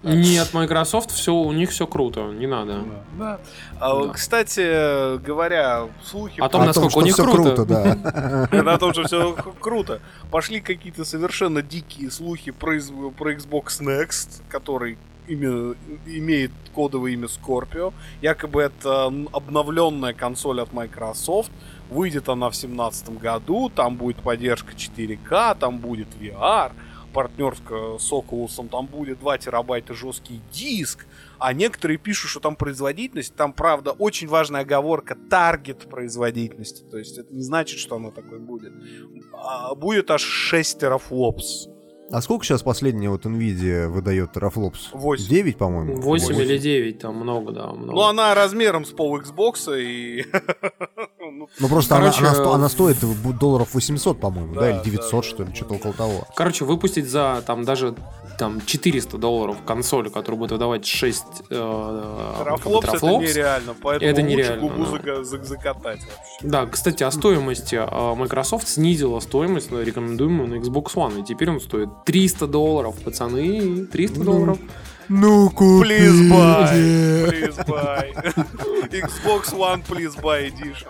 [0.04, 2.84] Нет, Microsoft все, у них все круто, не надо.
[3.18, 3.40] Да.
[3.80, 4.14] А, Да.
[4.14, 7.66] Кстати, говоря, слухи О том, О насколько том, у них что всё круто.
[7.66, 8.48] да.
[8.64, 10.00] на том, что все круто.
[10.32, 12.80] Пошли какие-то совершенно дикие слухи про,
[13.18, 14.98] про Xbox Next, который
[15.28, 17.94] имя- имеет кодовое имя Scorpio.
[18.22, 21.52] Якобы это обновленная консоль от Microsoft.
[21.90, 26.72] Выйдет она в 2017 году, там будет поддержка 4К, там будет VR,
[27.18, 31.08] партнерская с Oculus, там будет 2 терабайта жесткий диск,
[31.40, 37.18] а некоторые пишут, что там производительность, там, правда, очень важная оговорка, таргет производительности, то есть
[37.18, 38.72] это не значит, что оно такое будет.
[39.34, 41.70] А будет аж 6 терафлопс.
[42.10, 44.90] А сколько сейчас последняя вот Nvidia выдает терафлопс?
[44.94, 45.28] Восемь.
[45.28, 45.96] 9, по-моему?
[46.02, 46.42] 8 Восемь.
[46.42, 47.92] или 9, там много, да, много.
[47.94, 50.26] Ну, она размером с пол Xbox и...
[51.20, 52.98] ну, Ну просто Короче, она, она, она стоит
[53.40, 56.28] долларов 800, по-моему, да, Да, или 900, да, что ли, да, что-то около того.
[56.36, 57.94] Короче, выпустить за там даже
[58.38, 64.36] там 400 долларов консоль, которая будет выдавать 6 э, Терафлопс это нереально, поэтому Это лучше
[64.36, 65.24] нереально, губу да.
[65.24, 66.38] закатать вообще.
[66.42, 67.76] Да, кстати, о стоимости.
[67.80, 72.96] А, Microsoft снизила стоимость на рекомендуемую на Xbox One, и теперь он стоит 300 долларов,
[73.04, 74.58] пацаны, 300 долларов.
[75.10, 75.88] Ну, купи!
[75.88, 78.14] Please buy, please buy.
[78.92, 80.90] Xbox One Please buy Edition.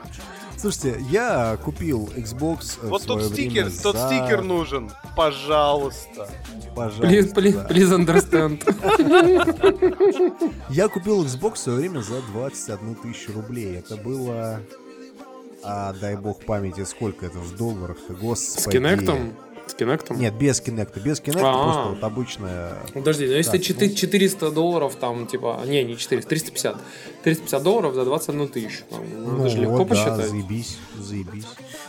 [0.57, 4.91] Слушайте, я купил Xbox э, Вот тот стикер, время тот за- стикер нужен.
[5.15, 6.27] Пожалуйста.
[6.75, 7.05] Пожалуйста.
[7.07, 8.63] Please, please, please understand.
[10.69, 13.77] Я купил Xbox в свое время за 21 тысячу рублей.
[13.77, 14.61] Это было...
[15.63, 18.77] А, дай бог памяти, сколько это в долларах-то, господи.
[18.77, 19.33] С Kinect?
[19.67, 20.15] С Kinect?
[20.15, 20.99] Нет, без Kinect.
[21.01, 21.63] Без Kinect А.
[21.63, 22.73] просто вот обычная...
[22.93, 26.77] Подожди, ну если четы- 400 долларов, там, типа, не, не 400, 350.
[27.23, 28.83] 350 долларов за 21 тысячу.
[28.89, 30.29] Там, ну, это же легко вот, да, посчитать.
[30.29, 31.45] заебись, заебись.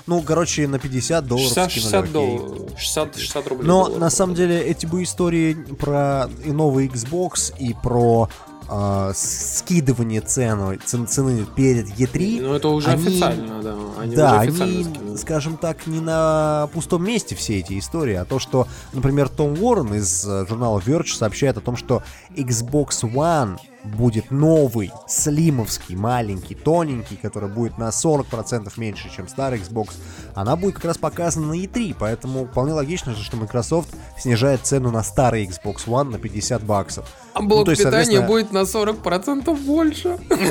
[0.07, 2.13] Ну, короче, на 50 долларов 60, скинули, 60 окей.
[2.39, 2.79] долларов.
[2.79, 3.67] 60, 60 рублей.
[3.67, 3.99] Но долларов.
[3.99, 8.29] на самом деле эти бы истории про и новый Xbox, и про
[9.15, 12.41] с- скидывание цены, цен- цены перед E3.
[12.43, 13.75] Ну, это уже они- официально, да.
[13.99, 15.17] Они да, уже они, скинули.
[15.17, 19.95] скажем так, не на пустом месте все эти истории, а то, что, например, Том Уоррен
[19.95, 22.03] из э, журнала Verge сообщает о том, что
[22.37, 29.91] Xbox One будет новый, слимовский, маленький, тоненький, который будет на 40% меньше, чем старый Xbox,
[30.35, 34.91] она будет как раз показана на E3, поэтому вполне логично же, что Microsoft снижает цену
[34.91, 37.07] на старый Xbox One на 50 баксов.
[37.35, 40.19] А блок Ну, то есть, питания будет на 40% больше.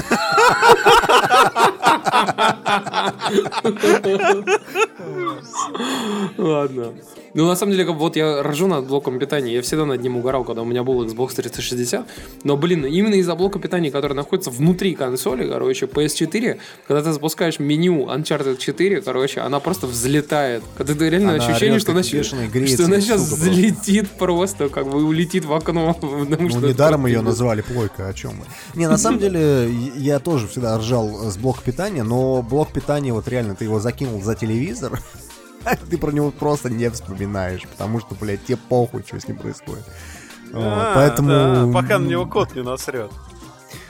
[6.38, 6.94] Ладно.
[7.34, 9.54] Ну, на самом деле, вот я рожу над блоком питания.
[9.54, 12.06] Я всегда над ним угорал, когда у меня был Xbox 360.
[12.44, 16.58] Но, блин, именно из-за блока питания, который находится внутри консоли, короче, PS4,
[16.88, 20.64] когда ты запускаешь меню Uncharted 4, короче, она просто взлетает.
[20.78, 23.36] Когда ты реально Она ощущение, что она, как бешеная, греется, что она как сейчас сука
[23.36, 23.52] просто.
[23.52, 25.94] взлетит просто, как бы улетит в окно.
[26.02, 28.46] потому Ну, недаром ее просто назвали плойка, о чем мы.
[28.76, 33.28] Не, на самом деле, я тоже всегда ржал с блока питания, но блок питания, вот
[33.28, 35.00] реально, ты его закинул за телевизор,
[35.89, 39.86] ты про него просто не вспоминаешь, потому что, блядь, тебе похуй, что с ним происходит.
[40.53, 41.30] А, Поэтому...
[41.30, 43.11] да, пока на него кот не насрет.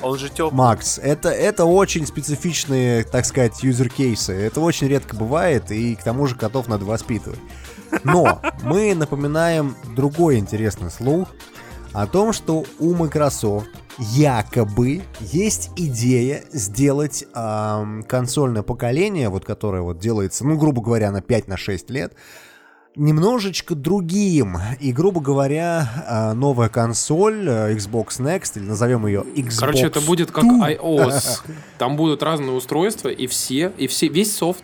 [0.01, 0.53] Он же теплый.
[0.53, 4.34] Макс, это, это очень специфичные, так сказать, юзер-кейсы.
[4.34, 7.39] Это очень редко бывает, и к тому же котов надо воспитывать.
[8.03, 11.30] Но мы напоминаем другой интересный слух
[11.93, 13.67] о том, что у Microsoft
[13.97, 21.21] якобы есть идея сделать ам, консольное поколение, вот которое вот делается, ну, грубо говоря, на
[21.21, 22.13] 5 на 6 лет,
[22.97, 24.57] немножечко другим.
[24.79, 30.01] И, грубо говоря, а, новая консоль э, Xbox Next, или назовем ее Xbox Короче, это
[30.01, 31.41] будет как iOS.
[31.78, 34.63] Там будут разные устройства, и все, и все, весь софт,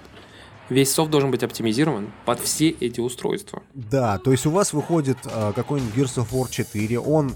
[0.70, 3.62] весь софт должен быть оптимизирован под все эти устройства.
[3.74, 7.36] Да, то есть у вас выходит э, какой-нибудь Gears of War 4, он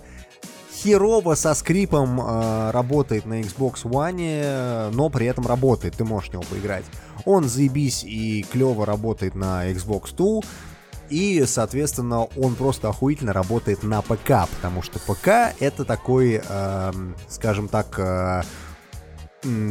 [0.84, 6.30] херово со скрипом э, работает на Xbox One, э, но при этом работает, ты можешь
[6.30, 6.86] в него поиграть.
[7.26, 10.42] Он заебись и клево работает на Xbox 2,
[11.10, 17.70] и, соответственно, он просто охуительно работает на ПК, потому что ПК это такой, эм, скажем
[17.70, 18.42] так, э,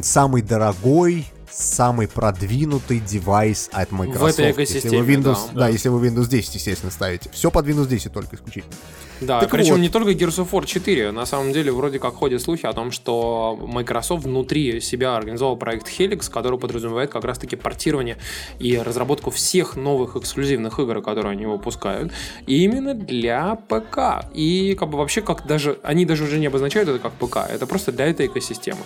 [0.02, 4.38] самый дорогой, самый продвинутый девайс от Microsoft.
[4.38, 5.60] этой Если вы Windows, да.
[5.60, 7.30] да, если вы Windows 10, естественно, ставите.
[7.32, 8.74] Все под Windows 10 только исключительно.
[9.20, 9.80] Да, Так причем вот.
[9.80, 11.10] не только Gears of War 4.
[11.12, 15.88] На самом деле, вроде как ходят слухи о том, что Microsoft внутри себя организовал проект
[15.88, 18.18] Helix, который подразумевает как раз-таки портирование
[18.58, 22.12] и разработку всех новых эксклюзивных игр, которые они выпускают,
[22.46, 24.26] именно для ПК.
[24.34, 27.66] И как бы вообще, как даже они даже уже не обозначают это как ПК, это
[27.66, 28.80] просто для этой экосистемы.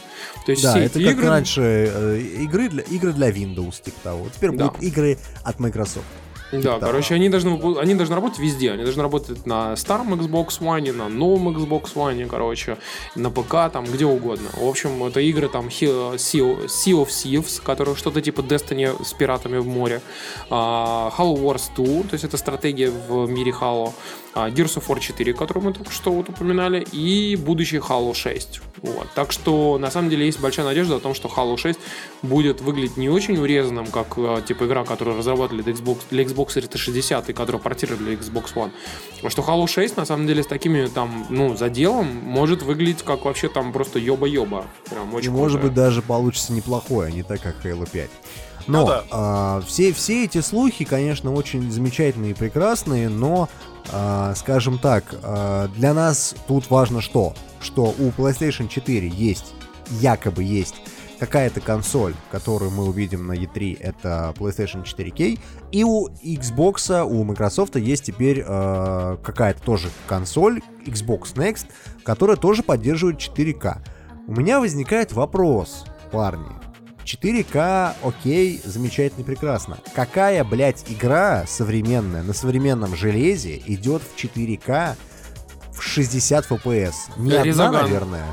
[0.47, 1.29] То есть Да, все это эти как игры...
[1.29, 4.27] раньше э, игры, для, игры для Windows, типа того.
[4.35, 4.67] Теперь Да.
[4.69, 6.05] будут игры от Microsoft.
[6.53, 6.87] Да, Да.
[6.87, 8.73] короче, они должны, они должны работать везде.
[8.73, 12.77] Они должны работать на старом Xbox One, на новом Xbox One, короче,
[13.15, 14.49] на ПК, там, где угодно.
[14.55, 19.67] В общем, это игры там Sea of Thieves, которые что-то типа Destiny с пиратами в
[19.69, 20.01] море,
[20.51, 23.93] а, Halo Wars 2, то есть это стратегия в мире Halo,
[24.35, 28.61] Gears of War 4, которую мы только что вот упоминали, и будущий Halo 6.
[28.83, 29.09] Вот.
[29.15, 31.79] Так что, на самом деле, есть большая надежда о том, что Halo 6
[32.23, 36.55] будет выглядеть не очень урезанным, как э, типа игра, которую разрабатывали для Xbox, для Xbox
[36.55, 38.71] 360 и которую портировали для Xbox One.
[39.23, 43.25] А что Halo 6, на самом деле, с такими там, ну, заделом может выглядеть как
[43.25, 44.65] вообще там просто ёба-ёба.
[44.89, 45.67] Прям И очень может круто.
[45.67, 48.11] быть даже получится неплохое, а не так, как Halo 5.
[48.67, 49.05] Но Ну да.
[49.11, 53.49] а, все, все эти слухи, конечно, очень замечательные и прекрасные, но, а,
[54.37, 57.35] скажем так, а, для нас тут важно что?
[57.61, 59.55] Что у PlayStation 4 есть,
[60.01, 60.77] якобы есть,
[61.21, 65.39] какая-то консоль, которую мы увидим на E3, это PlayStation 4K,
[65.71, 71.67] и у Xbox, у Microsoft есть теперь э, какая-то тоже консоль, Xbox Next,
[72.05, 73.79] которая тоже поддерживает 4К.
[74.27, 76.70] У меня возникает вопрос, парни.
[77.05, 79.79] 4К, окей, замечательно, прекрасно.
[79.95, 84.97] Какая, блядь, игра современная на современном железе идет в 4К
[85.81, 86.95] в 60 FPS?
[87.17, 87.83] Не одна, Резаган.
[87.85, 88.27] наверное.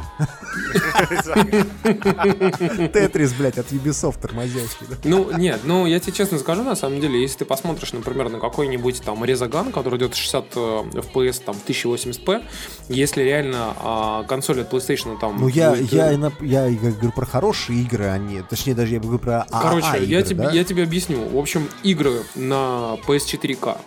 [2.93, 4.87] Тетрис, блядь, от Ubisoft тормозящий.
[5.03, 8.39] Ну, нет, ну, я тебе честно скажу, на самом деле, если ты посмотришь, например, на
[8.39, 12.43] какой-нибудь там Резаган, который идет 60 э, FPS, там, в 1080p,
[12.89, 15.37] если реально а, консоль от PlayStation там...
[15.39, 18.41] Ну, я, я, э, я говорю про хорошие игры, а не...
[18.43, 20.51] Точнее, даже я говорю про Короче, я, тебе, да?
[20.51, 21.27] я тебе объясню.
[21.29, 23.77] В общем, игры на PS4K а,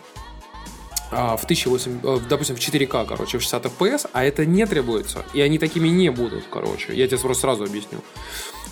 [1.37, 5.41] в 1080, э, допустим, в 4К, короче, в 60 FPS, а это не требуется, и
[5.41, 6.95] они такими не будут, короче.
[6.95, 7.99] Я тебе просто сразу объясню.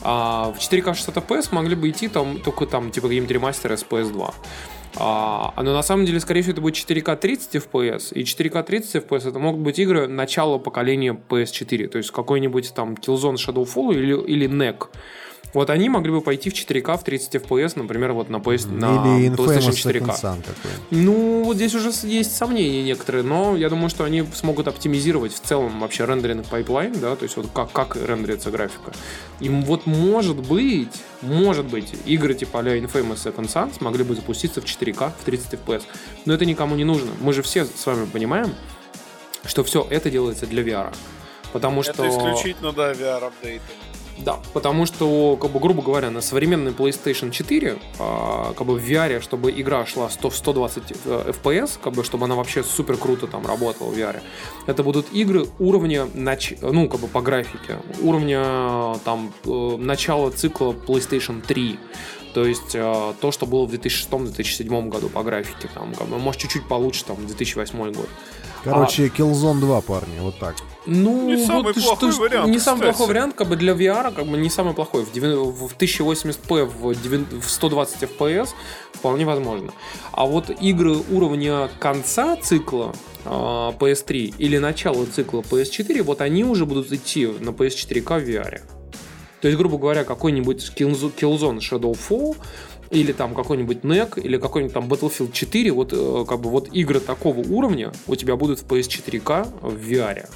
[0.03, 3.85] А в 4К 60 FPS могли бы идти там только там, типа, какие-нибудь ремастеры с
[3.85, 4.35] PS2.
[4.97, 9.05] А, но на самом деле, скорее всего, это будет 4К 30 FPS, и 4К 30
[9.05, 14.17] FPS это могут быть игры начала поколения PS4, то есть какой-нибудь там Killzone Shadowfall или,
[14.17, 14.89] или NEC.
[15.55, 18.87] Вот они могли бы пойти в 4К в 30 FPS, например, вот на, PS, на
[18.87, 20.01] PlayStation Infamous 4K.
[20.01, 20.83] Second Son какой-нибудь.
[20.91, 25.41] Ну, вот здесь уже есть сомнения некоторые, но я думаю, что они смогут оптимизировать в
[25.41, 28.93] целом вообще rendering pipeline, да, то есть вот как, как рендерится графика.
[29.41, 30.93] И вот может быть,
[31.23, 35.55] может быть, игры типа а Infamous Second Son смогли бы запуститься в 4К в 30
[35.55, 35.83] FPS.
[36.27, 37.11] Но это никому не нужно.
[37.21, 38.55] Мы же все с вами понимаем,
[39.45, 40.95] что все это делается для VR.
[41.53, 41.93] Потому что...
[41.93, 43.63] Это исключительно, да, VR-апдейты.
[44.25, 48.85] Да, потому что, как бы, грубо говоря, на современной PlayStation 4, а, как бы в
[48.85, 53.27] VR, чтобы игра шла 100, в 120 FPS, как бы, чтобы она вообще супер круто
[53.27, 54.21] там работала в VR,
[54.67, 56.55] это будут игры уровня, нач...
[56.61, 61.79] ну, как бы по графике, уровня там э, начала цикла PlayStation 3.
[62.35, 66.41] То есть э, то, что было в 2006-2007 году по графике, там, как бы, может,
[66.41, 68.09] чуть-чуть получше, там, 2008 год.
[68.65, 69.09] Короче, а...
[69.09, 70.57] Killzone 2, парни, вот так.
[70.87, 72.49] Ну, не вот самый плохой что, вариант.
[72.49, 72.77] Не кстати.
[72.77, 75.05] самый плохой вариант, как бы для VR, как бы не самый плохой.
[75.05, 78.51] В, 9, в 1080p, в, 9, в 120 FPS
[78.93, 79.73] вполне возможно.
[80.13, 82.95] А вот игры уровня конца цикла
[83.25, 88.61] э, PS3 или начала цикла PS4, вот они уже будут идти на PS4K в VR.
[89.41, 92.37] То есть, грубо говоря, какой-нибудь Killzone Shadowfall
[92.91, 97.01] или там какой-нибудь NEC, или какой-нибудь там Battlefield 4, вот э, как бы вот игры
[97.01, 100.29] такого уровня у тебя будут в PS4K в VR.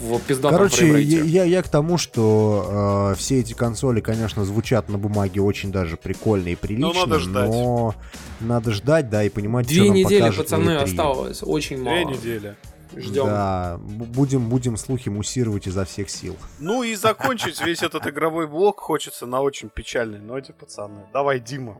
[0.00, 4.88] В пиздатом Короче, я, я, я к тому, что э, все эти консоли, конечно, звучат
[4.88, 7.50] на бумаге очень даже прикольно и прилично, Но надо ждать.
[7.50, 7.94] но
[8.38, 10.82] надо ждать, да, и понимать, что Две нам недели, покажет пацаны, на E3.
[10.84, 11.40] осталось.
[11.42, 12.12] Очень Две мало.
[12.14, 12.56] недели.
[12.96, 13.26] Ждем.
[13.26, 16.36] Да, будем, будем слухи муссировать изо всех сил.
[16.60, 21.02] Ну и закончить весь этот игровой блок хочется на очень печальной ноте, пацаны.
[21.12, 21.78] Давай, Дима,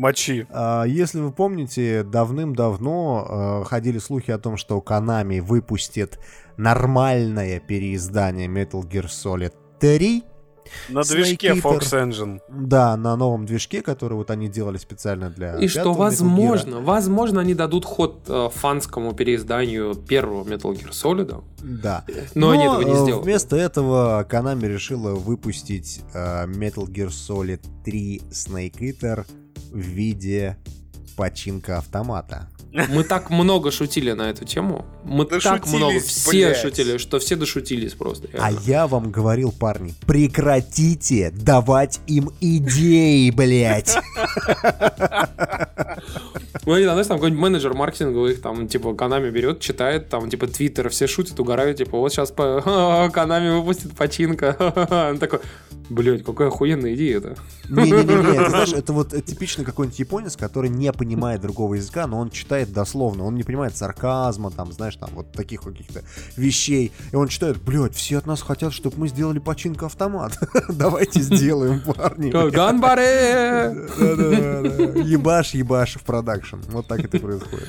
[0.00, 0.46] мочи.
[0.50, 6.18] А, Если вы помните, давным-давно э, ходили слухи о том, что Konami выпустит
[6.56, 10.24] нормальное переиздание Metal Gear Solid 3.
[10.88, 11.62] На Snake движке Eater.
[11.62, 12.40] Fox Engine.
[12.48, 15.98] Да, на новом движке, который вот они делали специально для И что, пятого Metal Gear.
[15.98, 22.04] возможно, возможно, они дадут ход э, фанскому переизданию первого Metal Gear Solid, Да.
[22.34, 23.22] но, они этого не э, сделали.
[23.22, 29.26] Вместо этого Konami решила выпустить э, Metal Gear Solid 3 Snake Eater
[29.72, 30.56] в виде
[31.16, 32.48] починка автомата.
[32.72, 34.86] Мы так много шутили на эту тему.
[35.04, 36.56] Мы так много, все блядь.
[36.56, 38.28] шутили, что все дошутились просто.
[38.34, 38.60] А реально.
[38.64, 43.96] я вам говорил, парни, прекратите давать им идеи, блядь.
[46.66, 50.88] Ну, не знаешь, там какой-нибудь менеджер маркетинговых, там, типа, Канами берет, читает, там, типа, твиттер,
[50.90, 52.30] все шутят, угорают, типа, вот сейчас
[53.12, 54.56] Канами выпустит починка.
[55.10, 55.40] Он такой,
[55.88, 57.36] блядь, какая охуенная идея это.
[57.68, 62.28] Не-не-не, ты знаешь, это вот типичный какой-нибудь японец, который не понимает другого языка, но он
[62.28, 66.02] читает дословно, он не понимает сарказма, там, знаешь, там, вот таких каких-то
[66.36, 66.92] вещей.
[67.10, 70.38] И он читает, блядь, все от нас хотят, чтобы мы сделали починку автомат.
[70.68, 72.30] Давайте сделаем, парни.
[72.50, 73.74] Ганбаре!
[75.06, 76.56] Ебаш, ебаш в продакшн.
[76.68, 77.68] Вот так это происходит.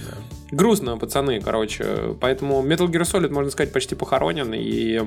[0.52, 2.18] Грустно, пацаны, короче.
[2.20, 5.00] Поэтому Metal Gear Solid, можно сказать, почти похоронен, и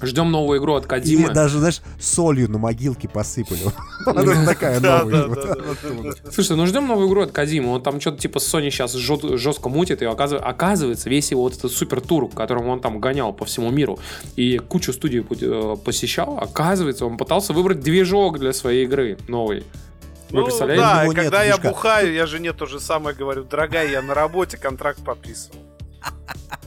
[0.00, 1.30] ждем новую игру от И Кадимы.
[1.32, 3.60] даже, знаешь, солью на могилке посыпали.
[4.06, 5.28] Это такая новая.
[6.32, 7.70] Слушай, ну ждем новую игру от Кадимы.
[7.72, 11.56] Он там что-то типа с Sony сейчас жестко мутит, и оказыв- оказывается, весь его вот
[11.56, 13.98] этот супер тур, которым он там гонял по всему миру,
[14.36, 19.64] и кучу студий э, посещал, оказывается, он пытался выбрать движок для своей игры новый.
[20.30, 20.82] Вы Ну, представляете?
[20.82, 23.44] да, когда я бухаю, я жене то же самое говорю.
[23.44, 25.56] Дорогая, я на работе, контракт подписывал.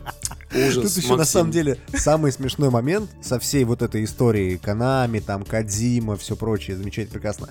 [0.55, 1.33] Ужас, Тут еще на Максим.
[1.33, 6.77] самом деле самый смешной момент со всей вот этой историей Канами, там, Кадзима, все прочее,
[6.77, 7.49] замечательно, прекрасно.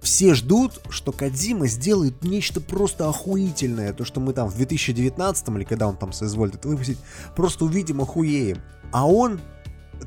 [0.00, 3.92] Все ждут, что Кадзима сделает нечто просто охуительное.
[3.92, 6.98] То, что мы там в 2019 или когда он там соизволит это выпустить,
[7.34, 8.58] просто увидим, охуеем.
[8.92, 9.40] А он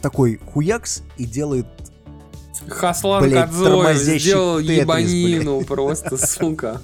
[0.01, 1.67] такой хуякс и делает
[2.67, 6.81] Хаслан Блядь, Кадзоев сделал Тетрис, ебанину просто, сука.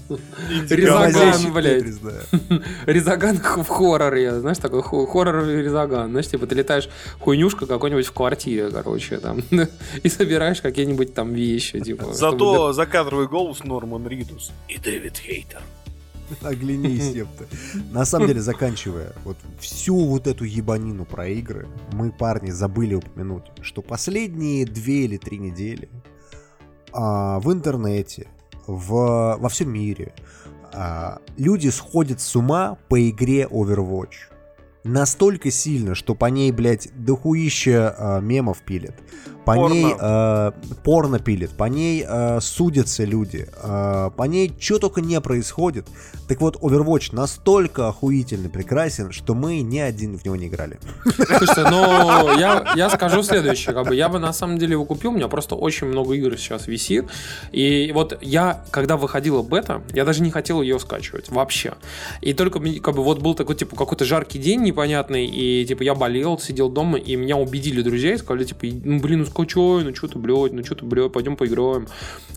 [0.69, 1.83] Резаган, блядь.
[2.85, 6.11] Резаган в хорроре, знаешь, такой хо- хоррор Резаган.
[6.11, 6.89] Знаешь, типа ты летаешь
[7.19, 9.41] хуйнюшка какой-нибудь в квартире, короче, там,
[10.03, 12.13] и собираешь какие-нибудь там вещи, типа.
[12.13, 15.61] Зато закадровый голос Норман Ридус и Дэвид Хейтер.
[16.41, 17.45] Оглянись, ёпта.
[17.91, 23.45] На самом деле, заканчивая вот всю вот эту ебанину про игры, мы, парни, забыли упомянуть,
[23.61, 25.89] что последние две или три недели
[26.91, 28.27] а, в интернете,
[28.67, 30.13] в, во всем мире
[30.73, 34.31] а, люди сходят с ума по игре Overwatch.
[34.83, 38.95] Настолько сильно, что по ней, блядь, дохуища а, мемов пилят.
[39.45, 39.73] По Порно.
[39.73, 40.51] ней э,
[40.83, 45.85] порно пилят, по ней э, судятся люди, э, по ней что только не происходит.
[46.27, 50.79] Так вот, Overwatch настолько охуительно прекрасен, что мы ни один в него не играли.
[51.37, 53.75] Слушайте, ну, я, я скажу следующее.
[53.75, 56.35] Как бы, я бы на самом деле его купил, у меня просто очень много игр
[56.37, 57.05] сейчас висит.
[57.51, 61.75] И вот я, когда выходила бета, я даже не хотел ее скачивать вообще.
[62.21, 65.93] И только как бы вот был такой, типа, какой-то жаркий день непонятный, и типа я
[65.93, 69.95] болел, сидел дома, и меня убедили друзья и сказали, типа, ну, блин, ну скачай, ну
[69.95, 71.87] что ты, блядь, ну что ты, блядь, пойдем поиграем.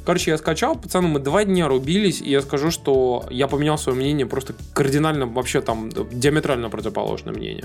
[0.04, 3.96] Короче, я скачал, пацаны, мы два дня рубились, и я скажу, что я поменял свое
[3.98, 7.64] мнение просто кардинально, вообще там, диаметрально противоположное мнение.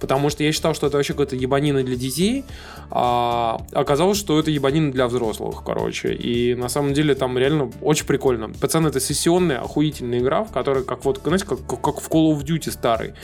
[0.00, 2.44] Потому что я считал, что это вообще какая-то ебанина для детей,
[2.90, 6.14] а оказалось, что это ебанина для взрослых, короче.
[6.14, 8.48] И на самом деле там реально очень прикольно.
[8.48, 12.44] Пацаны, это сессионная, охуительная игра, в которой, как вот, знаете, как, как в Call of
[12.44, 13.14] Duty старый.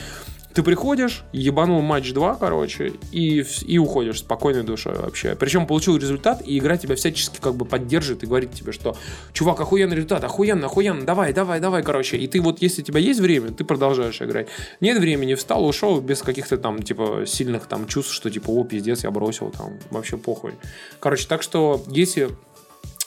[0.53, 5.35] Ты приходишь, ебанул матч 2, короче, и, и уходишь спокойной душой вообще.
[5.35, 8.97] Причем получил результат, и игра тебя всячески как бы поддержит и говорит тебе, что
[9.31, 12.17] чувак, охуенный результат, охуенно, охуенно, давай, давай, давай, короче.
[12.17, 14.47] И ты вот, если у тебя есть время, ты продолжаешь играть.
[14.81, 19.03] Нет времени, встал, ушел без каких-то там, типа, сильных там чувств, что типа, о, пиздец,
[19.03, 20.53] я бросил, там, вообще похуй.
[20.99, 22.29] Короче, так что, если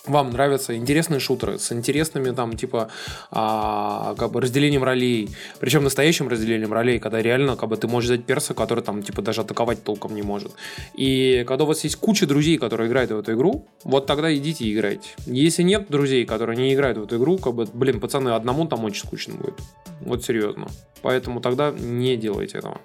[0.07, 2.91] вам нравятся интересные шутеры с интересными там типа
[3.31, 5.31] а, как бы разделением ролей,
[5.61, 9.23] причем настоящим разделением ролей, когда реально как бы ты можешь взять перса, который там типа
[9.23, 10.53] даже атаковать толком не может.
[10.95, 14.65] И когда у вас есть куча друзей, которые играют в эту игру, вот тогда идите
[14.65, 15.11] и играйте.
[15.27, 18.85] Если нет друзей, которые не играют в эту игру, как бы, блин, пацаны, одному там
[18.85, 19.55] очень скучно будет.
[20.01, 20.67] Вот серьезно.
[21.03, 22.81] Поэтому тогда не делайте этого.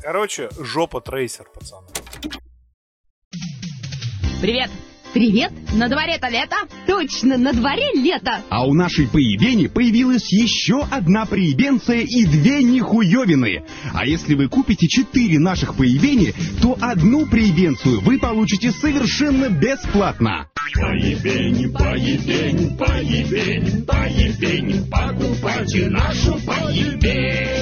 [0.00, 1.88] Короче, жопа трейсер, пацаны.
[4.40, 4.70] Привет!
[5.14, 5.52] Привет!
[5.72, 6.56] На дворе-то лето?
[6.88, 8.42] Точно, на дворе лето!
[8.48, 13.62] А у нашей поебени появилась еще одна поебенция и две нихуевины.
[13.92, 20.48] А если вы купите четыре наших поебени, то одну поебенцию вы получите совершенно бесплатно.
[20.74, 27.54] Поебень, поебень, поебень, поебень, покупайте нашу поебень.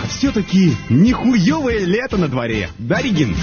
[0.00, 2.68] А все-таки нихуевое лето на дворе.
[2.78, 3.34] Да, Регин?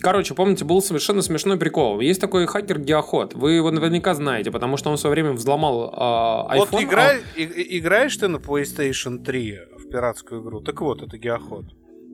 [0.00, 2.00] Короче, помните, был совершенно смешной прикол.
[2.00, 3.34] Есть такой хакер Геоход.
[3.34, 6.68] Вы его наверняка знаете, потому что он в свое время взломал э, iPhone.
[6.70, 7.38] Вот играй, а...
[7.38, 10.60] и, играешь ты на PlayStation 3 в пиратскую игру.
[10.60, 11.64] Так вот, это Геоход.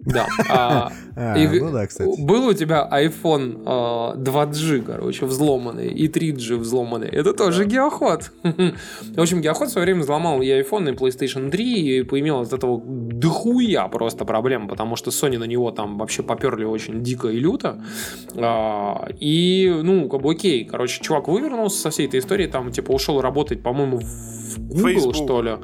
[0.05, 0.27] Да.
[0.49, 2.21] А, а, и, ну да, кстати.
[2.21, 7.09] Был у тебя iPhone а, 2G, короче, взломанный, и 3G взломанный.
[7.09, 8.33] Это тоже геоход.
[8.43, 12.53] В общем, геоход в свое время взломал и iPhone, и PlayStation 3, и поимел от
[12.53, 17.39] этого дохуя просто проблем, потому что Sony на него там вообще поперли очень дико и
[17.39, 17.83] люто.
[18.37, 20.65] А, и, ну, как бы окей.
[20.65, 25.15] Короче, чувак вывернулся со всей этой истории, там, типа, ушел работать, по-моему, в Google, Facebook.
[25.15, 25.57] что ли.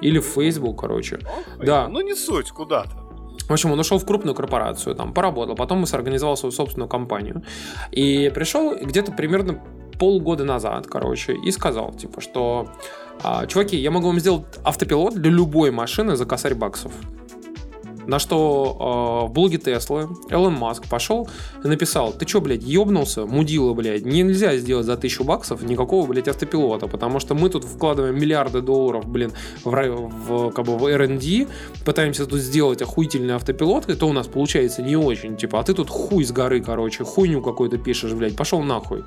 [0.00, 1.20] Или в Facebook, короче.
[1.64, 1.88] Да.
[1.88, 3.03] Ну, не суть, куда-то.
[3.48, 7.42] В общем, он ушел в крупную корпорацию, там, поработал, потом организовал свою собственную компанию.
[7.90, 9.60] И пришел где-то примерно
[9.98, 12.68] полгода назад, короче, и сказал, типа, что
[13.22, 16.92] а, чуваки, я могу вам сделать автопилот для любой машины за косарь баксов.
[18.06, 21.28] На что э, блоге Теслы Элон Маск пошел
[21.62, 26.28] и написал, ты чё, блядь, ёбнулся, мудила, блядь, нельзя сделать за тысячу баксов никакого, блядь,
[26.28, 29.32] автопилота, потому что мы тут вкладываем миллиарды долларов, блин,
[29.64, 31.46] в, в, как бы, в R&D,
[31.84, 35.74] пытаемся тут сделать охуительный автопилот, и то у нас получается не очень, типа, а ты
[35.74, 39.04] тут хуй с горы, короче, хуйню какой-то пишешь, блядь, пошел нахуй.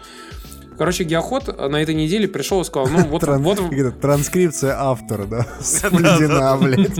[0.77, 3.21] Короче, Геоход на этой неделе пришел и сказал, ну вот...
[3.21, 3.41] Тран...
[3.41, 3.59] вот...
[3.99, 5.47] Транскрипция автора, да?
[5.59, 6.99] Спледена, блядь.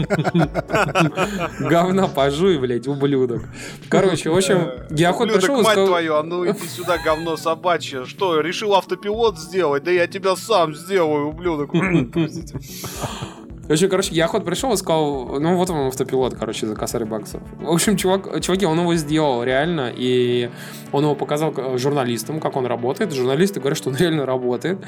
[1.60, 3.42] Говна пожуй, блядь, ублюдок.
[3.88, 5.64] Короче, в общем, Геоход пришел и сказал...
[5.64, 8.04] мать твою, а ну иди сюда, говно собачье.
[8.04, 9.84] Что, решил автопилот сделать?
[9.84, 11.70] Да я тебя сам сделаю, ублюдок.
[13.68, 17.42] Короче, короче, я ход пришел и сказал, ну вот вам автопилот, короче, за косарь баксов.
[17.60, 20.48] В общем, чувак, чуваки, он его сделал реально, и
[20.90, 23.12] он его показал журналистам, как он работает.
[23.12, 24.78] Журналисты говорят, что он реально работает.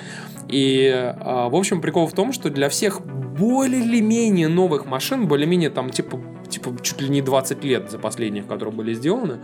[0.49, 5.29] И, а, в общем, прикол в том, что для всех более или менее новых машин,
[5.29, 9.41] более-менее там, типа, типа, чуть ли не 20 лет за последних, которые были сделаны,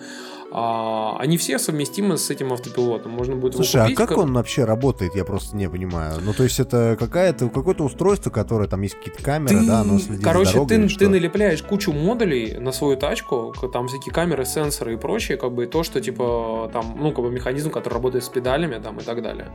[0.59, 3.13] а, они все совместимы с этим автопилотом.
[3.13, 6.15] Можно будет Слушай, а как, как он вообще работает, я просто не понимаю.
[6.23, 9.67] Ну, то есть это какая-то, какое-то устройство, которое там есть какие-то камеры, ты...
[9.67, 13.89] да, оно следит Короче, за дорогой, ты, ты налепляешь кучу модулей на свою тачку, там
[13.89, 17.69] всякие камеры, сенсоры и прочее, как бы то, что типа там, ну, как бы механизм,
[17.69, 19.53] который работает с педалями там и так далее.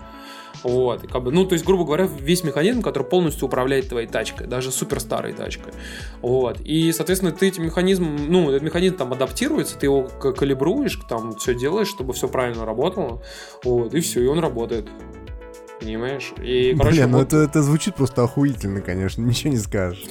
[0.64, 4.08] Вот, и как бы, ну, то есть, грубо говоря, весь механизм, который полностью управляет твоей
[4.08, 5.74] тачкой, даже супер старой тачкой.
[6.22, 11.36] Вот, и, соответственно, ты этим механизм, ну, этот механизм там адаптируется, ты его калибруешь, там
[11.36, 13.22] все делаешь, чтобы все правильно работало,
[13.64, 14.90] вот, и все, и он работает
[15.82, 16.32] понимаешь?
[16.44, 17.28] И, короче, Блин, ну вот...
[17.28, 20.04] это, это звучит просто охуительно, конечно, ничего не скажешь.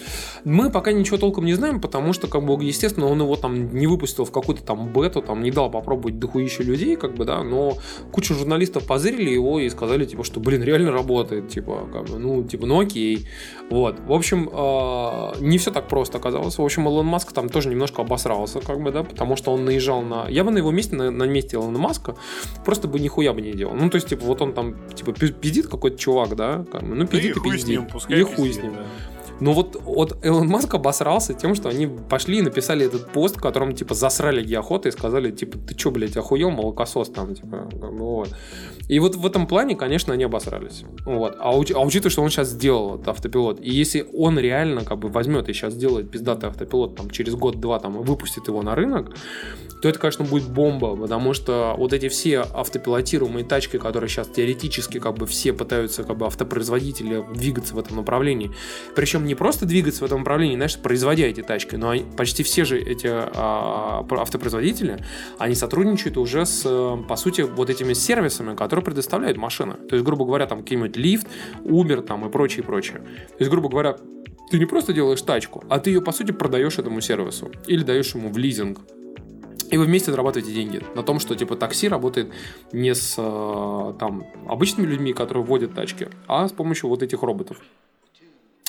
[0.44, 3.86] Мы пока ничего толком не знаем, потому что, как бы, естественно, он его там не
[3.86, 7.76] выпустил в какую-то там бету, там не дал попробовать дохуища людей, как бы, да, но
[8.10, 12.42] куча журналистов позырили его и сказали, типа, что, блин, реально работает, типа, как бы, ну,
[12.42, 13.28] типа, ну окей.
[13.70, 14.01] Вот.
[14.01, 16.59] В общем, э, не все так просто оказалось.
[16.59, 20.02] В общем, Илон Маск там тоже немножко обосрался, как бы, да, потому что он наезжал
[20.02, 20.26] на...
[20.28, 22.16] Я бы на его месте, на, на месте Илона Маска,
[22.64, 23.74] просто бы нихуя бы не делал.
[23.74, 27.07] Ну, то есть, типа, вот он там, типа, пиздит какой-то чувак, да, как бы, ну,
[27.07, 27.66] пиздит да и, и пиздит.
[27.66, 28.74] С ним, пускай и хуй с ним.
[28.74, 28.87] Да.
[29.40, 33.40] Но вот, вот Элон Маск обосрался тем, что они пошли и написали этот пост, в
[33.40, 37.96] котором, типа, засрали геохоты и сказали, типа, ты чё, блядь, охуел, молокосос там, типа, ну
[37.96, 38.34] вот.
[38.88, 40.84] И вот в этом плане, конечно, они обосрались.
[41.04, 41.36] Вот.
[41.38, 44.98] А, уч- а учитывая, что он сейчас сделал этот автопилот, и если он реально, как
[44.98, 48.74] бы, возьмет и сейчас сделает пиздатый автопилот, там, через год-два, там, и выпустит его на
[48.74, 49.14] рынок,
[49.80, 54.98] то это, конечно, будет бомба, потому что вот эти все автопилотируемые тачки, которые сейчас теоретически
[54.98, 58.50] как бы все пытаются как бы автопроизводители двигаться в этом направлении,
[58.94, 62.65] причем не просто двигаться в этом направлении, знаешь, производя эти тачки, но они- почти все
[62.65, 64.98] же эти а, автопроизводители,
[65.39, 66.62] они сотрудничают уже с,
[67.09, 69.74] по сути, вот этими сервисами, которые предоставляют машины.
[69.89, 71.28] То есть, грубо говоря, там какой-нибудь лифт,
[71.65, 72.98] Uber там и прочее, прочее.
[72.98, 73.97] То есть, грубо говоря,
[74.51, 78.15] ты не просто делаешь тачку, а ты ее, по сути, продаешь этому сервису или даешь
[78.16, 78.81] ему в лизинг.
[79.70, 82.32] И вы вместе зарабатываете деньги на том, что типа такси работает
[82.73, 87.59] не с э, там обычными людьми, которые водят тачки, а с помощью вот этих роботов.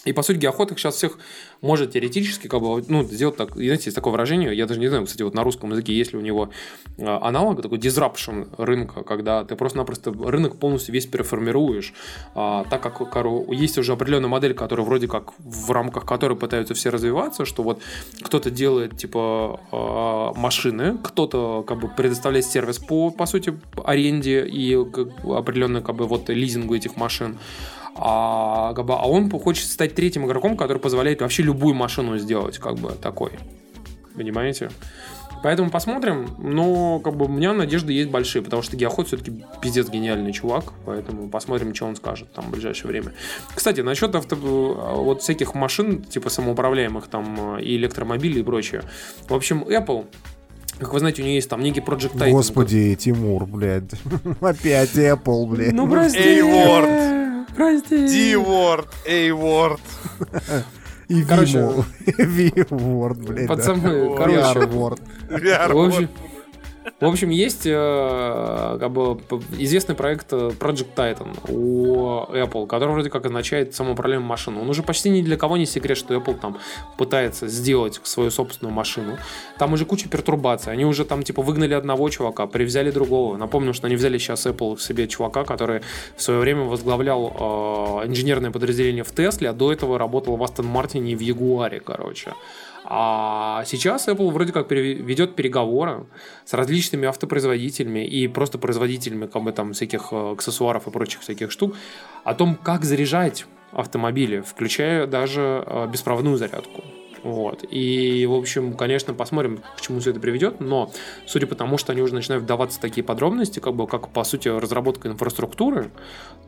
[0.04, 1.20] И по сути Геохот их сейчас всех
[1.62, 5.06] может теоретически как бы, ну, сделать так, знаете, есть такое выражение, я даже не знаю,
[5.06, 6.50] кстати, вот на русском языке есть ли у него
[6.98, 11.94] э, аналог, такой disruption рынка, когда ты просто-напросто рынок полностью весь переформируешь,
[12.34, 13.02] а, так как
[13.52, 17.82] есть уже определенная модель, которая вроде как в рамках которой пытаются все развиваться, что вот
[18.24, 24.74] кто-то делает типа э, машины, кто-то как бы предоставляет сервис по, по сути, аренде и
[24.74, 27.38] определенной как бы вот лизингу этих машин,
[27.96, 32.58] а, как бы, а он хочет стать третьим игроком, который позволяет вообще любую машину сделать,
[32.58, 33.32] как бы такой.
[34.16, 34.70] Понимаете?
[35.44, 36.30] Поэтому посмотрим.
[36.38, 40.74] Но как бы у меня надежды есть большие, потому что Геоход все-таки пиздец гениальный чувак.
[40.86, 43.14] Поэтому посмотрим, что он скажет там в ближайшее время.
[43.56, 44.36] Кстати, насчет авто...
[44.36, 48.84] вот всяких машин, типа самоуправляемых там и электромобилей и прочее.
[49.28, 50.06] В общем, Apple
[50.80, 52.32] как вы знаете, у нее есть там некий Project Titan.
[52.32, 53.92] Господи, Тимур, блядь.
[54.42, 55.74] Опять Apple, блядь.
[55.74, 56.40] Ну, прости.
[56.40, 57.31] A-Word.
[57.56, 58.08] Прости.
[58.08, 59.80] D-word, A-word.
[61.08, 61.60] И короче.
[62.18, 63.48] V-word, блядь.
[63.48, 64.60] Пацаны, короче,
[65.30, 66.10] VR-word.
[67.00, 69.20] В общем, есть э, как бы
[69.58, 74.62] известный проект э, Project Titan у Apple, который вроде как означает самоуправляемую машину.
[74.62, 76.58] Он уже почти ни для кого не секрет, что Apple там
[76.98, 79.18] пытается сделать свою собственную машину.
[79.60, 80.74] Там уже куча пертурбаций.
[80.74, 83.38] Они уже там типа выгнали одного чувака, привзяли другого.
[83.38, 85.82] Напомню, что они взяли сейчас Apple себе чувака, который
[86.16, 90.66] в свое время возглавлял э, инженерное подразделение в Тесле, а до этого работал в Астон
[90.66, 92.34] Мартине и в Ягуаре, короче.
[92.94, 96.08] А сейчас Apple вроде как ведет переговоры
[96.44, 101.52] с различными автопроизводителями и просто производителями как бы там всяких э, аксессуаров и прочих всяких
[101.52, 101.74] штук
[102.26, 106.84] о том, как заряжать автомобили, включая даже э, беспроводную зарядку.
[107.24, 107.64] Вот.
[107.70, 110.92] И, в общем, конечно, посмотрим, к чему все это приведет, но
[111.28, 114.24] судя по тому, что они уже начинают вдаваться в такие подробности, как бы, как, по
[114.24, 115.92] сути, разработка инфраструктуры,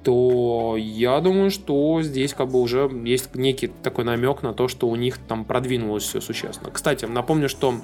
[0.03, 4.87] то я думаю, что здесь как бы уже есть некий такой намек на то, что
[4.87, 6.71] у них там продвинулось все существенно.
[6.71, 7.75] Кстати, напомню, что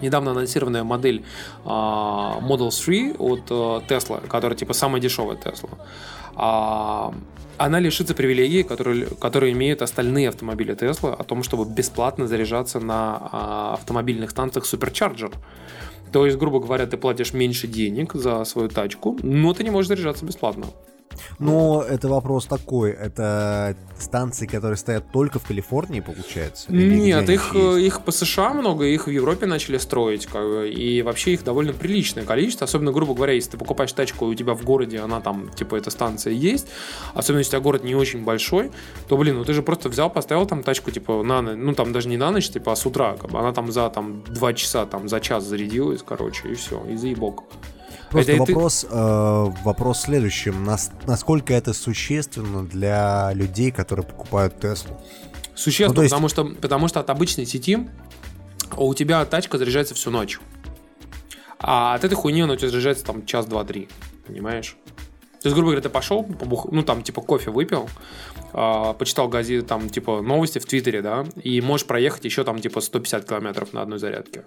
[0.00, 1.24] недавно анонсированная модель
[1.64, 5.70] а, Model 3 от а, Tesla, которая типа самая дешевая Tesla,
[6.36, 7.12] а,
[7.58, 13.28] она лишится привилегий, которые, которые имеют остальные автомобили Tesla, о том, чтобы бесплатно заряжаться на
[13.32, 15.34] а, автомобильных станциях Supercharger.
[16.12, 19.88] То есть, грубо говоря, ты платишь меньше денег за свою тачку, но ты не можешь
[19.88, 20.66] заряжаться бесплатно.
[21.38, 22.90] Но это вопрос такой.
[22.90, 26.72] Это станции, которые стоят только в Калифорнии, получается?
[26.72, 31.02] Нет, их, э, их по США много, их в Европе начали строить, как бы, и
[31.02, 34.54] вообще их довольно приличное количество, особенно, грубо говоря, если ты покупаешь тачку, и у тебя
[34.54, 36.66] в городе она там, типа, эта станция есть,
[37.14, 38.70] особенно если у тебя город не очень большой,
[39.08, 41.92] то, блин, ну ты же просто взял, поставил там тачку, типа, на ночь, ну там
[41.92, 44.52] даже не на ночь, типа, а с утра, как бы, она там за там два
[44.52, 47.44] часа, там за час зарядилась, короче, и все, и заебок.
[48.14, 50.64] Просто Хотя и ты- вопрос, э, вопрос в следующем.
[50.64, 55.00] Нас- насколько это существенно для людей, которые покупают Теслу?
[55.54, 57.88] Существенно, Ну, то есть- потому, что, потому что от обычной сети
[58.76, 60.38] у тебя тачка заряжается всю ночь.
[61.58, 63.88] А от этой хуйни она у тебя заряжается там час, два, три.
[64.26, 64.76] Понимаешь?
[65.42, 66.68] То есть, грубо говоря, ты пошел, побух...
[66.72, 67.88] ну там типа кофе выпил,
[68.52, 72.80] а, почитал газеты, там типа новости в Твиттере, да, и можешь проехать еще там типа
[72.80, 74.44] 150 километров на одной зарядке.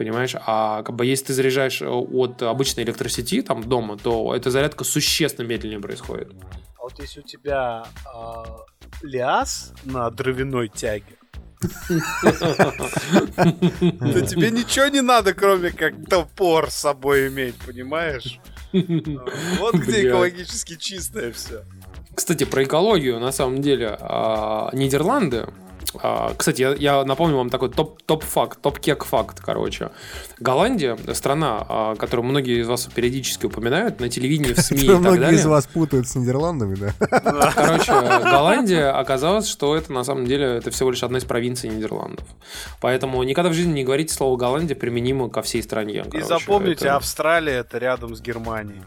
[0.00, 0.34] Понимаешь?
[0.46, 4.82] А как бы если ты заряжаешь э, от обычной электросети там дома, то эта зарядка
[4.82, 6.32] существенно медленнее происходит.
[6.78, 8.64] А вот если у тебя а,
[9.02, 11.18] ляз на дровяной тяге,
[11.60, 11.68] то
[14.26, 18.40] тебе ничего не надо, кроме как топор с собой иметь, понимаешь?
[18.72, 21.62] Вот где экологически чистое все.
[22.14, 25.46] Кстати, про экологию, на самом деле, а, Нидерланды
[26.02, 29.90] а, кстати, я, я напомню вам такой топ, топ-факт, топ-кек-факт, короче.
[30.38, 34.98] Голландия– страна, а, которую многие из вас периодически упоминают на телевидении, в СМИ и так
[35.00, 35.40] Многие далее.
[35.40, 36.92] из вас путают с Нидерландами, да?
[37.54, 37.92] Короче,
[38.22, 42.26] Голландия оказалось, что это на самом деле это всего лишь одна из провинций Нидерландов.
[42.80, 46.04] Поэтому никогда в жизни не говорите слово Голландия применимо ко всей стране.
[46.12, 48.82] И запомните, Это- Австралия это рядом с Германией.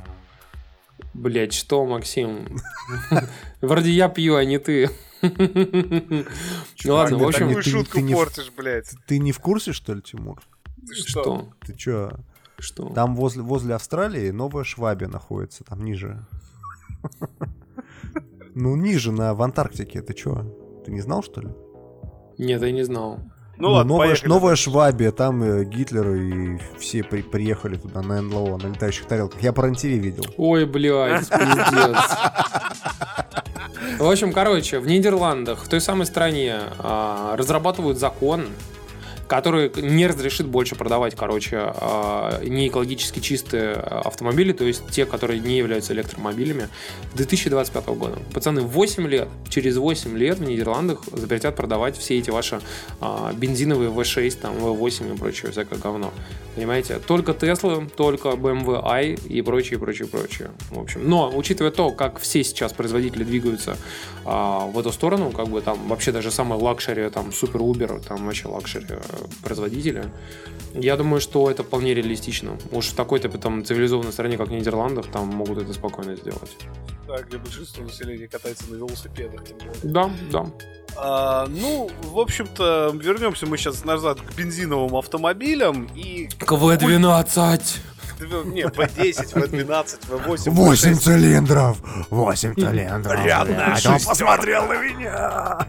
[1.13, 2.57] Блять, что, Максим?
[3.61, 4.89] Вроде я пью, а не ты.
[5.21, 5.33] Ну
[6.93, 8.91] ладно, в общем, Такую ты- шутку ты не в- портишь, блядь.
[9.07, 10.41] Ты не в курсе, что ли, Тимур?
[10.91, 11.49] Что?
[11.65, 12.11] Ты чё?
[12.59, 12.89] Что?
[12.89, 16.25] Там возле, возле Австралии Новая Швабия находится, там ниже.
[18.55, 20.01] Ну, ниже, на, в Антарктике.
[20.01, 20.43] Ты чё?
[20.85, 21.49] Ты не знал, что ли?
[22.37, 23.19] Нет, я не знал.
[23.63, 24.29] Ну ладно, новая, поехали.
[24.29, 29.41] новая Швабия, там э, Гитлер и все при- приехали туда на НЛО, на летающих тарелках.
[29.41, 30.25] Я по РЕН-ТВ видел.
[30.37, 31.97] Ой, блядь, пиздец.
[33.99, 38.47] В общем, короче, в Нидерландах, в той самой стране, а, разрабатывают закон,
[39.27, 45.39] который не разрешит больше продавать, короче, а, не экологически чистые автомобили, то есть те, которые
[45.39, 46.67] не являются электромобилями,
[47.13, 48.17] с 2025 года.
[48.33, 52.59] Пацаны, 8 лет, через 8 лет в Нидерландах запретят продавать все эти ваши
[52.99, 56.11] а, бензиновые V6, там, V8 и прочее всякое говно.
[56.55, 56.99] Понимаете?
[56.99, 60.51] Только Tesla, только BMW i и прочее, прочее, прочее.
[60.69, 63.77] В общем, но учитывая то, как все сейчас производители двигаются
[64.25, 68.25] а, в эту сторону, как бы там вообще даже самые luxury, там супер uber, там
[68.25, 68.85] вообще luxury
[69.43, 70.11] производители,
[70.73, 72.57] я думаю, что это вполне реалистично.
[72.71, 76.57] Уж в такой-то там цивилизованной стране, как Нидерландах, там могут это спокойно сделать.
[77.07, 79.73] Так, где большинство населения катается на велосипедах, тем более.
[79.83, 80.45] Да, да.
[80.95, 86.29] А, ну, в общем-то, вернемся мы сейчас назад к бензиновым автомобилям и...
[86.39, 87.61] КВ-12!
[88.45, 90.95] Не, V10, V12, V8, Восемь V6.
[90.95, 91.77] цилиндров!
[92.09, 93.23] Восемь цилиндров!
[93.23, 94.09] Рядная блядь, он шестерка.
[94.09, 95.67] посмотрел на меня!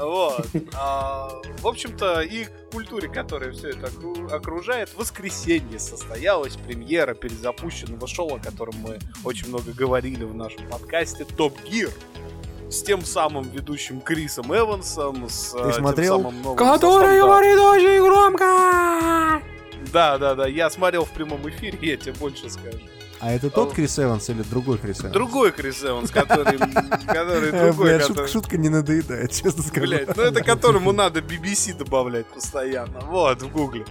[0.00, 0.46] Вот.
[0.74, 1.30] А,
[1.60, 8.36] в общем-то, и культуре, которая все это окру- окружает, в воскресенье состоялась премьера перезапущенного шоу,
[8.36, 11.90] о котором мы очень много говорили в нашем подкасте, Топ Гир.
[12.70, 16.18] С тем самым ведущим Крисом Эвансом, с э, тем смотрел?
[16.18, 19.42] самым новым Который говорит очень громко!
[19.92, 22.78] Да, да, да, я смотрел в прямом эфире, я тебе больше скажу.
[23.20, 25.12] А это тот Крис Эванс или другой Крис Эванс?
[25.12, 26.56] Другой Крис Эванс, который,
[27.06, 28.28] который Э, другой, блядь, который...
[28.28, 29.86] шутка не надоедает, честно скажу.
[29.86, 33.00] Блять, ну это которому надо BBC добавлять постоянно.
[33.00, 33.84] Вот, в гугле.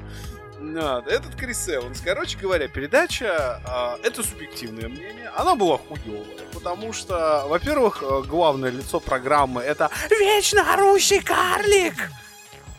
[0.60, 2.02] Этот Крис Эванс.
[2.04, 6.26] Короче говоря, передача, а, это субъективное мнение, она была хуевая.
[6.54, 12.12] Потому что, во-первых, э, главное лицо программы это вечно орущий карлик,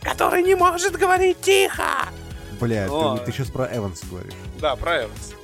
[0.02, 2.08] который не может говорить тихо.
[2.60, 3.18] Бля, Ой.
[3.20, 4.32] ты, ты сейчас про Эванса говоришь.
[4.60, 5.34] Да, про Эванс.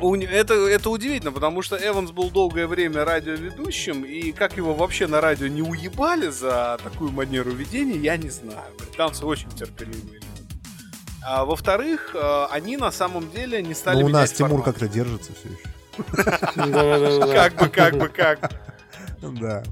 [0.00, 4.74] У не- Это, это удивительно, потому что Эванс был долгое время радиоведущим, и как его
[4.74, 8.58] вообще на радио не уебали за такую манеру ведения, я не знаю.
[8.78, 10.02] Британцы очень терпеливые.
[10.14, 10.26] люди.
[11.24, 14.64] А, во-вторых, э, они на самом деле не стали Но Ну, у нас Тимур формат.
[14.64, 15.68] как-то держится все еще.
[17.32, 18.52] Как бы, как бы, как.
[19.20, 19.62] Да.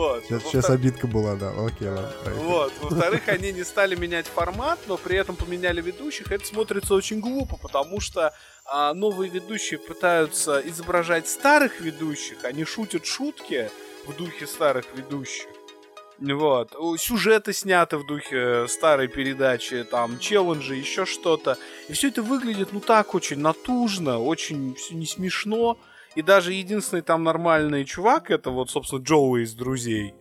[0.00, 0.24] Вот.
[0.24, 1.50] Сейчас, Во-втор- сейчас обидка была, да.
[1.50, 2.10] Окей, ладно.
[2.36, 2.72] Вот.
[2.80, 6.32] Во-вторых, они не стали менять формат, но при этом поменяли ведущих.
[6.32, 8.32] Это смотрится очень глупо, потому что
[8.64, 13.70] а, новые ведущие пытаются изображать старых ведущих, они шутят шутки
[14.06, 15.48] в духе старых ведущих.
[16.18, 16.74] Вот.
[16.98, 21.58] Сюжеты сняты в духе старой передачи, там, челленджи, еще что-то.
[21.88, 25.78] И все это выглядит, ну так, очень натужно, очень все не смешно.
[26.16, 30.14] И даже единственный там нормальный чувак, это вот, собственно, Джоуи из «Друзей».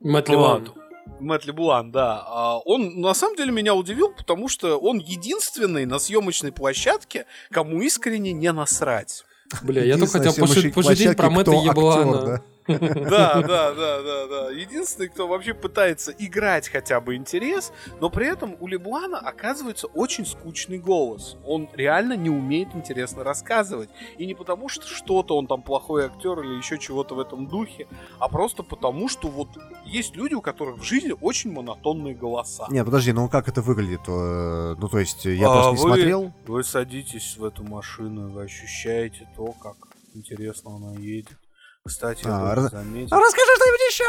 [0.00, 0.72] Мэтт Ливан.
[1.18, 2.24] Мэтт Леблан, да.
[2.26, 7.82] А, Он на самом деле меня удивил, потому что он единственный на съемочной площадке, кому
[7.82, 9.24] искренне не насрать.
[9.62, 12.42] Бля, я только хотел пошутить про Мэтта Еблана.
[12.78, 13.40] Да?
[13.42, 14.50] Да, да, да, да.
[14.50, 20.24] Единственный, кто вообще пытается играть хотя бы интерес, но при этом у Леблана оказывается очень
[20.26, 21.36] скучный голос.
[21.44, 23.90] Он реально не умеет интересно рассказывать.
[24.18, 27.86] И не потому, что что-то он там плохой актер или еще чего-то в этом духе,
[28.18, 29.48] а просто потому, что вот
[29.84, 32.66] есть люди, у которых в жизни очень монотонные голоса.
[32.70, 34.00] Не, подожди, ну как это выглядит?
[34.08, 36.32] Э, Ну, то есть, я А просто не вы- смотрел.
[36.46, 39.76] Вы садитесь в эту машину, вы ощущаете то, как
[40.14, 41.36] интересно она едет.
[41.86, 43.16] Кстати, А, раз- заметил.
[43.16, 44.04] Расскажи что-нибудь еще!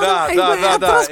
[0.00, 1.04] Да, да, да, да.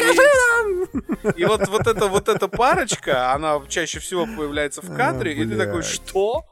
[1.37, 5.45] И, и вот, вот, эта, вот эта парочка, она чаще всего появляется в кадре, и
[5.47, 6.45] ты такой, что?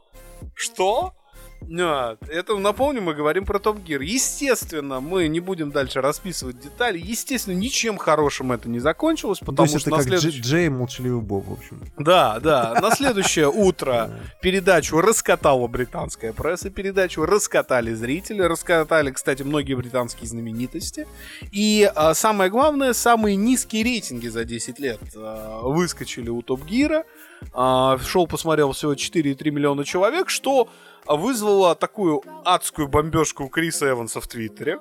[0.54, 1.14] Что?
[1.62, 4.00] Нет, это, напомню, мы говорим про Топ Гир.
[4.00, 6.98] Естественно, мы не будем дальше расписывать детали.
[6.98, 10.40] Естественно, ничем хорошим это не закончилось, То потому есть что это на как следующий...
[10.40, 11.82] Джей Молчаливый Боб, в общем.
[11.98, 12.78] Да, да.
[12.80, 14.10] На следующее утро
[14.42, 21.06] передачу раскатала британская пресса, передачу раскатали зрители, раскатали, кстати, многие британские знаменитости.
[21.50, 27.04] И а, самое главное, самые низкие рейтинги за 10 лет а, выскочили у Топ Гира.
[27.52, 30.68] А, шоу посмотрел всего 4,3 миллиона человек, что
[31.08, 34.78] вызвало такую адскую бомбежку у Криса Эванса в Твиттере.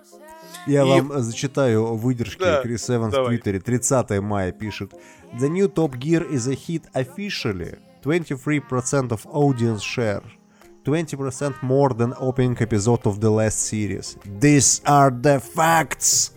[0.67, 3.25] Я И- вам зачитаю выдержки Да, Крис Эванс в.
[3.27, 3.59] Твиттере.
[3.59, 4.93] 30 мая пишет.
[5.39, 7.77] The new Top Gear is a hit officially.
[8.03, 10.23] 23% of audience share.
[10.85, 14.17] 20% more than opening episode of the last series.
[14.39, 16.31] These are the facts.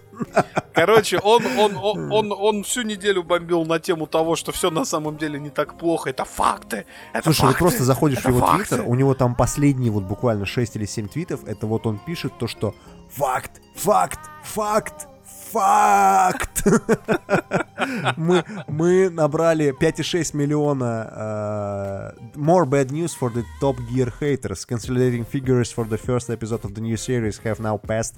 [0.72, 4.84] Короче, он, он, он, он, он всю неделю бомбил на тему того, что все на
[4.84, 6.10] самом деле не так плохо.
[6.10, 6.86] Это факты.
[7.12, 7.58] Это Слушай, факты.
[7.58, 8.66] просто заходишь в его факты.
[8.66, 12.32] твиттер, у него там последние вот буквально 6 или 7 твитов, это вот он пишет
[12.38, 12.74] то, что
[13.10, 15.08] факт, факт, факт,
[15.52, 16.64] факт.
[18.16, 24.64] мы, мы набрали 5,6 миллиона uh, more bad news for the Top Gear haters.
[24.64, 28.14] Consolidating figures for the first episode of the new series have now passed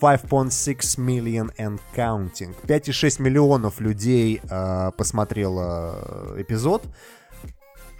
[0.00, 2.54] 5.6 million and counting.
[2.66, 6.82] 5,6 миллионов людей э, посмотрело эпизод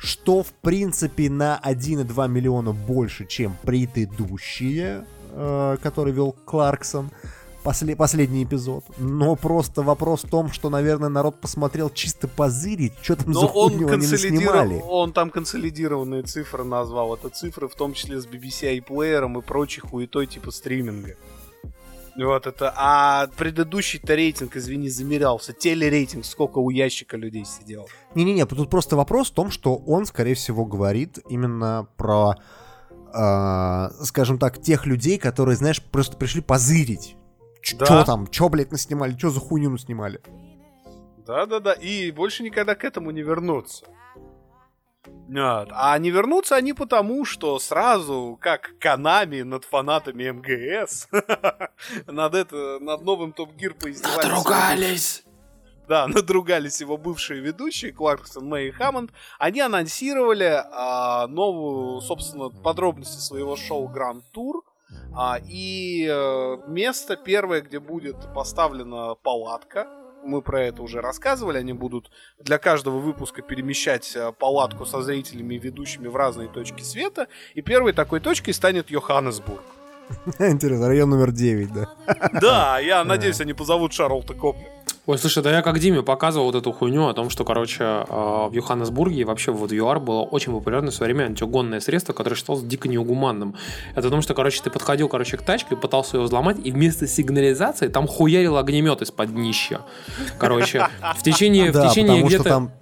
[0.01, 7.11] что в принципе на 1,2 миллиона больше, чем предыдущие, э, который вел Кларксон,
[7.65, 8.85] после- последний эпизод.
[8.99, 13.47] Но просто вопрос в том, что, наверное, народ посмотрел чисто позырить, что там Но за
[13.47, 14.83] он консолидировал, наснимали.
[14.89, 17.15] он там консолидированные цифры назвал.
[17.15, 21.17] Это цифры в том числе с BBC iPlayer и прочей хуетой типа стриминга.
[22.19, 22.73] Вот это.
[22.77, 25.53] А предыдущий-то рейтинг, извини, замерялся.
[25.53, 27.87] Телерейтинг, сколько у ящика людей сидело.
[28.15, 32.35] Не-не-не, тут просто вопрос в том, что он, скорее всего, говорит именно про,
[33.15, 37.17] э, скажем так, тех людей, которые, знаешь, просто пришли позырить.
[37.63, 37.87] Ч- Да.
[37.87, 40.21] Чё там, чё, блядь, наснимали, чё за хуйню наснимали?
[41.27, 43.85] Да-да-да, и больше никогда к этому не вернуться.
[45.29, 45.69] Нет.
[45.73, 51.09] А не вернутся они потому, что сразу, как Канами над фанатами МГС,
[52.07, 54.25] над, это, над новым Топ Гир поиздевались.
[54.25, 55.25] Надругались!
[55.89, 59.11] Да, надругались его бывшие ведущие, Кларксон, Мэй и Хаммонд.
[59.39, 64.65] Они анонсировали а, новую, собственно, подробности своего шоу Гранд Тур.
[65.15, 69.87] А, и э, место первое, где будет поставлена палатка.
[70.29, 71.57] Мы про это уже рассказывали.
[71.57, 76.83] Они будут для каждого выпуска перемещать э, палатку со зрителями и ведущими в разные точки
[76.83, 77.29] света.
[77.55, 79.63] И первой такой точкой станет Йоханнесбург.
[80.39, 81.89] Интересно, район номер 9, да.
[82.41, 84.67] Да, я надеюсь, они позовут Шарлта Копли.
[85.09, 88.05] Ой, слушай, да я как Диме показывал вот эту хуйню о том, что, короче, э,
[88.11, 92.13] в Йоханнесбурге и вообще вот в ЮАР было очень популярное в свое время антиугонное средство,
[92.13, 93.55] которое считалось дико неугуманным.
[93.95, 97.07] Это о том, что, короче, ты подходил, короче, к тачке, пытался ее взломать, и вместо
[97.07, 99.81] сигнализации там хуярил огнемет из-под днища.
[100.37, 100.87] Короче,
[101.17, 102.49] в течение, в течение потому что где-то...
[102.51, 102.73] там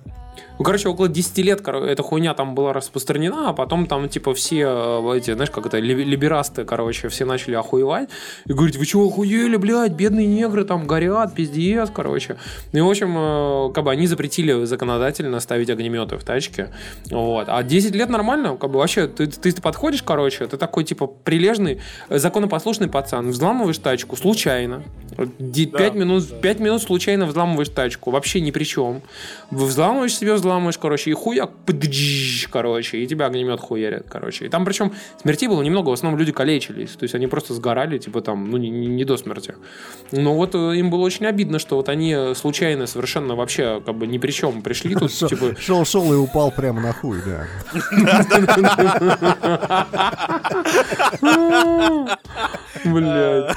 [0.58, 4.64] Ну, короче, около 10 лет эта хуйня там была распространена, а потом там, типа, все
[4.66, 8.08] э, эти, знаешь, как это, ли- либерасты, короче, все начали охуевать
[8.46, 12.36] и говорить, вы чего охуели, блядь, бедные негры там горят, пиздец, короче.
[12.72, 16.70] Ну и, в общем, э, как бы они запретили законодательно ставить огнеметы в тачке,
[17.10, 17.48] вот.
[17.48, 21.80] А 10 лет нормально, как бы вообще, ты, ты подходишь, короче, ты такой, типа, прилежный,
[22.08, 24.82] э, законопослушный пацан, взламываешь тачку случайно,
[25.16, 29.02] 5 минут, 5 минут случайно взламываешь тачку, вообще ни при чем.
[29.50, 30.45] Взламываешь себе, взламываешь,
[30.78, 34.46] короче, и хуяк, пдж, короче, и тебя огнемет хуярит, короче.
[34.46, 37.98] И там причем смертей было немного, в основном люди калечились, то есть они просто сгорали,
[37.98, 39.54] типа там, ну, не, не- не до смерти.
[40.12, 43.96] Но вот э, им было очень обидно, что вот они э, случайно, совершенно вообще, как
[43.96, 45.54] бы ни при чем пришли тут, типа...
[45.58, 47.46] шел-шел и упал прямо на хуй, да.
[52.84, 53.56] Блядь.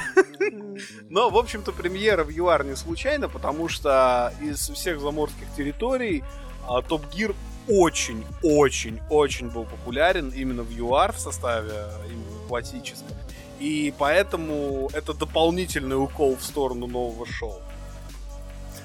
[1.08, 6.22] Но, в общем-то, премьера в ЮАР не случайно, потому что из всех заморских территорий
[6.70, 7.34] а, Топ Гир
[7.68, 13.16] очень-очень-очень был популярен именно в ЮАР в составе а, именно классическом.
[13.58, 17.60] И поэтому это дополнительный укол в сторону нового шоу.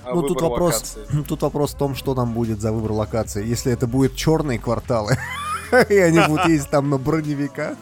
[0.03, 1.23] А, Ну, тут вопрос, локации.
[1.27, 3.45] тут вопрос в том, что там будет за выбор локации.
[3.45, 5.17] Если это будут черные кварталы,
[5.89, 7.77] и они будут ездить там на броневиках,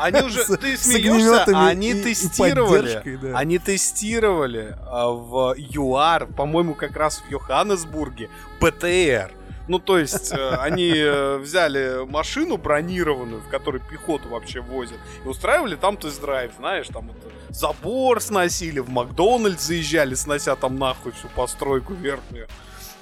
[0.00, 3.32] Они уже, ты смеешься, они тестировали.
[3.34, 9.32] Они тестировали а, в ЮАР, по-моему, как раз в Йоханнесбурге, ПТР.
[9.68, 15.28] Ну, то есть, э, они э, взяли машину бронированную, в которой пехоту вообще возят, и
[15.28, 21.28] устраивали там тест-драйв, знаешь, там вот забор сносили, в Макдональдс заезжали, снося там нахуй всю
[21.28, 22.48] постройку верхнюю.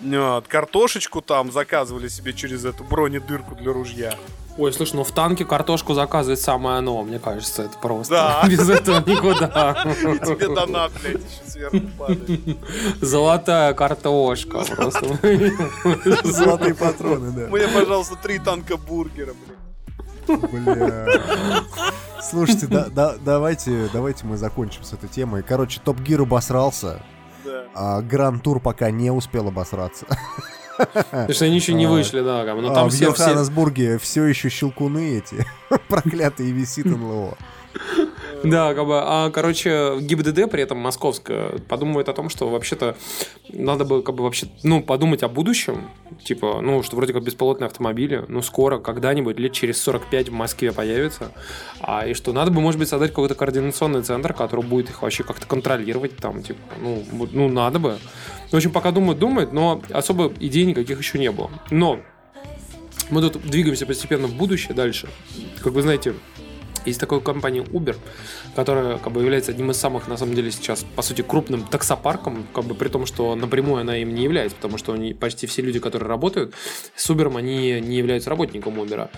[0.01, 4.15] Вот, картошечку там заказывали себе через эту бронедырку для ружья.
[4.59, 8.12] Ой, слушай, ну в танке картошку заказывать самое оно, мне кажется, это просто.
[8.14, 8.43] Да.
[8.48, 9.85] Без этого никуда.
[9.86, 12.40] И тебе донат, блядь, еще сверху падает.
[13.01, 15.06] Золотая картошка просто.
[16.24, 17.47] Золотые патроны, да.
[17.48, 20.40] Мне, пожалуйста, три танка бургера, блядь.
[20.51, 21.06] Бля.
[22.20, 25.43] Слушайте, да- да- давайте, давайте мы закончим с этой темой.
[25.43, 27.01] Короче, Топ Гир обосрался,
[27.44, 27.62] Да.
[27.74, 30.05] а Гранд Тур пока не успел обосраться.
[30.78, 31.88] Потому что они еще не А.
[31.90, 32.44] вышли, да.
[32.55, 33.24] бы, Ну А там в все, все...
[33.24, 35.46] Йоханнесбурге все еще щелкуны эти,
[35.88, 37.36] проклятые висит НЛО.
[38.44, 42.96] Да, как бы, а, короче, ГИБДД при этом московская подумывает о том, что вообще-то
[43.48, 45.90] надо бы, как бы, вообще, ну, подумать о будущем,
[46.22, 50.72] типа, ну, что вроде как беспилотные автомобили, ну, скоро, когда-нибудь, лет через 45 в Москве
[50.72, 51.32] появятся,
[51.80, 55.24] а, и что надо бы, может быть, создать какой-то координационный центр, который будет их вообще
[55.24, 57.98] как-то контролировать, там, типа, ну, ну, надо бы.
[58.51, 61.51] В общем, пока думают, думают, но особо идей никаких еще не было.
[61.70, 62.01] Но
[63.11, 65.09] мы тут двигаемся постепенно в будущее дальше.
[65.62, 66.15] Как вы знаете,
[66.85, 67.97] есть такая компания Uber,
[68.55, 72.47] которая как бы является одним из самых, на самом деле, сейчас, по сути, крупным таксопарком,
[72.55, 75.62] как бы при том, что напрямую она им не является, потому что они, почти все
[75.62, 76.55] люди, которые работают
[76.97, 79.11] с Uber, они не являются работником Uber.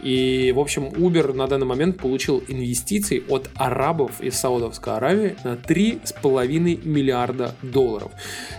[0.00, 5.54] И, в общем, Uber на данный момент получил инвестиций от арабов из Саудовской Аравии на
[5.54, 8.10] 3,5 миллиарда долларов.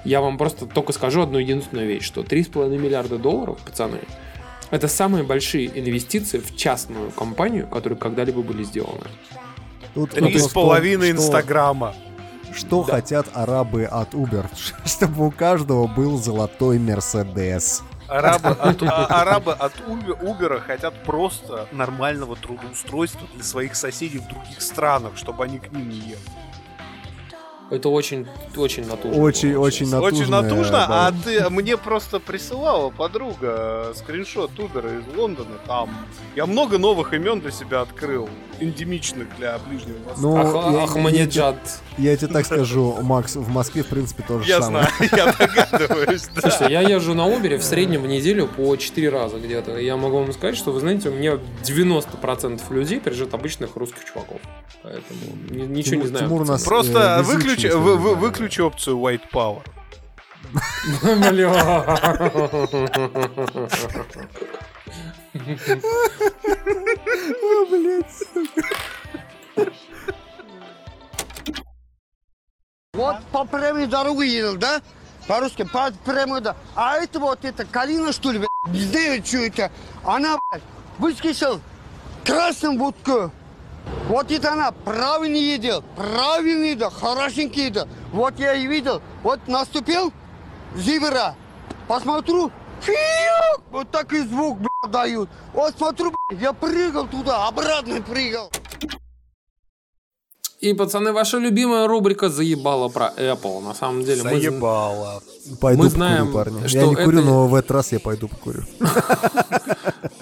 [0.06, 4.00] Я вам просто только скажу одну единственную вещь, что 3,5 миллиарда долларов, пацаны,
[4.72, 9.06] это самые большие инвестиции в частную компанию, которые когда-либо были сделаны.
[9.94, 11.94] Тут Три с половиной что- Инстаграма.
[12.56, 12.94] Что Да.
[12.94, 14.46] хотят арабы от Uber?
[14.86, 17.84] Чтобы у каждого был золотой Мерседес.
[18.14, 24.62] Арабы от, а- арабы от Убера хотят просто нормального трудоустройства для своих соседей в других
[24.62, 26.44] странах, чтобы они к ним не ехали.
[27.72, 29.20] Это очень, очень натужно.
[29.20, 30.08] Очень, очень натужно.
[30.20, 31.08] Очень натужно, да.
[31.08, 35.56] а ты мне просто присылала подруга э, скриншот Убера из Лондона.
[35.66, 35.90] Там
[36.36, 38.30] я много новых имен для себя открыл,
[38.60, 40.22] эндемичных для Ближнего Востока.
[40.22, 41.56] Ну, Ах- я-.
[41.98, 44.88] Я тебе так скажу, Макс, в Москве, в принципе, то же я самое.
[44.98, 46.42] знаю, я догадываюсь, да.
[46.42, 49.78] Слушайте, я езжу на Uber в среднем в неделю по 4 раза где-то.
[49.78, 54.40] Я могу вам сказать, что, вы знаете, у меня 90% людей приезжают обычных русских чуваков.
[54.82, 56.26] Поэтому ни- ничего не знаю.
[56.26, 58.16] Тимур у нас, Просто э, выключи, вы- вы-
[58.64, 59.62] опцию White Power.
[66.44, 68.06] О, блядь.
[72.96, 74.80] Вот по прямой дороге едет, да?
[75.28, 76.62] По-русски, по прямой дороге.
[76.76, 78.52] А это вот, это Калина, что ли, блядь?
[78.68, 79.72] Не знаю, что это.
[80.04, 80.62] Она, блядь,
[81.00, 81.60] выскочила
[82.24, 83.32] красным будку.
[84.08, 87.88] Вот это она правильно едет, правильно едет, хорошенько едет.
[88.12, 90.14] Вот я и видел, вот наступил
[90.76, 91.36] зивера,
[91.88, 92.52] посмотрю,
[92.82, 95.30] фиук, вот такой звук, блядь, дают.
[95.52, 98.52] Вот смотрю, блядь, я прыгал туда, обратно прыгал.
[100.64, 103.62] И, пацаны, ваша любимая рубрика заебала про Apple.
[103.62, 104.30] На самом деле, мы...
[104.30, 105.22] Заебало.
[105.60, 106.68] Пойду Мы покурю, знаем, парни.
[106.68, 108.64] что Я не курю, это- но в этот раз я пойду покурю.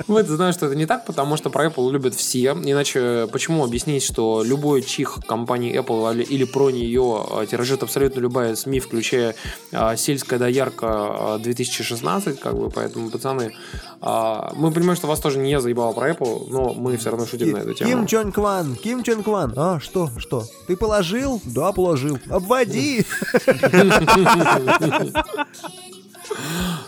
[0.08, 2.52] Вы знаете, что это не так, потому что про Apple любят все.
[2.54, 8.56] Иначе почему объяснить, что любой чих компании Apple или, про нее а, тиражит абсолютно любая
[8.56, 9.36] СМИ, включая
[9.72, 10.88] а, сельская доярка
[11.36, 13.54] а, 2016, как бы, поэтому, пацаны,
[14.02, 17.52] а, мы понимаем, что вас тоже не заебало про Apple, но мы все равно шутим
[17.52, 17.90] на эту тему.
[17.92, 19.54] Ким Чон Кван, Ким Чон Кван.
[19.56, 20.46] А, что, что?
[20.68, 21.40] Ты положил?
[21.46, 22.18] Да, положил.
[22.30, 23.06] Обводи.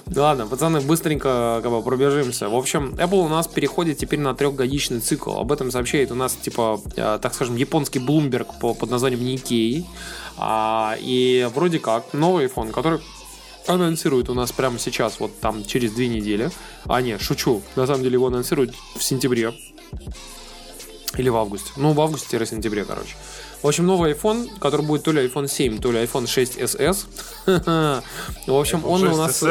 [0.06, 2.50] Да ладно, пацаны, быстренько как бы, пробежимся.
[2.50, 5.32] В общем, Apple у нас переходит теперь на трехгодичный цикл.
[5.32, 9.86] Об этом сообщает у нас, типа, э, так скажем, японский Bloomberg по, под названием Nikkei.
[10.38, 13.00] А, и вроде как новый iPhone, который
[13.68, 16.52] анонсируют у нас прямо сейчас, вот там через две недели.
[16.86, 17.62] А, нет, шучу.
[17.76, 19.54] На самом деле его анонсируют в сентябре.
[21.18, 21.72] Или в августе.
[21.76, 23.16] Ну, в августе-сентябре, короче.
[23.64, 27.06] В общем, новый iPhone, который будет то ли iPhone 7, то ли iPhone 6s.
[28.48, 29.42] В общем, он у нас...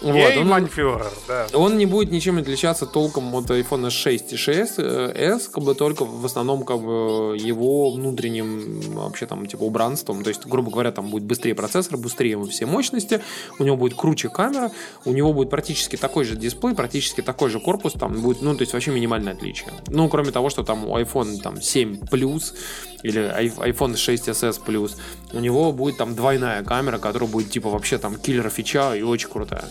[0.00, 1.46] Вот, он- манфюрер, да.
[1.54, 6.24] он не будет ничем отличаться толком от iPhone 6 и 6s, как бы только в
[6.24, 10.22] основном как бы его внутренним вообще там типа убранством.
[10.22, 13.20] То есть, грубо говоря, там будет быстрее процессор, быстрее все мощности,
[13.58, 14.70] у него будет круче камера,
[15.04, 18.62] у него будет практически такой же дисплей, практически такой же корпус, там будет, ну, то
[18.62, 19.70] есть вообще минимальное отличие.
[19.88, 22.54] Ну, кроме того, что там у iPhone там 7 плюс
[23.02, 24.96] или iPhone 6s плюс,
[25.32, 29.28] у него будет там двойная камера, которая будет типа вообще там киллер фича и очень
[29.28, 29.64] крутая.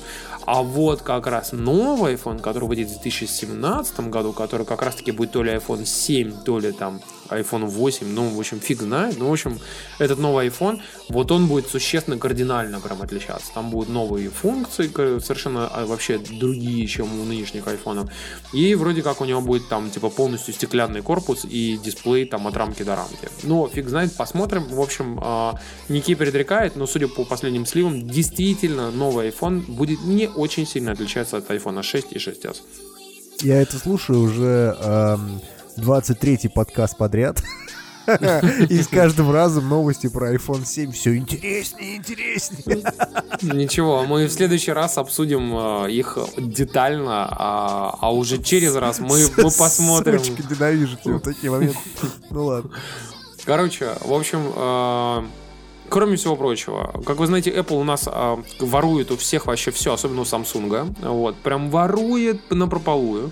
[0.45, 5.11] А вот как раз новый iPhone, который выйдет в 2017 году, который как раз таки
[5.11, 9.17] будет то ли iPhone 7, то ли там iPhone 8, ну, в общем, фиг знает.
[9.17, 9.59] Ну, в общем,
[9.99, 10.79] этот новый iPhone,
[11.09, 13.53] вот он будет существенно кардинально прям отличаться.
[13.53, 14.87] Там будут новые функции,
[15.19, 18.09] совершенно а, вообще другие, чем у нынешних айфонов.
[18.53, 22.55] И вроде как у него будет там, типа, полностью стеклянный корпус и дисплей там от
[22.55, 23.29] рамки до рамки.
[23.43, 24.63] Но фиг знает, посмотрим.
[24.63, 25.59] В общем, а,
[25.89, 31.37] Ники предрекает, но судя по последним сливам, действительно новый iPhone будет не очень сильно отличаться
[31.37, 32.57] от iPhone 6 и 6s.
[33.41, 35.41] Я это слушаю уже эм,
[35.77, 37.41] 23-й подкаст подряд.
[38.69, 42.81] И с каждым разом новости про iPhone 7 все интереснее и интереснее.
[43.41, 49.25] Ничего, мы в следующий раз обсудим э, их детально, а, а уже через раз мы,
[49.35, 50.23] мы посмотрим.
[50.23, 51.77] Сучка, ненавижу тебя такие моменты.
[52.29, 52.71] Ну ладно.
[53.43, 55.23] Короче, в общем, э,
[55.89, 59.93] кроме всего прочего, как вы знаете, Apple у нас э, ворует у всех вообще все,
[59.93, 60.95] особенно у Samsung.
[61.01, 63.31] Вот, прям ворует на прополую.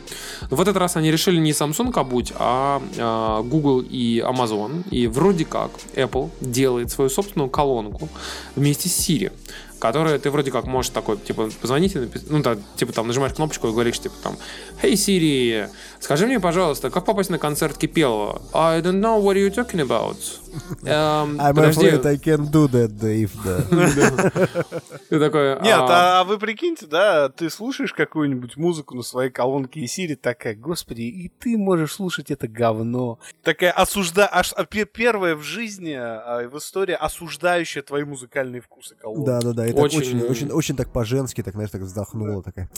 [0.49, 4.87] В этот раз они решили не Samsung обуть, а э, Google и Amazon.
[4.89, 8.09] И вроде как Apple делает свою собственную колонку
[8.55, 9.31] вместе с Siri
[9.79, 13.33] которая ты вроде как можешь такой, типа, позвонить и написать, ну, да, типа, там, нажимаешь
[13.33, 14.37] кнопочку и говоришь, типа, там,
[14.81, 15.69] «Hey, Siri,
[15.99, 20.17] скажи мне, пожалуйста, как попасть на концерт Кипелова?» «I don't know what you're talking about».
[20.83, 21.87] Эм, I'm подожди.
[21.87, 23.61] afraid I can't do that, Dave, да.
[25.09, 29.81] Ты такой, Нет, «А, а вы прикиньте, да, ты слушаешь какую-нибудь музыку на своей колонке
[29.81, 33.19] и Сири такая, господи, и ты можешь слушать это говно.
[33.43, 34.29] Такая осужда...
[34.31, 39.31] аж а, пе- первая в жизни, а, в истории осуждающая твои музыкальные вкусы колонка.
[39.31, 42.69] Да-да-да, и так Очень- очень, очень, очень так по-женски, так, знаешь, так вздохнула такая.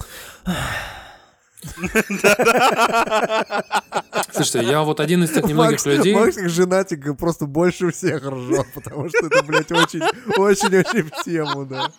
[4.31, 6.13] Слушайте, я вот один из тех немногих Макс, людей...
[6.13, 10.01] Макс как женатик просто больше всех ржет, потому что это, блядь, очень,
[10.37, 11.91] очень-очень в тему, да.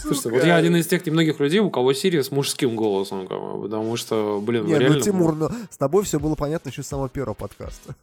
[0.00, 3.96] Слушайте, вот я один из тех немногих людей, у кого Siri с мужским голосом, потому
[3.96, 4.96] что, блин, Не, реально...
[4.96, 7.94] ну, Тимур, ну, с тобой все было понятно еще с самого первого подкаста.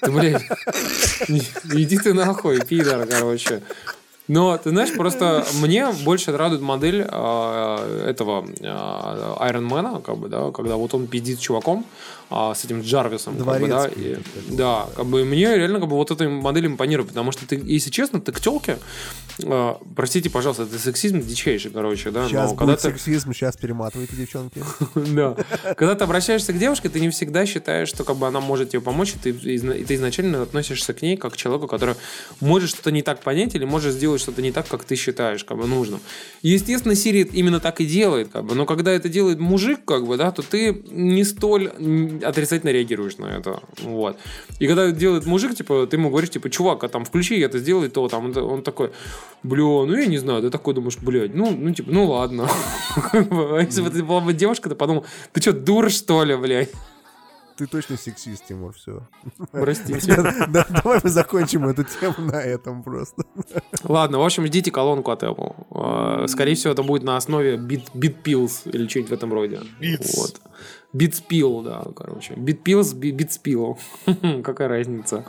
[0.00, 0.42] Ты, блядь,
[1.28, 3.62] иди ты нахуй, пидор, короче.
[4.28, 10.28] Но, ты знаешь, просто мне больше радует модель а, этого а, Iron Man, как бы,
[10.28, 11.86] да, когда вот он пиздит с чуваком,
[12.28, 14.12] а, с этим Джарвисом, как бы, да, Дворецкий,
[14.48, 17.54] и- да, как бы мне реально как бы вот эта модель импонирует, потому что ты,
[17.64, 18.78] если честно, ты к телке,
[19.44, 23.56] а, простите, пожалуйста, это сексизм дичайший, короче, да, Сейчас но когда будет ты, сексизм, сейчас
[23.56, 24.60] перематывайте, девчонки.
[24.94, 25.36] да.
[25.76, 28.80] Когда ты обращаешься к девушке, ты не всегда считаешь, что как бы она может тебе
[28.80, 31.94] помочь, и ты изначально относишься к ней как к человеку, который
[32.40, 35.58] может что-то не так понять или может сделать что-то не так, как ты считаешь как
[35.58, 36.00] бы нужным.
[36.42, 38.54] Естественно, Siri именно так и делает, как бы.
[38.54, 41.68] Но когда это делает мужик, как бы, да, то ты не столь
[42.22, 43.60] отрицательно реагируешь на это.
[43.82, 44.18] Вот.
[44.58, 47.58] И когда это делает мужик, типа, ты ему говоришь, типа, чувак, а там включи это,
[47.58, 48.90] сделай то, там, он, такой,
[49.42, 52.48] бля, ну я не знаю, ты такой думаешь, блядь, ну, ну, типа, ну ладно.
[53.60, 56.70] Если бы ты была бы девушка, ты подумал, ты что, дура, что ли, блядь?
[57.56, 59.02] Ты точно сексист, Тимур, все.
[59.50, 60.14] Простите.
[60.48, 63.24] Давай мы закончим эту тему на этом просто.
[63.84, 66.24] Ладно, в общем, ждите колонку от Apple.
[66.24, 69.60] Э, Скорее всего, это будет на основе Beat, Beat Pills или что-нибудь в этом роде.
[69.80, 70.16] Beats.
[70.16, 70.40] Вот.
[70.96, 72.34] Beatspill, да, короче.
[72.34, 74.42] Pills, Be- Beatspill.
[74.42, 75.24] Какая разница?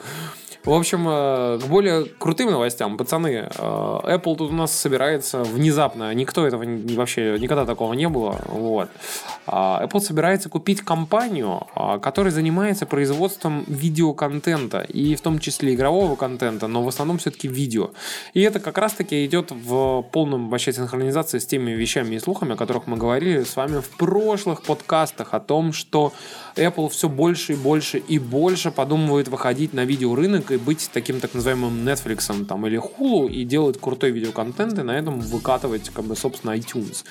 [0.67, 2.97] В общем, э, к более крутым новостям.
[2.97, 6.13] Пацаны, э, Apple тут у нас собирается внезапно.
[6.13, 8.35] Никто этого не- вообще, никогда такого не было.
[8.47, 8.89] Вот.
[9.45, 14.81] А, Apple собирается купить компанию, а, которая занимается производством видеоконтента.
[14.81, 17.91] И в том числе игрового контента, но в основном все-таки видео.
[18.33, 22.55] И это как раз-таки идет в полном вообще синхронизации с теми вещами и слухами, о
[22.57, 26.13] которых мы говорили с вами в прошлых подкастах о том, что
[26.55, 31.33] Apple все больше и больше и больше подумывает выходить на видеорынок и быть таким так
[31.33, 36.15] называемым Netflix там, или Hulu и делать крутой видеоконтент и на этом выкатывать как бы
[36.15, 37.03] собственно iTunes.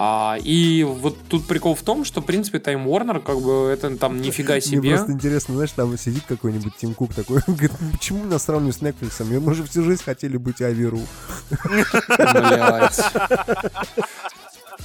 [0.00, 3.96] А, и вот тут прикол в том, что в принципе Time Warner как бы это
[3.96, 4.90] там нифига Мне себе.
[4.90, 8.80] просто интересно, знаешь, там сидит какой-нибудь Тим Кук такой, говорит, «Ну, почему нас сравнивают с
[8.80, 9.40] Netflix?
[9.40, 11.00] Мы же всю жизнь хотели быть Аверу.
[12.16, 13.00] Блядь.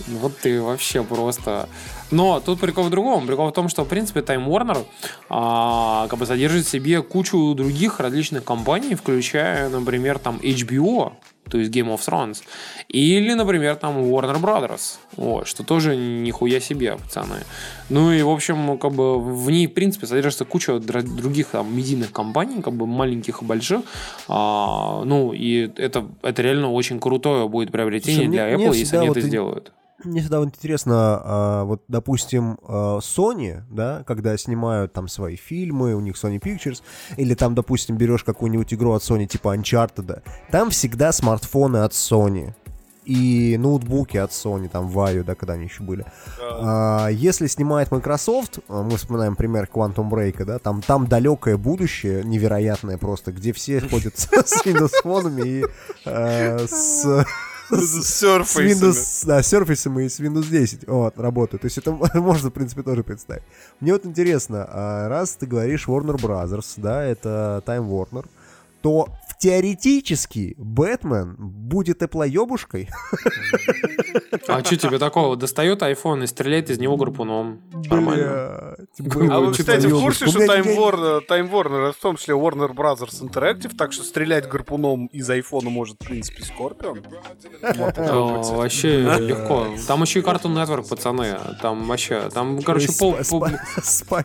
[0.08, 1.70] Вот ты вообще просто...
[2.12, 3.26] Но тут прикол в другом.
[3.26, 4.86] Прикол в том, что, в принципе, Time Warner
[5.30, 11.14] а, как бы содержит в себе кучу других различных компаний, включая, например, там HBO,
[11.50, 12.44] то есть Game of Thrones,
[12.88, 17.38] или, например, там Warner Brothers, вот, что тоже нихуя себе, пацаны.
[17.90, 22.12] Ну и, в общем, как бы в ней, в принципе, содержится куча других там медийных
[22.12, 23.82] компаний, как бы маленьких и больших.
[24.28, 28.70] А, ну, и это, это реально очень крутое будет приобретение Слушай, мне- для мне Apple,
[28.70, 29.72] если всегда они вот это и- сделают.
[30.04, 30.94] Мне всегда вот интересно,
[31.24, 36.82] а, вот, допустим, а, Sony, да, когда снимают там свои фильмы, у них Sony Pictures,
[37.18, 40.22] или там, допустим, берешь какую-нибудь игру от Sony, типа Uncharted,
[40.52, 42.54] там всегда смартфоны от Sony.
[43.06, 46.06] и ноутбуки от Sony, там, Vaio, да, когда они еще были.
[46.42, 52.24] А, если снимает Microsoft, а, мы вспоминаем пример Quantum Break, да, там, там далекое будущее,
[52.24, 55.66] невероятное просто, где все ходят с Windows фонами и
[56.06, 57.26] с
[57.82, 58.24] С.
[58.24, 61.62] Windows, да, с Surface и с Windows 10 вот, работают.
[61.62, 63.44] То есть это можно, в принципе, тоже представить.
[63.80, 68.26] Мне вот интересно, а раз ты говоришь Warner Brothers, да, это Time Warner,
[68.82, 69.08] то
[69.44, 72.88] теоретически Бэтмен будет эплоебушкой.
[74.48, 75.36] А что тебе такого?
[75.36, 77.62] Достает iPhone и стреляет из него гарпуном.
[77.90, 78.78] Нормально.
[79.30, 83.22] А вы, кстати, в курсе, что Time Warner, Time Warner, в том числе Warner Brothers
[83.22, 87.02] Interactive, так что стрелять гарпуном из айфона может, в принципе, Скорпион.
[87.62, 89.68] Вообще легко.
[89.88, 91.38] Там еще и Cartoon Network, пацаны.
[91.62, 93.18] Там вообще, там, короче, пол...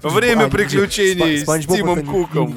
[0.05, 2.57] Время приключений с Тимом Куком.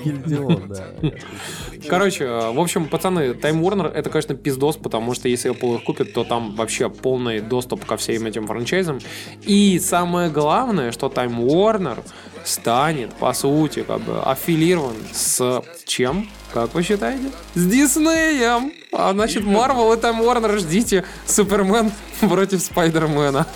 [1.89, 5.83] Короче, э, в общем, пацаны, Time Warner это, конечно, пиздос, потому что если Apple их
[5.83, 8.99] купит, то там вообще полный доступ ко всем этим франчайзам.
[9.43, 11.99] И самое главное, что Time Warner
[12.43, 16.29] станет, по сути, как бы аффилирован с чем?
[16.53, 17.31] Как вы считаете?
[17.55, 18.73] С Диснеем!
[18.91, 23.47] А значит, Marvel и Time Warner ждите Супермен против Спайдермена.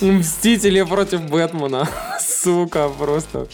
[0.00, 1.88] Мстители против Бэтмена.
[2.20, 3.46] Сука, просто.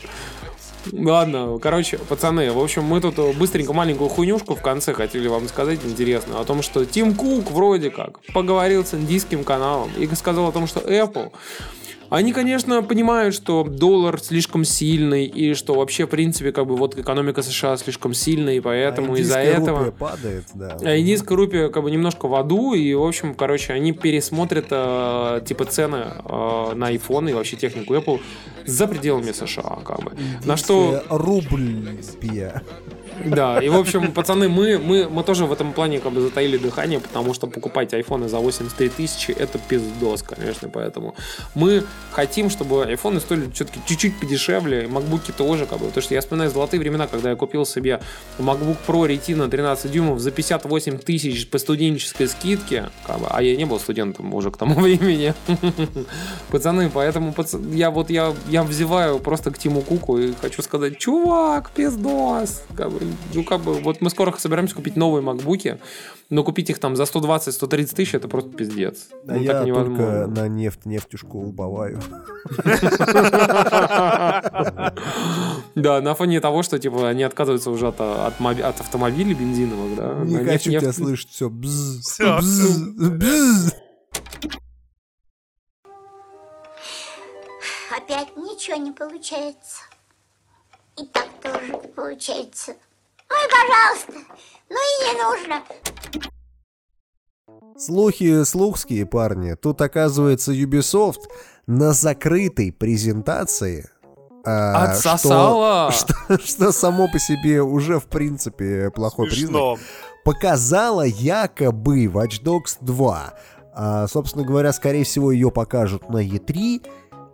[0.93, 5.81] Ладно, короче, пацаны, в общем, мы тут быстренько маленькую хуйнюшку в конце хотели вам сказать
[5.85, 10.52] интересно о том, что Тим Кук вроде как поговорил с индийским каналом и сказал о
[10.52, 11.32] том, что Apple
[12.15, 16.99] они, конечно, понимают, что доллар слишком сильный, и что вообще, в принципе, как бы вот
[16.99, 19.91] экономика США слишком сильная, и поэтому А из-за индийская этого...
[19.91, 20.78] падает, да.
[20.81, 25.41] А индийская рупия как бы немножко в аду, и, в общем, короче, они пересмотрят э,
[25.47, 28.20] типа цены э, на iPhone и вообще технику Apple
[28.65, 30.12] за пределами США, как бы.
[30.45, 31.99] На что, Индийская Рубль.
[33.24, 36.57] Да, и, в общем, пацаны, мы, мы, мы тоже в этом плане как бы затаили
[36.57, 41.15] дыхание, потому что покупать айфоны за 83 тысячи это пиздос, конечно, поэтому
[41.55, 46.15] мы хотим, чтобы айфоны стоили все-таки чуть-чуть подешевле, и макбуки тоже, как бы, потому что
[46.15, 48.01] я вспоминаю золотые времена, когда я купил себе
[48.39, 53.57] MacBook Pro Retina 13 дюймов за 58 тысяч по студенческой скидке, как бы, а я
[53.57, 55.35] не был студентом уже к тому времени.
[56.51, 57.35] Пацаны, поэтому
[57.73, 62.62] я вот я, я взываю просто к Тиму Куку и хочу сказать, чувак, пиздос.
[62.77, 63.03] Как бы,
[63.35, 65.78] ну, как бы, вот мы скоро собираемся купить новые макбуки,
[66.31, 69.09] но купить их там за 120-130 тысяч это просто пиздец.
[69.28, 72.01] А Ну, я так только на нефть, нефтюшку убываю.
[75.74, 79.97] Да, на фоне того, что типа они отказываются уже от, от, моби- от автомобилей бензиновых,
[79.97, 80.14] да.
[80.24, 81.51] Не хочу тебя слышать, все.
[81.51, 83.74] Бз, Всё, бз, бз.
[87.97, 89.82] Опять ничего не получается.
[91.01, 92.74] И так тоже не получается.
[93.30, 94.12] Ну и пожалуйста,
[94.70, 95.62] ну и не нужно.
[97.76, 99.55] Слухи слухские, парни.
[99.55, 101.22] Тут, оказывается, Ubisoft
[101.66, 103.88] на закрытой презентации
[104.44, 105.90] а, Отсосала!
[105.90, 109.48] Что, что, что само по себе уже, в принципе, плохой признак.
[109.48, 109.78] Смешно.
[110.24, 113.34] Показала якобы Watch Dogs 2.
[113.76, 116.86] А, собственно говоря, скорее всего, ее покажут на E3.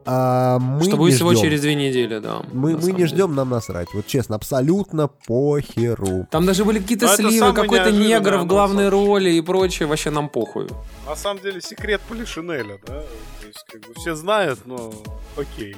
[0.06, 2.42] А мы Что не будет всего через две недели, да.
[2.52, 3.06] Мы, мы не деле.
[3.06, 3.88] ждем, нам насрать.
[3.94, 6.26] Вот честно, абсолютно похеру.
[6.30, 9.06] Там даже были какие-то Ну, это сливы, какой-то негр в главной вообще.
[9.06, 10.68] роли и прочее, вообще нам похуй.
[11.06, 13.02] На самом деле секрет Полишинеля, да?
[13.40, 14.92] То есть, как бы, все знают, но
[15.36, 15.76] окей.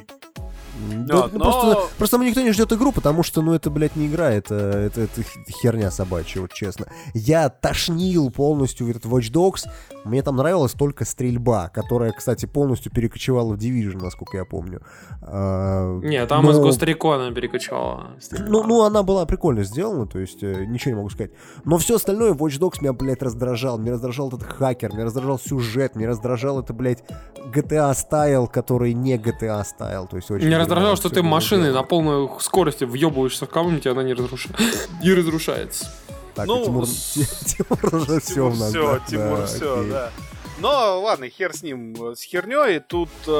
[0.91, 3.97] Да, Да, ну, но- просто, просто никто не ждет игру, потому что, ну, это, блядь,
[3.97, 6.87] не игра, это, это, это херня собачья, вот честно.
[7.15, 9.69] Я тошнил полностью этот Watch Dogs.
[10.05, 14.81] Мне там нравилась только стрельба, которая, кстати, полностью перекочевала в Division, насколько я помню.
[15.23, 18.17] А, Не, там но- из Гострикона перекачала.
[18.33, 21.31] Ну, ну, она была прикольно сделана, то есть э, ничего не могу сказать.
[21.65, 23.79] Но все остальное Watch Dogs меня, блядь, раздражал.
[23.79, 27.05] Меня раздражал этот хакер, меня раздражал сюжет, меня раздражал это, блядь,
[27.55, 30.07] GTA стайл, который не GTA стайл.
[30.07, 31.31] То есть очень Меня раздражало, что ты сделано.
[31.73, 34.49] на полной скорости въебываешься в кого-нибудь, и она не, разруша...
[35.03, 35.91] не разрушается.
[36.35, 37.15] Так, Ну, и Тимур, с-
[37.45, 38.71] Тимур уже все у нас.
[38.71, 39.91] все, да, Тимур, да, все, окей.
[39.91, 40.11] да.
[40.59, 42.79] Но ладно, хер с ним, э, с херней.
[42.81, 43.31] Тут э,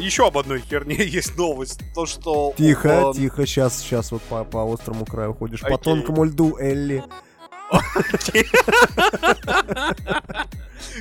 [0.00, 1.80] еще об одной херне есть новость.
[1.94, 2.54] То, что...
[2.56, 5.60] Тихо, он- тихо, сейчас, сейчас вот по, по острому краю ходишь.
[5.60, 5.78] По Окей.
[5.78, 7.02] тонкому льду, Элли.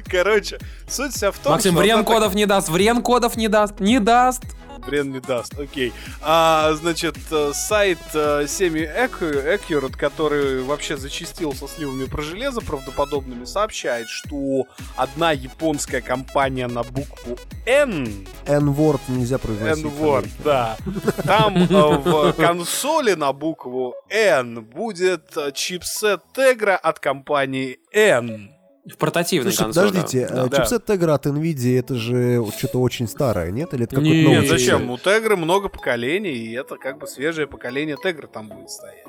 [0.09, 1.81] Короче, суть вся в том, Максим, что...
[1.81, 4.43] врен она так- кодов не даст, врен кодов не даст, не даст.
[4.88, 5.93] Брен не даст, окей.
[6.22, 13.45] А, значит, э, сайт э, Semi Accurate, который вообще зачистил со сливами про железо правдоподобными,
[13.45, 14.65] сообщает, что
[14.95, 19.85] одна японская компания на букву N N-word нельзя произносить.
[19.85, 20.77] N-word, да.
[21.23, 28.56] Там э, в консоли на букву N будет э, чипсет Tegra от компании N.
[28.93, 29.88] В портативной Слушай, консоли.
[29.89, 30.45] подождите, Да.
[30.45, 33.73] э, чипсет Tegra от NVIDIA это же что-то очень старое, нет?
[33.73, 34.89] Или это какой-то Нет, новый Нет, зачем?
[34.89, 39.03] У Tegra много поколений, и это как бы свежее поколение Tegra там будет стоять.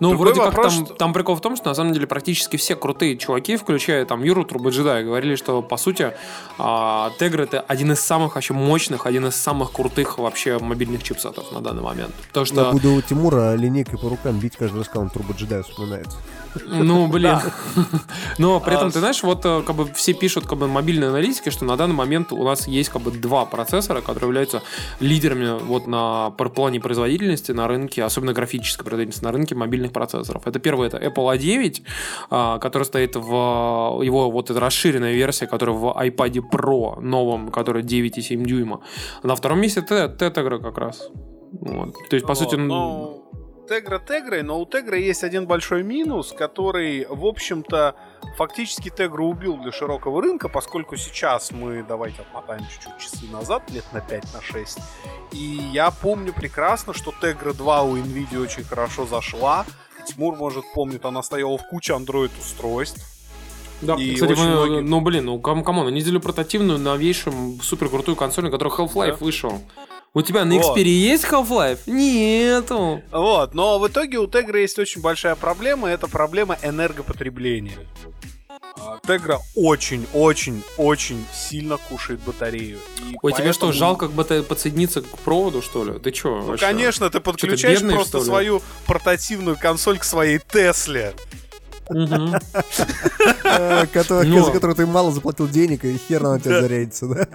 [0.00, 2.06] Ну, Другой вроде как вопрос, там, что- там прикол в том, что на самом деле
[2.06, 6.12] практически все крутые чуваки, включая там Юру Турбоджедая, говорили, что по сути
[6.58, 11.52] а, Tegra это один из самых вообще мощных, один из самых крутых вообще мобильных чипсетов
[11.52, 12.12] на данный момент.
[12.28, 15.62] Потому Я что, буду Тимура линейкой по рукам бить каждый раз, когда он Турбо Джедай
[15.62, 16.16] вспоминается.
[16.66, 17.38] Ну, блин.
[18.38, 21.08] Но при этом, А, ты знаешь, вот э, как бы все пишут как бы мобильные
[21.10, 24.62] аналитики, что на данный момент у нас есть как бы два процессора, которые являются
[25.00, 30.46] лидерами вот на плане производительности на рынке, особенно графической производительности на рынке мобильных процессоров.
[30.46, 31.82] Это первый, это Apple A9,
[32.30, 37.82] а, который стоит в его вот эта расширенная версия, которая в iPad Pro новом, который
[37.82, 38.80] 9,7 дюйма.
[39.22, 41.08] На втором месте Т- Tegra как раз.
[41.52, 41.94] Вот.
[42.08, 43.21] То есть, по Вот, сути, н- ну,
[43.68, 47.94] Тегра Тегрой, но у Тегра есть один большой минус, который, в общем-то,
[48.36, 53.84] фактически Тегра убил для широкого рынка, поскольку сейчас мы, давайте отмотаем чуть-чуть часы назад, лет
[53.92, 54.78] на 5, на 6,
[55.32, 55.38] и
[55.72, 59.64] я помню прекрасно, что Тегра 2 у Nvidia очень хорошо зашла,
[60.06, 63.08] Тимур, может, помнит, она стояла в куче Android-устройств,
[63.80, 66.78] Да, И кстати, очень мы- многие- ну блин, ну come come on, они сделали портативную,
[66.78, 69.24] новейшую, супер крутую консоль, на которой Half-Life Да.
[69.24, 69.60] вышел.
[70.14, 70.76] У тебя на Вот.
[70.76, 71.78] Xperia есть Half-Life?
[71.86, 73.02] Нету.
[73.10, 77.78] Вот, но в итоге у Tegra есть очень большая проблема, это проблема энергопотребления.
[78.78, 82.78] А, Tegra очень-очень-очень сильно кушает батарею.
[83.22, 85.98] Ой, тебе что, поэтому- жалко ты подсоединиться к проводу, что ли?
[85.98, 86.40] Ты чё?
[86.40, 86.66] Ну, вообще?
[86.66, 88.24] конечно, ты подключаешь бедный, просто что ли?
[88.24, 91.14] свою портативную консоль к своей Тесле.
[94.44, 97.26] За которую ты мало заплатил денег, и хер она тебя зарядится, да?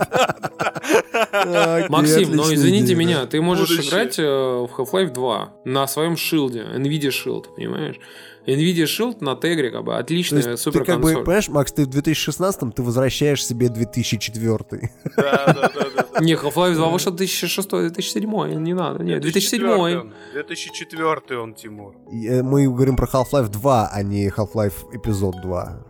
[1.90, 7.10] Максим, отличная извините меня, ты можешь играть э, в Half-Life 2 на своем шилде, NVIDIA
[7.10, 8.00] Shield, понимаешь?
[8.48, 11.72] NVIDIA Shield на Тегре, как бы, То отличная есть супер ты как бы, понимаешь, Макс,
[11.74, 16.20] ты в 2016 ты возвращаешь себе 2004 Да, да, да, да.
[16.22, 19.04] Не, Half-Life 2 вышел 2006-2007, не надо.
[19.04, 20.12] Нет, 2007.
[20.34, 21.96] 2004 он, Тимур.
[22.12, 25.84] Э, Мы говорим про Half-Life 2, а не Half-Life эпизод 2.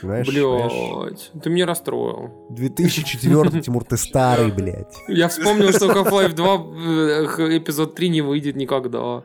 [0.00, 0.26] Понимаешь?
[0.26, 0.72] Понимаешь?
[0.72, 2.30] Блять, ты меня расстроил.
[2.50, 4.94] 2004 Тимур, ты старый, блядь.
[5.08, 9.24] Я вспомнил, что Half-Life 2 э, эпизод 3 не выйдет никогда.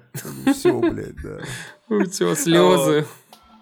[0.53, 1.39] Все, блядь, да.
[2.09, 3.07] Все, слезы.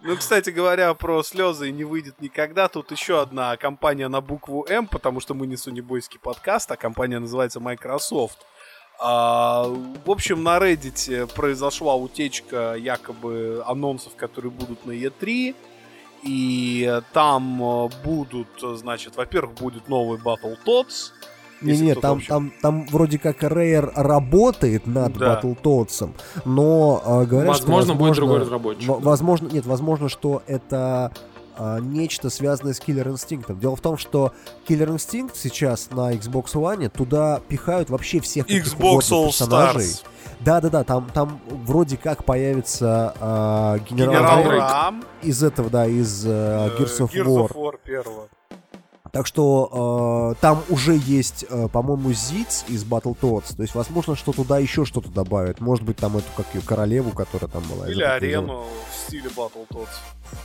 [0.04, 2.68] Ну, кстати говоря, про слезы не выйдет никогда.
[2.68, 7.20] Тут еще одна компания на букву М, потому что мы не сунебойский подкаст, а компания
[7.20, 8.38] называется Microsoft.
[9.00, 15.56] А, в общем, на Reddit произошла утечка якобы анонсов, которые будут на E3.
[16.24, 21.12] И там будут, значит, во-первых, будет новый Battletoads.
[21.74, 25.40] Не-не, там, вообще- там, там вроде как Rare работает над Да.
[25.42, 26.10] Battletoads,
[26.46, 28.88] но э, говорят, что, Возможно, будет возможно- другой разработчик.
[28.90, 31.12] во- Возможно, нет, возможно, что это
[31.58, 33.58] а, нечто связанное с Killer Instinct.
[33.58, 34.34] Дело в том, что
[34.68, 39.84] Killer Instinct сейчас на Xbox One туда пихают вообще всех Xbox All персонажей.
[39.84, 40.04] Stars.
[40.42, 45.04] Да-да-да, там, там вроде как появится а, генерал, Генерал Дрейк Рам.
[45.22, 46.30] из этого, да, из э,
[46.78, 47.48] Gears of Gears War.
[47.50, 48.28] of War первого.
[49.16, 53.56] Так что э, там уже есть, э, по-моему, Зиц из Battletoads.
[53.56, 55.62] То есть, возможно, что туда еще что-то добавят.
[55.62, 57.90] Может быть, там эту, как ее, королеву, которая там была.
[57.90, 59.88] Или арену в стиле Battletoads.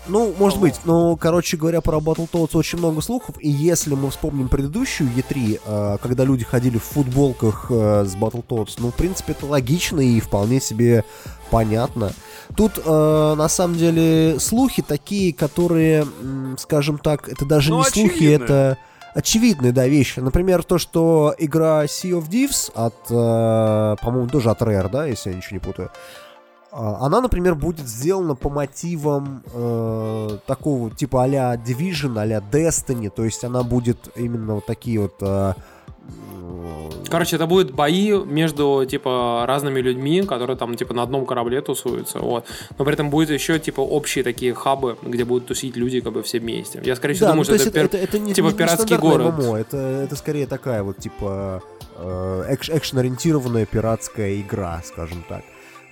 [0.08, 0.66] Ну, может Ого.
[0.66, 0.80] быть.
[0.84, 3.36] Но, короче говоря, про Battletoads очень много слухов.
[3.38, 8.74] И если мы вспомним предыдущую E3, э, когда люди ходили в футболках э, с Battletoads,
[8.78, 11.04] ну, в принципе, это логично и вполне себе
[11.50, 12.12] понятно.
[12.56, 16.06] Тут, э, на самом деле, слухи такие, которые,
[16.58, 18.34] скажем так, это даже Ну, не слухи, очевидные.
[18.34, 18.78] это
[19.14, 20.20] очевидные, да, вещи.
[20.20, 25.30] Например, то, что игра Sea of Thieves от, э, по-моему, тоже от Rare, да, если
[25.30, 25.90] я ничего не путаю,
[26.72, 33.44] она, например, будет сделана по мотивам э, такого типа а-ля Division, а-ля Destiny, то есть
[33.44, 35.14] она будет именно вот такие вот...
[35.20, 35.54] э,
[37.08, 42.18] Короче, это будут бои между, типа, разными людьми, которые там, типа, на одном корабле тусуются,
[42.20, 42.44] вот.
[42.78, 46.22] Но при этом будет еще, типа, общие такие хабы, где будут тусить люди, как бы,
[46.22, 46.80] все вместе.
[46.84, 48.58] Я, скорее всего, Да, думаю, ну, что это, пер- это, это не, типа, не- не
[48.58, 49.38] пиратский город.
[49.38, 51.62] ММО, это, это скорее такая вот типа
[51.96, 55.42] э, экш- экшен-ориентированная пиратская игра, скажем так.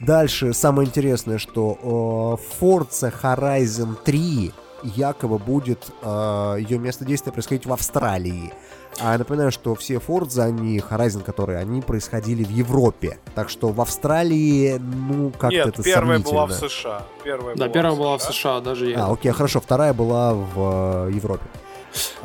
[0.00, 4.52] Дальше самое интересное, что э, Forza Horizon 3
[4.84, 8.52] якобы будет э, ее место действия происходить в Австралии.
[9.00, 13.18] А я напоминаю, что все Forza, они, Horizon, которые, они происходили в Европе.
[13.34, 16.32] Так что в Австралии, ну, как-то Нет, это первая сомнительно.
[16.32, 17.02] была в США.
[17.22, 19.04] Первая Да, была первая в была в США, даже я.
[19.04, 21.44] А, окей, хорошо, вторая была в э, Европе.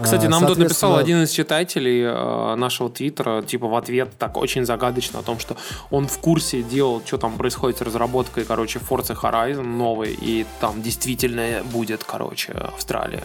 [0.01, 4.37] Кстати, А, нам тут написал один из читателей э, нашего твиттера, типа в ответ так
[4.37, 5.55] очень загадочно о том, что
[5.91, 10.81] он в курсе дел, что там происходит с разработкой, короче, Forza Horizon новый, и там
[10.81, 13.23] действительно будет, короче, Австралия.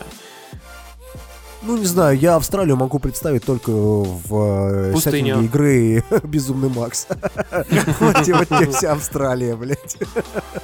[1.60, 5.34] Ну, не знаю, я Австралию могу представить только в э, Пустыня.
[5.34, 7.08] сеттинге игры Безумный Макс.
[8.00, 9.96] Вот тебе вся Австралия, блядь.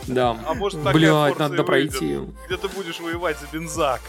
[0.06, 0.36] Да.
[0.46, 2.20] А может, Блядь, надо пройти.
[2.46, 4.00] Где ты будешь воевать за бензак.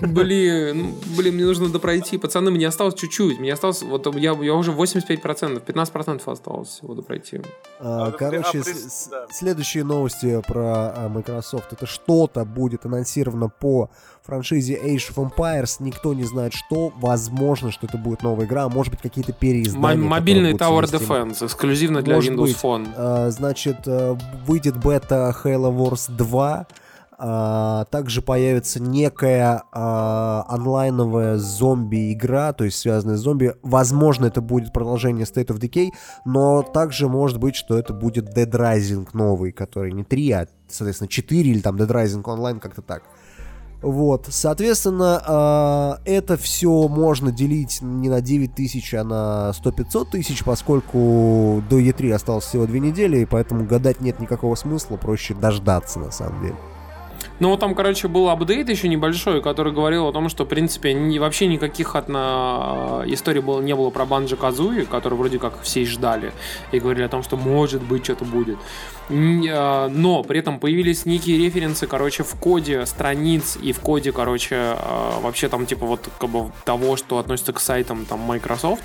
[0.00, 2.18] Блин, ну, блин, мне нужно допройти.
[2.18, 3.38] Пацаны, мне осталось чуть-чуть.
[3.38, 7.40] Мне осталось, вот я, я уже 85%, 15% осталось всего допройти.
[7.80, 9.26] А, А, Короче, а, с- да.
[9.30, 11.72] следующие новости про Microsoft.
[11.72, 13.90] Это что-то будет анонсировано по
[14.22, 15.76] франшизе Age of Empires.
[15.80, 16.92] Никто не знает, что.
[17.00, 18.64] Возможно, что это будет новая игра.
[18.64, 19.92] а Может быть, какие-то переиздания.
[19.94, 20.84] М- мобильный Tower.
[20.84, 22.56] Defense, эксклюзивно для Может Windows быть.
[22.62, 22.88] Phone.
[22.96, 24.16] А, Значит, э,
[24.46, 26.66] выйдет бета Halo Wars 2.
[27.16, 33.54] А, Также появится некая а, онлайновая зомби-игра, то есть связанная с зомби.
[33.62, 35.90] Возможно, это будет продолжение State of Decay,
[36.24, 41.08] но также может быть, что это будет Dead Rising новый, который не 3, а, соответственно,
[41.08, 43.04] 4 или там Dead Rising Online, как-то так.
[43.80, 50.42] Вот, соответственно, а, это все можно делить не на 9 тысяч, а на 100-500 тысяч,
[50.42, 55.98] поскольку до E3 осталось всего две недели, и поэтому гадать нет никакого смысла, проще дождаться,
[56.00, 56.56] на самом деле.
[57.40, 60.92] Ну, вот там, короче, был апдейт еще небольшой, который говорил о том, что, в принципе,
[60.94, 63.02] ни- вообще никаких от на...
[63.06, 66.32] историй было, не было про Банджи Казуи, который вроде как все ждали,
[66.70, 68.56] и говорили о том, что может быть что-то будет.
[69.10, 74.54] А, Но при этом появились некие референсы, короче, в коде страниц и в коде, короче,
[74.56, 78.84] а, вообще там, типа, вот как бы того, что относится к сайтам там Microsoft.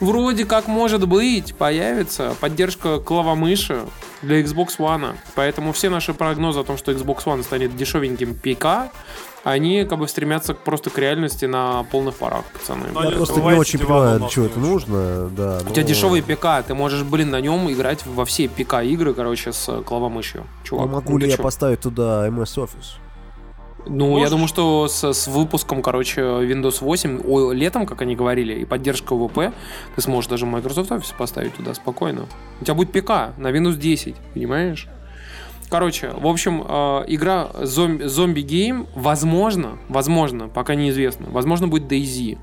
[0.00, 3.80] Вроде как, может быть, появится поддержка клавомыши
[4.22, 5.14] для Xbox One.
[5.34, 8.92] Поэтому все наши прогнозы о том, что Xbox One станет дешевеньким ПК,
[9.44, 12.86] они как бы стремятся просто к реальности на полных парах, пацаны.
[12.92, 15.58] Но Я не просто не очень понимаю, для чего это нужно, да.
[15.64, 19.52] У тебя но- дешевый ПК, ты можешь, блин, на нем играть во все ПК-игры, короче,
[19.52, 20.42] с клавомышью.
[20.42, 21.42] Ну, Чувак, могу ну ли я чё?
[21.42, 22.98] поставить туда MS Office?
[23.88, 24.30] Ну, я Можешь?
[24.30, 29.14] думаю, что с, с выпуском, короче, Windows 8, о, летом, как они говорили, и поддержка
[29.16, 29.52] ВП,
[29.96, 32.26] ты сможешь даже Microsoft Office поставить туда спокойно.
[32.60, 34.88] У тебя будет ПК на Windows 10, понимаешь?
[35.70, 42.38] Короче, в общем, э, игра зомби, зомби гейм, возможно, возможно, пока неизвестно, возможно, будет DayZ.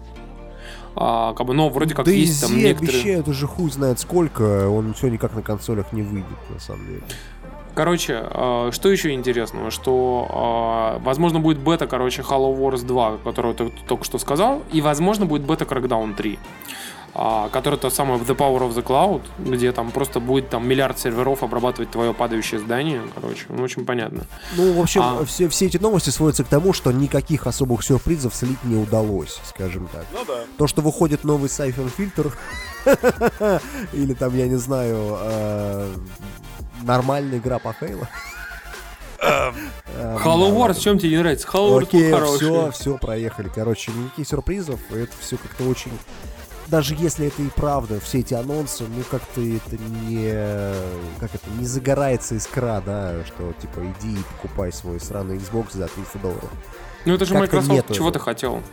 [0.97, 3.01] А, как бы, но вроде как да есть там некоторые...
[3.01, 7.01] обещают уже хуй знает сколько, он все никак на консолях не выйдет, на самом деле.
[7.75, 13.53] Короче, э, что еще интересного, что, э, возможно, будет бета, короче, Hollow Wars 2, которую
[13.53, 16.39] ты только что сказал, и, возможно, будет бета Crackdown 3,
[17.17, 20.99] а, который то самое The Power of the Cloud, где там просто будет там миллиард
[20.99, 24.25] серверов обрабатывать твое падающее здание, короче, ну, очень понятно.
[24.55, 25.25] Ну, в общем, А.
[25.25, 29.87] все, все эти новости сводятся к тому, что никаких особых сюрпризов слить не удалось, скажем
[29.91, 30.05] так.
[30.13, 30.43] Ну да.
[30.57, 32.31] То, что выходит новый сайфен фильтр,
[33.93, 35.93] или там, я не знаю, э,
[36.85, 38.07] нормальная игра по Хейлу.
[39.19, 41.47] Hollow Wars, чем тебе не нравится?
[41.47, 42.37] Wars Окей, хороший.
[42.37, 43.49] все, все, проехали.
[43.53, 45.91] Короче, никаких сюрпризов, это все как-то очень...
[46.67, 50.33] Даже если это и правда, все эти анонсы, ну как-то это не...
[51.19, 55.87] Как это, не загорается искра, да, что типа иди и покупай свой сраный Xbox за
[55.87, 56.49] 300 долларов.
[57.05, 58.63] Ну, это же как-то Microsoft, чего ты хотел?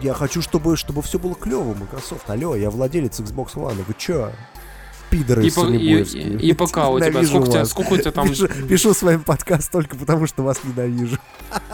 [0.00, 2.28] Я хочу, чтобы, чтобы все было клево, Microsoft.
[2.30, 4.30] Алло, я владелец Xbox One, вы чё?
[5.10, 8.28] Пидоры И, и, и- и ПК у тебя, сколько у тебя, сколько у тебя там,
[8.28, 11.16] Пишу, пишу с вами подкаст только потому, что вас ненавижу.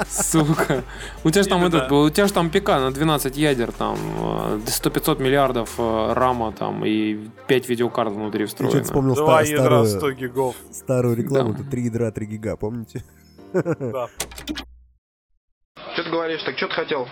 [0.08, 0.82] сука,
[1.22, 3.96] у тебя же там этот, у тебя же там ПК на 12 ядер, там,
[4.66, 8.82] 100-500 миллиардов э, рама, там, и 5 видеокарт внутри Я встроено.
[8.82, 10.56] вспомнил Два ядра, 100 старую, гигов.
[10.72, 11.60] старую рекламу, Да.
[11.60, 13.04] это 3 ядра, 3 гига, помните?
[13.52, 14.08] Да.
[15.94, 16.42] Что ты говоришь?
[16.42, 17.06] Так что ты хотел?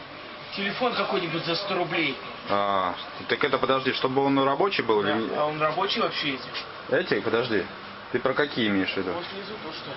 [0.57, 2.15] Телефон какой-нибудь за 100 рублей.
[2.51, 2.95] А,
[3.29, 6.49] так это подожди, чтобы он рабочий был или не- А он рабочий вообще эти?
[7.15, 7.65] Эти, подожди.
[8.13, 9.13] Ты про какие имеешь в виду?
[9.13, 9.91] Вот внизу то, что.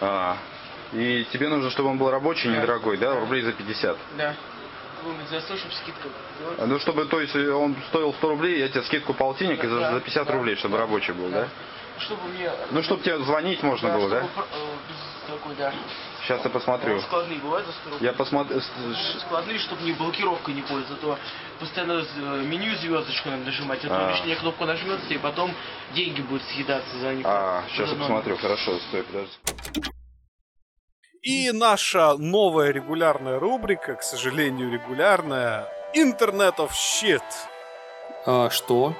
[0.00, 0.36] А,
[0.92, 3.18] и тебе нужно, чтобы он был рабочий, недорогой, да?
[3.18, 3.96] Рублей за 50.
[4.16, 4.34] Да.
[5.30, 5.74] За 100, чтобы.
[6.58, 9.78] А, Ну, чтобы, то есть, он стоил 100 рублей, я тебе скидку полтинник и за,
[9.80, 10.82] Да, за 50 да, рублей, чтобы да.
[10.82, 11.48] рабочий был, да?
[11.98, 12.50] Чтобы мне...
[12.70, 14.18] Ну, чтобы тебе звонить можно было, да?
[14.20, 15.72] чтобы пр- э, такой, да.
[16.28, 16.98] Сейчас я посмотрю.
[16.98, 18.06] А Складные бывают за 100 рублей?
[18.06, 18.60] Я посмотрю.
[19.26, 21.18] Складные, чтобы не блокировкой не пользоваться, а то
[21.58, 24.12] постоянно э, меню звездочку надо нажимать, а то А.
[24.12, 25.54] лишняя кнопка нажмется, и потом
[25.94, 27.24] деньги будут съедаться за них.
[27.26, 28.36] А, сейчас я посмотрю.
[28.36, 29.32] Хорошо, стой, подожди.
[31.22, 37.22] И наша новая регулярная рубрика, к сожалению, регулярная, Internet of Shit.
[38.26, 38.94] А, что?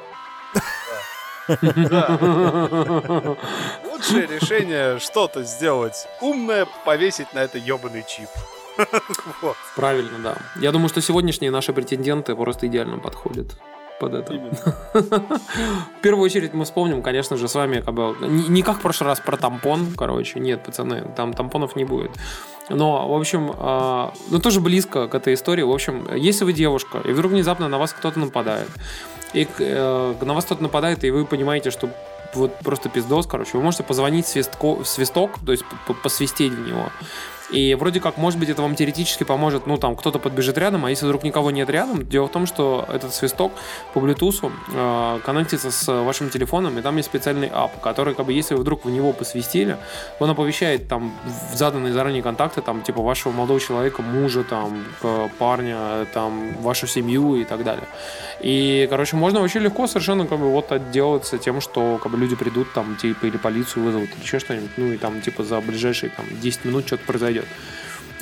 [3.91, 8.29] Лучшее решение что-то сделать умное, повесить на это ебаный чип.
[9.43, 9.57] Вот.
[9.75, 10.37] Правильно, да.
[10.61, 13.57] Я думаю, что сегодняшние наши претенденты просто идеально подходят
[13.99, 14.33] под это.
[14.33, 18.81] В первую очередь мы вспомним, конечно же, с вами как бы не, не как в
[18.81, 22.13] прошлый раз про тампон, короче, нет, пацаны, там тампонов не будет.
[22.69, 25.63] Но, в общем, э, ну тоже близко к этой истории.
[25.63, 28.69] В общем, если вы девушка, и вдруг внезапно на вас кто-то нападает,
[29.35, 31.89] и э, на вас кто-то нападает, и вы понимаете, что
[32.35, 36.53] вот просто пиздос, короче, вы можете позвонить свистко, в свисток, то есть по- по- посвистеть
[36.53, 36.91] в него.
[37.51, 40.91] И вроде как, может быть, это вам теоретически поможет, ну, там, кто-то подбежит рядом, а
[40.91, 43.53] если вдруг никого нет рядом, дело в том, что этот свисток
[43.95, 48.33] по Bluetooth э, коннектится с вашим телефоном, и там есть специальный ап, который, как бы,
[48.33, 49.79] если вы вдруг в него посвистили,
[50.21, 54.85] он оповещает там в заданные заранее контакты, там, типа, вашего молодого человека, мужа, там,
[55.39, 57.87] парня, там, вашу семью и так далее.
[58.41, 62.37] И, короче, можно вообще легко совершенно, как бы, вот отделаться тем, что, как бы, люди
[62.37, 66.11] придут, там, типа, или полицию вызовут, или еще что-нибудь, ну, и там, типа, за ближайшие,
[66.11, 67.38] там, 10 минут что-то произойдет.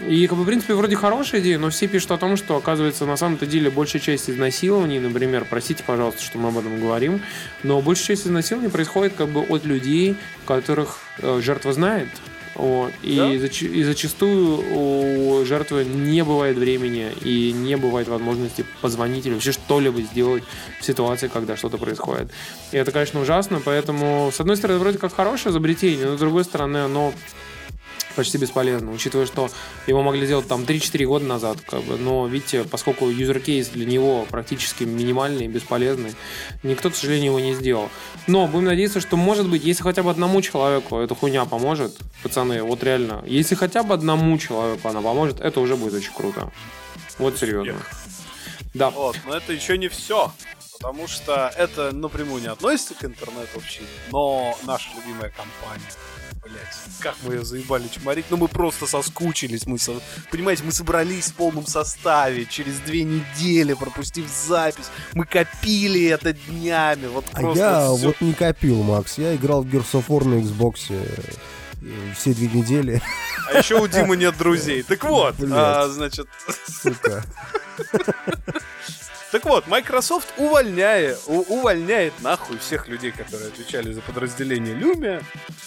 [0.07, 3.07] И, как бы, в принципе, вроде хорошая идея, но все пишут о том, что, оказывается,
[3.07, 7.23] на самом-то деле большая часть изнасилований, например, простите, пожалуйста, что мы об этом говорим,
[7.63, 12.09] но большая часть изнасилований происходит как бы от людей, которых э, жертва знает,
[12.57, 12.93] вот.
[13.03, 19.35] И, зач- и зачастую у жертвы не бывает времени и не бывает возможности позвонить или
[19.35, 20.43] вообще что-либо сделать
[20.81, 22.31] в ситуации, когда что-то происходит.
[22.73, 26.45] И это, конечно, ужасно, поэтому, с одной стороны, вроде как хорошее изобретение, но с другой
[26.45, 27.13] стороны, оно
[28.17, 29.49] почти бесполезно, учитывая, что
[29.87, 33.87] его могли сделать там 3-4 года назад, как бы, но видите, поскольку user кейс для
[33.87, 36.15] него практически минимальный бесполезный,
[36.63, 37.91] никто, к сожалению, его не сделал.
[38.27, 42.63] Но будем надеяться, что, может быть, если хотя бы одному человеку эта хуйня поможет, пацаны,
[42.63, 46.51] вот реально, если хотя бы одному человеку она поможет, это уже будет очень круто.
[47.19, 47.81] Вот серьезно.
[48.75, 48.91] Да.
[48.91, 50.33] Вот, но это еще не все.
[50.79, 53.81] Потому что это напрямую не относится к интернету вообще,
[54.13, 55.91] но наша любимая компания,
[56.49, 60.01] блять, как мы ее заебали чморить, ну мы просто соскучились, мы, со-
[60.31, 67.07] понимаете, мы собрались в полном составе, через две недели, пропустив запись, мы копили это днями,
[67.07, 67.97] вот А я всё.
[67.97, 69.19] вот не копил, Макс.
[69.19, 71.07] Я играл в Gears of War на Xbox э,
[72.17, 73.03] все две недели.
[73.53, 74.83] А еще у Димы нет друзей.
[74.83, 75.53] Так вот, Блядь.
[75.55, 76.27] а, значит,
[76.83, 77.25] Сука.
[79.33, 85.23] Так вот, Microsoft увольняет, у- увольняет нахуй всех людей, которые отвечали за подразделение Lumia,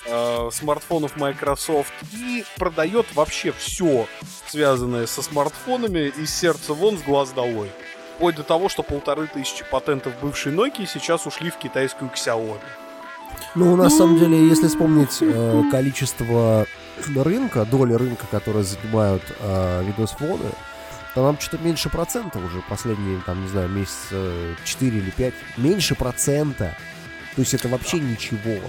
[0.06, 4.08] э, смартфонов Microsoft, и продает вообще все,
[4.48, 7.70] связанное со смартфонами, из сердца вон, с глаз долой.
[8.16, 12.60] Вплоть до того, что полторы тысячи патентов бывшей Nokia сейчас ушли в китайскую Xiaomi.
[13.56, 16.66] Ну, на самом деле, если вспомнить э, количество
[17.16, 20.50] рынка, доли рынка, которые занимают э, видосфоны,
[21.16, 25.34] то нам что-то меньше процента уже последние, там, не знаю, месяца 4 или 5.
[25.58, 26.76] Меньше процента.
[27.36, 28.60] То есть это вообще ничего.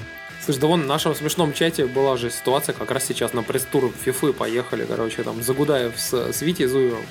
[0.51, 3.93] Слушай, да вон в нашем смешном чате была же ситуация, как раз сейчас на пресс-тур
[4.05, 7.05] Фифы поехали, короче, там Загудаев с, с Витей Зуевым.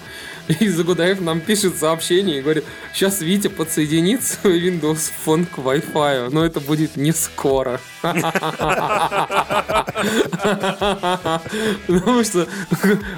[0.59, 6.29] И Загудаев нам пишет сообщение и говорит, сейчас Витя подсоединит свой Windows Phone к Wi-Fi,
[6.31, 7.79] но это будет не скоро.
[11.87, 12.45] Потому что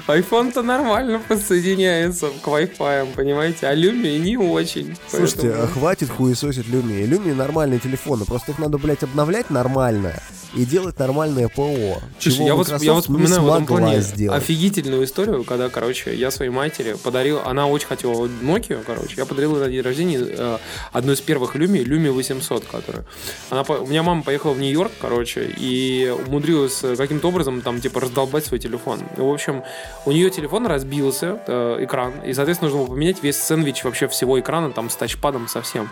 [0.06, 4.96] iPhone-то нормально подсоединяется к Wi-Fi, понимаете, а Lumia не очень.
[5.08, 7.08] Слушайте, а хватит хуесосить Lumia.
[7.08, 10.11] Lumia нормальные телефоны, просто их надо, блядь, обновлять нормально
[10.54, 11.98] и делать нормальное ПО.
[12.18, 14.42] Слушай, чего я вот, я вот вспоминаю в этом плане сделать.
[14.42, 19.56] офигительную историю, когда, короче, я своей матери подарил, она очень хотела Nokia, короче, я подарил
[19.56, 20.58] на день рождения э,
[20.92, 23.06] одну из первых Lumia, Lumia 800, которая.
[23.50, 28.00] Она, у меня мама поехала в Нью-Йорк, короче, и умудрилась э, каким-то образом там, типа,
[28.00, 29.00] раздолбать свой телефон.
[29.16, 29.62] И, в общем,
[30.04, 34.38] у нее телефон разбился, э, экран, и, соответственно, нужно было поменять весь сэндвич вообще всего
[34.38, 35.88] экрана, там, с тачпадом совсем.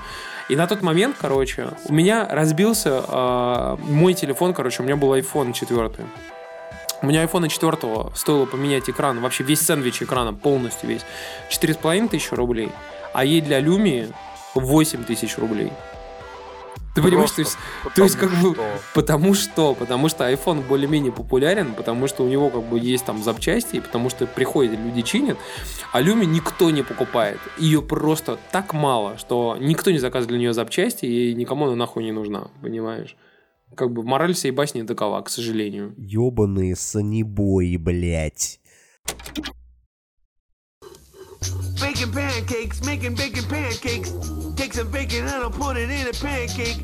[0.51, 5.15] И на тот момент, короче, у меня разбился э, мой телефон, короче, у меня был
[5.15, 5.91] iPhone 4.
[7.03, 11.03] У меня iPhone 4 стоило поменять экран, вообще весь сэндвич экрана, полностью весь,
[11.51, 12.73] 4,5 тысячи рублей,
[13.13, 14.13] а ей для Lumia
[14.57, 15.71] 8 тысяч рублей.
[16.95, 17.57] Ты понимаешь, то есть,
[17.95, 18.57] то есть как бы,
[18.95, 23.23] потому что, потому что iPhone более-менее популярен, потому что у него как бы есть там
[23.23, 25.39] запчасти, и потому что приходят люди чинят,
[25.93, 27.39] а Люми никто не покупает.
[27.59, 32.03] Ее просто так мало, что никто не заказывает для нее запчасти, и никому она нахуй
[32.03, 33.17] не нужна, понимаешь?
[33.77, 35.95] Как бы мораль всей басни такова, к сожалению.
[35.97, 38.59] Ёбаные санибои, блядь.
[41.81, 44.13] Baking pancakes, making bacon pancakes.
[44.57, 46.83] Take some bacon and I'll put it in a pancake.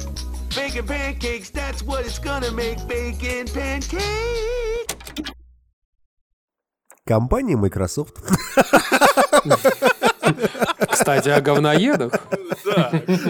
[0.55, 2.79] Bacon pancakes, that's what it's gonna make.
[2.89, 4.27] Bacon pancakes.
[7.05, 8.17] Компания Microsoft.
[10.91, 12.13] Кстати, о говноедах.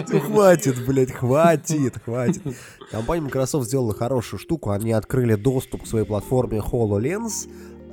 [0.09, 2.41] Ну, Хватит, блядь, хватит, хватит.
[2.89, 4.71] Компания Microsoft сделала хорошую штуку.
[4.71, 7.47] Они открыли доступ к своей платформе HoloLens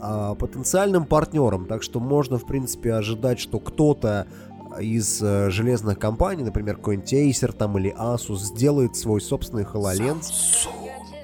[0.07, 1.67] а, потенциальным партнерам.
[1.67, 4.27] Так что можно, в принципе, ожидать, что кто-то
[4.79, 10.67] из э, железных компаний, например, какой-нибудь Acer там или Asus, сделает свой собственный HoloLens.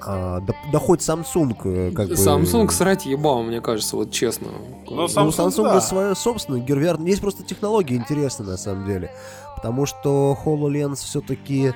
[0.03, 2.13] А, да, да хоть Samsung, э, как бы...
[2.15, 4.47] Samsung срать ебал, мне кажется, вот честно.
[4.89, 6.99] Ну, у Samsung свое собственное гервер.
[7.01, 9.11] Есть просто технологии интересные на самом деле.
[9.55, 11.73] Потому что HoloLens все-таки...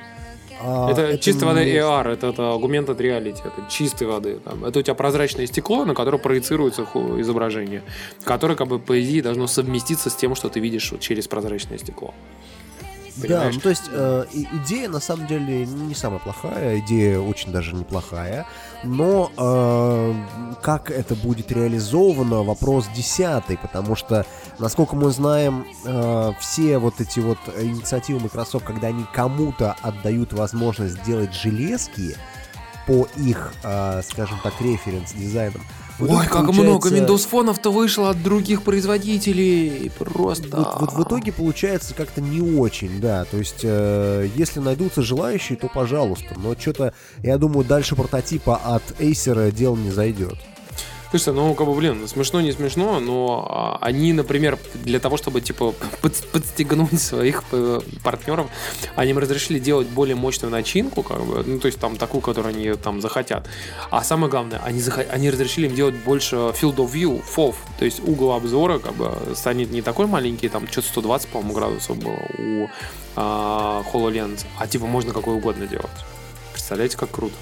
[0.62, 4.40] это чистой воды AR, это, это augmented reality, это чистой воды.
[4.40, 4.66] Там.
[4.66, 6.84] Это у тебя прозрачное стекло, на которое проецируется
[7.20, 7.84] изображение,
[8.24, 11.78] которое, как бы, по идее, должно совместиться с тем, что ты видишь вот через прозрачное
[11.78, 12.14] стекло.
[13.16, 13.56] Да, Понимаешь?
[13.56, 14.26] ну то есть э,
[14.66, 18.46] идея на самом деле не самая плохая, идея очень даже неплохая,
[18.86, 24.26] но э, как это будет реализовано, вопрос десятый, потому что,
[24.60, 31.02] насколько мы знаем, э, все вот эти вот инициативы Microsoft, когда они кому-то отдают возможность
[31.02, 32.16] сделать железки
[32.88, 35.62] по их, э, скажем так, референс-дизайнам,
[36.00, 39.92] в Ой, как получается- много Windows фонов-то вышло от других производителей.
[39.98, 40.58] Просто.
[40.58, 43.26] Вот, вот в итоге получается как-то не очень, да.
[43.26, 46.36] То есть, э, если найдутся желающие, то пожалуйста.
[46.38, 46.94] Но что-то,
[47.24, 50.36] я думаю, дальше прототипа от Acer дело не зайдет.
[51.16, 55.40] Слушай, ну, как бы, блин, смешно, не смешно, но а, они, например, для того, чтобы,
[55.40, 58.48] типа, под- подстегнуть своих э, партнеров,
[58.98, 62.54] они им разрешили делать более мощную начинку, как бы, ну, то есть там такую, которую
[62.54, 63.48] они там захотят.
[63.92, 67.86] А самое главное, они, заха- они разрешили им делать больше field of view, FOV, то
[67.86, 72.20] есть угол обзора, как бы, станет не такой маленький, там, что-то 120, по-моему, градусов было
[72.38, 72.68] у
[73.16, 75.88] а, HoloLens, а, типа, можно какой угодно делать.
[76.52, 77.36] Представляете, как круто.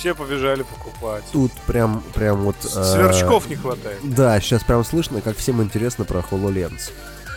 [0.00, 1.24] Все побежали покупать.
[1.30, 2.56] Тут прям, прям вот...
[2.64, 3.98] э, Сверчков не хватает.
[4.02, 6.90] Да, сейчас прям слышно, как всем интересно про HoloLens.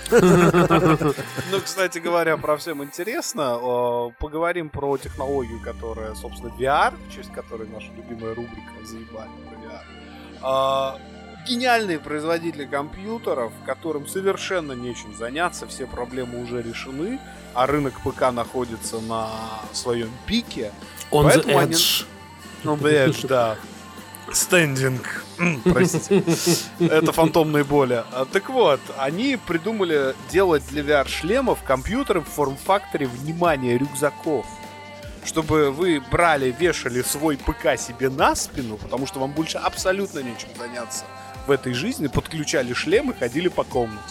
[0.10, 3.60] Ну, кстати говоря, про всем интересно.
[3.61, 9.56] э, Поговорим про технологию, которая, собственно, VR, в честь которой наша любимая рубрика «Заебали про
[9.57, 9.81] VR».
[10.41, 10.98] А,
[11.45, 17.19] Гениальные производители компьютеров, которым совершенно нечем заняться, все проблемы уже решены,
[17.53, 19.27] а рынок ПК находится на
[19.73, 20.72] своем пике.
[21.11, 22.06] The Поэтому они- edge.
[22.06, 22.07] On
[22.64, 23.56] the edge, да.
[24.31, 25.23] Стендинг.
[25.65, 26.23] Простите.
[26.80, 28.03] Это фантомные боли.
[28.14, 34.45] А, Так вот, они придумали делать для VR-шлемов компьютеры в форм-факторе, внимания рюкзаков.
[35.26, 40.49] Чтобы вы брали, вешали свой ПК себе на спину, потому что вам больше абсолютно нечем
[40.57, 41.06] заняться
[41.48, 44.02] в этой жизни, подключали шлем и ходили по комнате.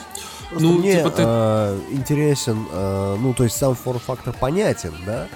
[0.51, 5.29] Просто Ну, мне типа ты- э, интересен, э, ну, то есть сам форм-фактор понятен, да?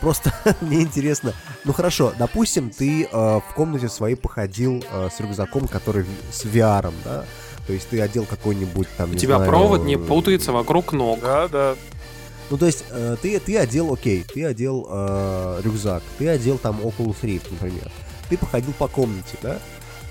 [0.00, 1.34] Просто мне интересно,
[1.64, 6.92] ну хорошо, допустим, ты э, в комнате своей походил э, с рюкзаком, который с VR,
[7.04, 7.24] да?
[7.66, 10.92] То есть ты одел какой-нибудь там, У не тебя знаю, провод не э, путается вокруг
[10.92, 11.20] ног.
[11.20, 11.74] Да, да.
[12.50, 16.80] Ну, то есть, э, ты, ты одел, окей, ты одел э, рюкзак, ты одел там
[16.80, 17.90] Oculus Rift, например.
[18.30, 19.58] Ты походил по комнате, да?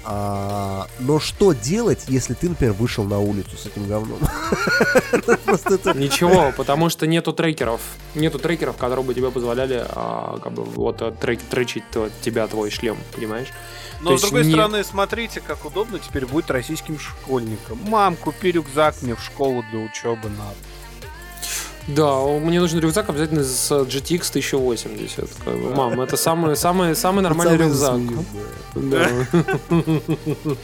[0.10, 4.20] А, но что делать, если ты, например, вышел на улицу с этим говном?
[5.96, 7.82] Ничего, потому что нету трекеров.
[8.16, 11.84] Нету трекеров, которые бы тебе позволяли а, как бы вот трек, тречить
[12.22, 13.50] тебя твой шлем, понимаешь?
[14.00, 17.78] Но, с другой стороны, смотрите, как удобно теперь будет российским школьникам.
[17.88, 20.56] Мам, купи рюкзак мне в школу для учебы надо.
[21.88, 25.30] Да, мне нужен рюкзак обязательно с GTX 1080.
[25.46, 25.74] как бы.
[25.74, 28.26] Мам, это самый, самый, самый нормальный Пацаны рюкзак.
[28.76, 29.08] Да.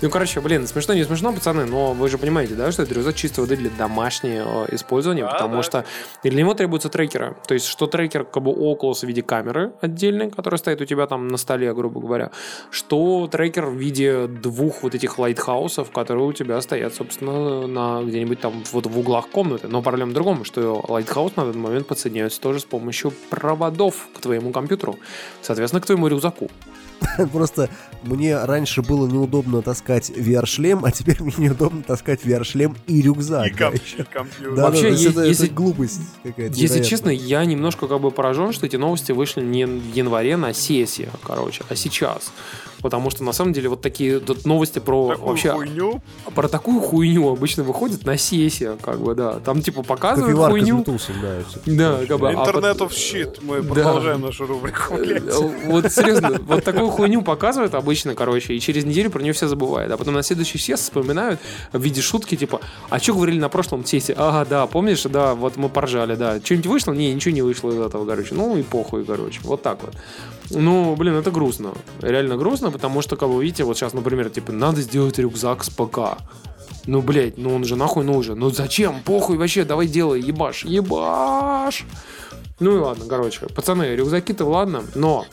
[0.00, 3.16] Ну, короче, блин, смешно, не смешно, пацаны, но вы же понимаете, да, что это рюкзак
[3.16, 5.62] чистой воды для домашнего использования, Да, потому да.
[5.62, 5.84] что
[6.22, 7.36] для него требуются трекеры.
[7.48, 11.06] То есть, что трекер как бы Oculus в виде камеры отдельной, которая стоит у тебя
[11.06, 12.30] там на столе, грубо говоря,
[12.70, 18.02] что трекер в виде двух вот этих lighthouse ов, которые у тебя стоят, собственно, на
[18.04, 19.66] где-нибудь там вот в углах комнаты.
[19.68, 24.20] Но проблема в другом, что lighthouse на данный момент подсоединяется тоже с помощью проводов к
[24.20, 24.98] твоему компьютеру,
[25.42, 26.50] соответственно, к твоему рюкзаку.
[27.32, 27.68] Просто
[28.02, 33.46] мне раньше было неудобно таскать VR-шлем, а теперь мне неудобно таскать VR-шлем и рюкзак.
[33.48, 34.54] И да, и компьютер.
[34.54, 36.54] Да, Вообще, да, е- это, если- это глупость какая-то.
[36.54, 36.84] Если невероятная.
[36.84, 41.08] честно, я немножко как бы поражен, что эти новости вышли не в январе на сессии,
[41.24, 42.32] короче, а сейчас.
[42.80, 46.00] Потому что на самом деле вот такие тут новости про Такую вообще хуйню.
[46.32, 49.40] про такую хуйню обычно выходит на сессии, как бы, да.
[49.40, 50.82] Там типа показывают Кофеварка хуйню.
[50.84, 51.10] Bluetooth,
[51.66, 51.98] да.
[51.98, 53.38] Да, как бы, а Интернет пот- of shit.
[53.42, 53.74] Мы Да.
[53.74, 54.94] продолжаем нашу рубрику.
[54.94, 55.24] блядь.
[55.26, 59.32] Э, Вот серьезно, вот такую такую хуйню показывают обычно, короче, и через неделю про нее
[59.32, 59.92] все забывают.
[59.92, 61.40] А потом на следующий съезд вспоминают
[61.72, 64.14] в виде шутки, типа, а что говорили на прошлом тесте?
[64.16, 66.40] Ага, да, помнишь, да, вот мы поржали, да.
[66.40, 66.92] Что-нибудь вышло?
[66.92, 68.34] Не, ничего не вышло из этого, короче.
[68.34, 69.40] Ну и похуй, короче.
[69.42, 69.94] Вот так вот.
[70.50, 71.72] Ну, блин, это грустно.
[72.00, 75.70] Реально грустно, потому что, как вы видите, вот сейчас, например, типа, надо сделать рюкзак с
[75.70, 76.18] ПК.
[76.86, 78.38] Ну, блядь, ну он же нахуй нужен.
[78.38, 79.02] Ну зачем?
[79.04, 81.84] Похуй вообще, давай делай, ебаш, ебаш.
[82.60, 83.46] Ну и ладно, короче.
[83.54, 85.26] Пацаны, рюкзаки-то ладно, но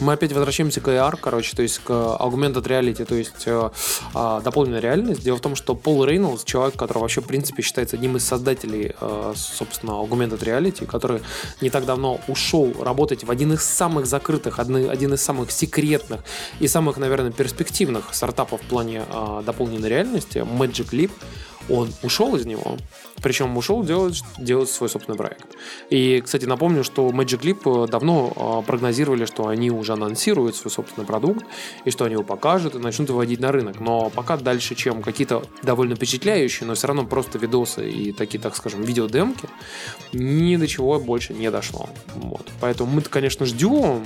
[0.00, 3.70] мы опять возвращаемся к AR, короче, то есть к Augmented Reality, то есть э,
[4.14, 5.22] а, дополненная реальность.
[5.22, 8.94] Дело в том, что Пол Рейнольдс, человек, который вообще, в принципе, считается одним из создателей,
[9.00, 11.22] э, собственно, Augmented Reality, который
[11.60, 16.20] не так давно ушел работать в один из самых закрытых, один из самых секретных
[16.60, 21.10] и самых, наверное, перспективных стартапов в плане э, дополненной реальности, Magic Leap,
[21.68, 22.76] он ушел из него,
[23.22, 25.46] причем ушел делать, делать свой собственный проект.
[25.90, 31.06] И, кстати, напомню, что Magic Leap давно э, прогнозировали, что они уже анонсируют свой собственный
[31.06, 31.44] продукт,
[31.84, 33.80] и что они его покажут и начнут выводить на рынок.
[33.80, 38.56] Но пока дальше, чем какие-то довольно впечатляющие, но все равно просто видосы и такие, так
[38.56, 39.48] скажем, видеодемки,
[40.12, 41.88] ни до чего больше не дошло.
[42.14, 42.50] Вот.
[42.60, 44.04] Поэтому мы-то, конечно, ждем,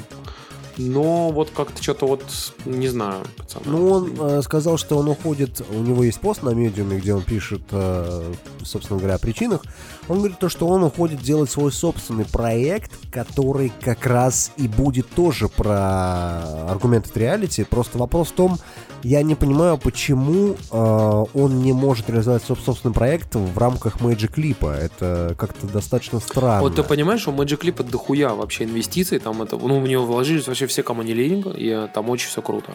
[0.78, 2.24] но вот как-то что-то вот,
[2.64, 3.64] не знаю, пацаны.
[3.66, 7.22] Ну, он э, сказал, что он уходит, у него есть пост на медиуме, где он
[7.22, 8.32] пишет, э,
[8.64, 9.62] собственно говоря, о причинах.
[10.09, 15.09] Он говорит то, что он уходит делать свой собственный проект, который как раз и будет
[15.10, 17.64] тоже про аргументы реалити.
[17.64, 18.59] Просто вопрос в том,
[19.02, 24.35] я не понимаю, почему э, он не может реализовать соб- собственный проект в рамках Magic
[24.35, 24.68] Leap.
[24.68, 26.62] Это как-то достаточно странно.
[26.62, 30.05] Вот ты понимаешь, у Magic Leap это дохуя вообще инвестиций, там это, ну, в него
[30.05, 32.74] вложились вообще все команде Ленинга, и там очень все круто.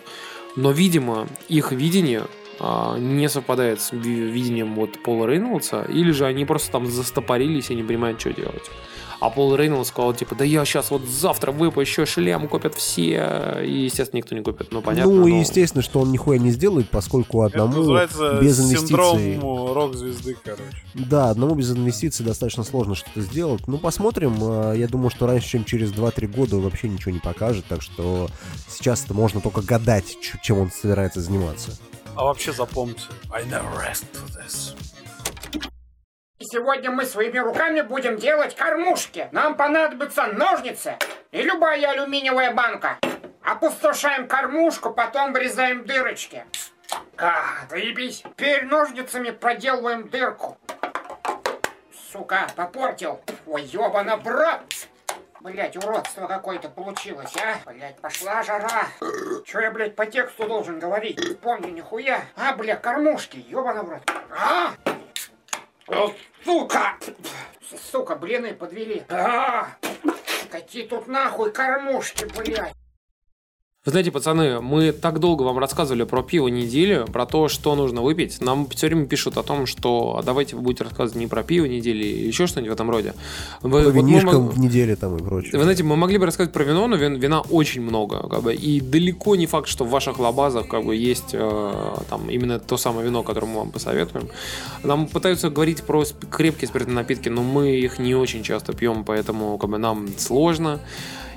[0.56, 2.24] Но, видимо, их видение
[2.60, 7.76] не совпадает с ви- видением вот Пола Рейнольдса, или же они просто там застопорились и
[7.76, 8.64] не понимают, что делать.
[9.20, 13.62] А Пол Рейнольдс сказал, типа, да я сейчас вот завтра выпущу шлем, купят все.
[13.66, 14.68] И, естественно, никто не купит.
[14.72, 15.10] Ну, понятно.
[15.14, 18.88] ну, но- естественно, что он нихуя не сделает, поскольку Это одному называется без инвестиций...
[18.90, 20.64] синдром рок-звезды, короче.
[20.94, 23.66] Да, одному без инвестиций достаточно сложно что-то сделать.
[23.66, 24.36] Ну, посмотрим.
[24.42, 27.64] Э, Я думаю, что раньше, чем через 2-3 года, вообще ничего не покажет.
[27.70, 28.28] Так что
[28.68, 31.72] сейчас это можно только гадать, чем он собирается заниматься.
[32.16, 34.76] А вообще запомните, I never asked for this.
[36.40, 39.30] Сегодня мы своими руками будем делать кормушки.
[39.32, 40.98] Нам понадобятся ножницы
[41.32, 43.00] и любая алюминиевая банка.
[43.42, 46.46] Опустошаем кормушку, потом вырезаем дырочки.
[47.18, 48.22] А, заебись.
[48.22, 50.58] Теперь ножницами проделываем дырку.
[52.12, 53.22] Сука, попортил.
[53.48, 54.62] Ой, ёбана, брат.
[55.44, 57.70] Блять, уродство какое-то получилось, а?
[57.70, 58.88] Блять, пошла жара.
[59.46, 61.20] Чё я, блять, по тексту должен говорить?
[61.20, 62.24] Не помню нихуя.
[62.38, 64.10] А, бля, кормушки, ёбана, брат.
[64.32, 64.74] А?
[65.88, 66.14] О,
[66.46, 66.98] сука!
[67.92, 69.04] Сука, блины подвели.
[69.10, 69.68] А!
[70.50, 72.74] Какие тут нахуй кормушки, блядь.
[73.86, 78.02] Вы знаете, пацаны, мы так долго вам рассказывали про пиво недели, про то, что нужно
[78.02, 78.40] выпить.
[78.40, 81.66] Нам все время пишут о том, что «А давайте вы будете рассказывать не про пиво
[81.66, 83.14] недели или еще что-нибудь в этом роде.
[83.62, 85.58] Вы, вот мог- в неделе там и прочее.
[85.58, 88.56] Вы знаете, мы могли бы рассказать про вино, но вин- вина очень много, как бы,
[88.56, 91.74] и далеко не факт, что в ваших лабазах как бы есть э,
[92.10, 94.30] там именно то самое вино, которое мы вам посоветуем.
[94.84, 99.58] Нам пытаются говорить про крепкие спиртные напитки, но мы их не очень часто пьем, поэтому
[99.58, 100.80] как бы нам сложно.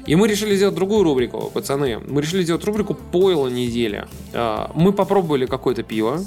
[0.06, 1.98] И мы решили сделать другую рубрику, пацаны.
[1.98, 4.06] Мы решили сделать рубрику «Пойло недели».
[4.32, 6.20] А, Мы попробовали какое-то пиво,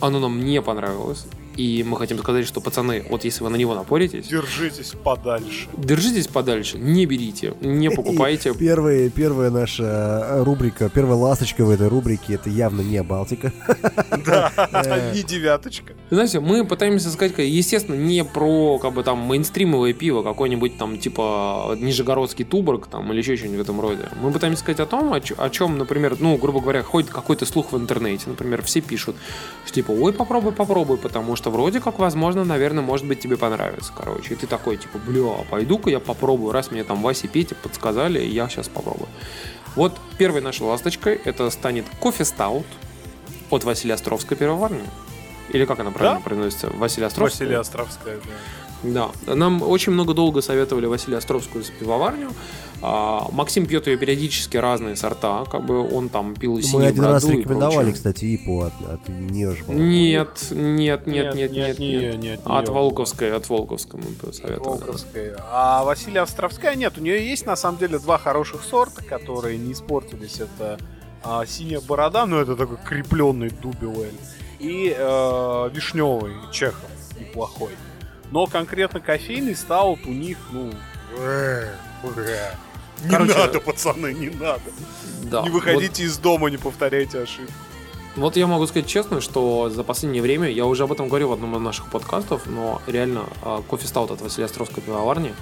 [0.00, 1.26] оно нам не понравилось.
[1.56, 5.68] И мы хотим сказать, что, пацаны, вот если вы на него напоритесь, Держитесь подальше.
[5.76, 8.54] Держитесь подальше, не берите, не покупайте.
[8.54, 13.52] Первая, первая наша э, рубрика, первая ласточка в этой рубрике, это явно не Балтика.
[14.24, 15.94] Да, Э, не девяточка.
[16.10, 21.76] Знаете, мы пытаемся сказать, естественно, не про как бы там мейнстримовое пиво, какой-нибудь там типа
[21.78, 24.08] Нижегородский Туборг там или еще что-нибудь в этом роде.
[24.20, 27.76] Мы пытаемся сказать о том, о чем, например, ну, грубо говоря, ходит какой-то слух в
[27.76, 28.24] интернете.
[28.26, 29.16] Например, все пишут,
[29.64, 33.92] что типа, ой, попробуй, попробуй, потому что вроде как, возможно, наверное, может быть, тебе понравится,
[33.96, 34.34] короче.
[34.34, 38.20] И ты такой, типа, бля, пойду-ка я попробую, раз мне там Вася и Петя подсказали,
[38.20, 39.08] я сейчас попробую.
[39.76, 42.66] Вот первой нашей ласточкой это станет кофе стаут
[43.50, 44.82] от Василия Островской пивоварни.
[45.50, 46.24] Или как она правильно Да?
[46.24, 46.70] произносится?
[46.70, 47.46] Василия Островская?
[47.46, 48.69] Василия Островская, да.
[48.82, 49.10] Да.
[49.26, 52.30] Нам очень много долго советовали Василия Островскую за пивоварню.
[52.82, 55.44] А, Максим пьет ее периодически разные сорта.
[55.44, 59.08] Как бы он там пил Мы синюю один раз и рекомендовали, кстати, ИПу от, от
[59.08, 59.64] нее же.
[59.68, 62.18] Нет, нет, нет, Нет, нет, не нет, нет.
[62.22, 62.68] не от.
[62.68, 64.78] Волковской, от Волковской мы посоветовали.
[64.78, 65.36] Волковская.
[65.50, 66.96] А Василия Островская нет.
[66.96, 70.40] У нее есть на самом деле два хороших сорта, которые не испортились.
[70.40, 70.78] Это
[71.22, 74.14] а, синяя борода, ну это такой крепленный дубилель.
[74.58, 77.70] И э, вишневый Чехов неплохой.
[78.30, 80.72] Но конкретно кофейный стаут у них, ну...
[81.18, 81.72] э.
[83.02, 84.60] Не Короче, надо, пацаны, не надо.
[85.22, 87.52] Да, не выходите из дома, не повторяйте ошибки.
[88.16, 91.32] Вот я могу сказать честно, что за последнее время, я уже об этом говорил в
[91.32, 95.32] одном из наших подкастов, но реально а, кофе стаут от Василия Островской пивоварни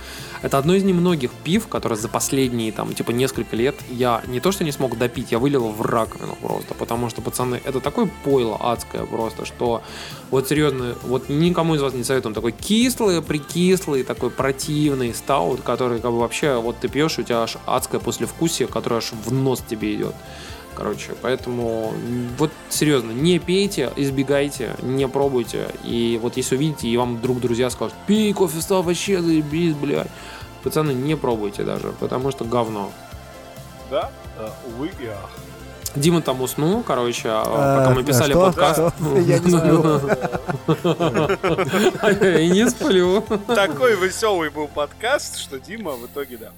[0.42, 4.52] это одно из немногих пив, которые за последние там типа несколько лет я не то
[4.52, 8.56] что не смог допить, я вылил в раковину просто, потому что, пацаны, это такое пойло
[8.60, 9.82] адское просто, что
[10.30, 15.62] вот серьезно, вот никому из вас не советую, он такой кислый, прикислый, такой противный стаут,
[15.62, 19.32] который как бы вообще, вот ты пьешь, у тебя аж адское послевкусие, которое аж в
[19.32, 20.14] нос тебе идет.
[20.78, 21.92] Короче, поэтому
[22.38, 25.70] вот серьезно, не пейте, избегайте, не пробуйте.
[25.82, 30.06] И вот если увидите, и вам вдруг друзья скажут, пей кофе стал вообще заебись, блядь.
[30.62, 32.92] Пацаны, не пробуйте даже, потому что говно.
[33.90, 34.12] Да?
[34.38, 35.30] Да, увы и ах.
[35.96, 38.46] Дима там уснул, короче, а, пока мы писали что?
[38.46, 38.94] подкаст.
[39.26, 40.00] Я не сплю.
[42.38, 43.24] И не сплю.
[43.46, 46.52] Такой веселый был подкаст, что Дима в итоге, да.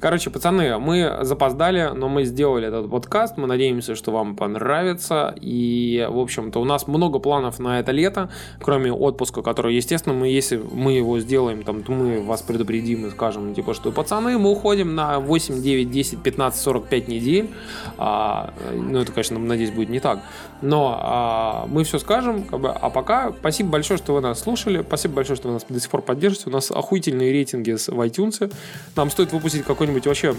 [0.00, 3.36] Короче, пацаны, мы запоздали, но мы сделали этот подкаст.
[3.36, 5.34] Мы надеемся, что вам понравится.
[5.40, 10.28] И, в общем-то, у нас много планов на это лето, кроме отпуска, который, естественно, мы,
[10.28, 14.50] если мы его сделаем, там, то мы вас предупредим и скажем, типа, что, пацаны, мы
[14.50, 17.50] уходим на 8, 9, 10, 15, 45 недель.
[17.98, 18.31] А,
[18.72, 20.20] ну, это, конечно, надеюсь, будет не так.
[20.60, 22.44] Но а, мы все скажем.
[22.44, 24.82] Как бы, а пока спасибо большое, что вы нас слушали.
[24.82, 26.50] Спасибо большое, что вы нас до сих пор поддерживаете.
[26.50, 28.52] У нас охуительные рейтинги в iTunes.
[28.96, 30.34] Нам стоит выпустить какой-нибудь вообще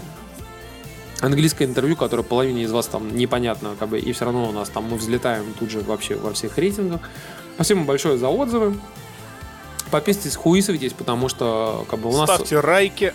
[1.20, 4.68] английское интервью, которое половине из вас там непонятно, как бы, и все равно у нас
[4.68, 7.00] там мы взлетаем тут же вообще во всех рейтингах.
[7.54, 8.74] Спасибо большое за отзывы.
[9.90, 12.28] Подписывайтесь, хуисывайтесь, потому что как бы у нас...
[12.28, 13.14] Ставьте лайки.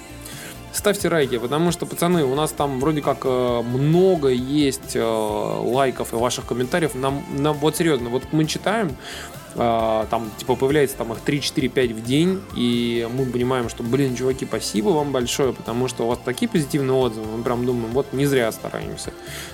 [0.72, 6.14] Ставьте лайки, потому что, пацаны, у нас там вроде как э, много есть э, лайков
[6.14, 6.94] и ваших комментариев.
[6.96, 8.96] Нам, нам вот серьезно, вот мы читаем,
[9.56, 14.16] там, типа, появляется там их 3, 4, 5 в день, и мы понимаем, что, блин,
[14.16, 18.14] чуваки, спасибо вам большое, потому что у вас такие позитивные отзывы, мы прям думаем, вот
[18.14, 19.11] не зря стараемся.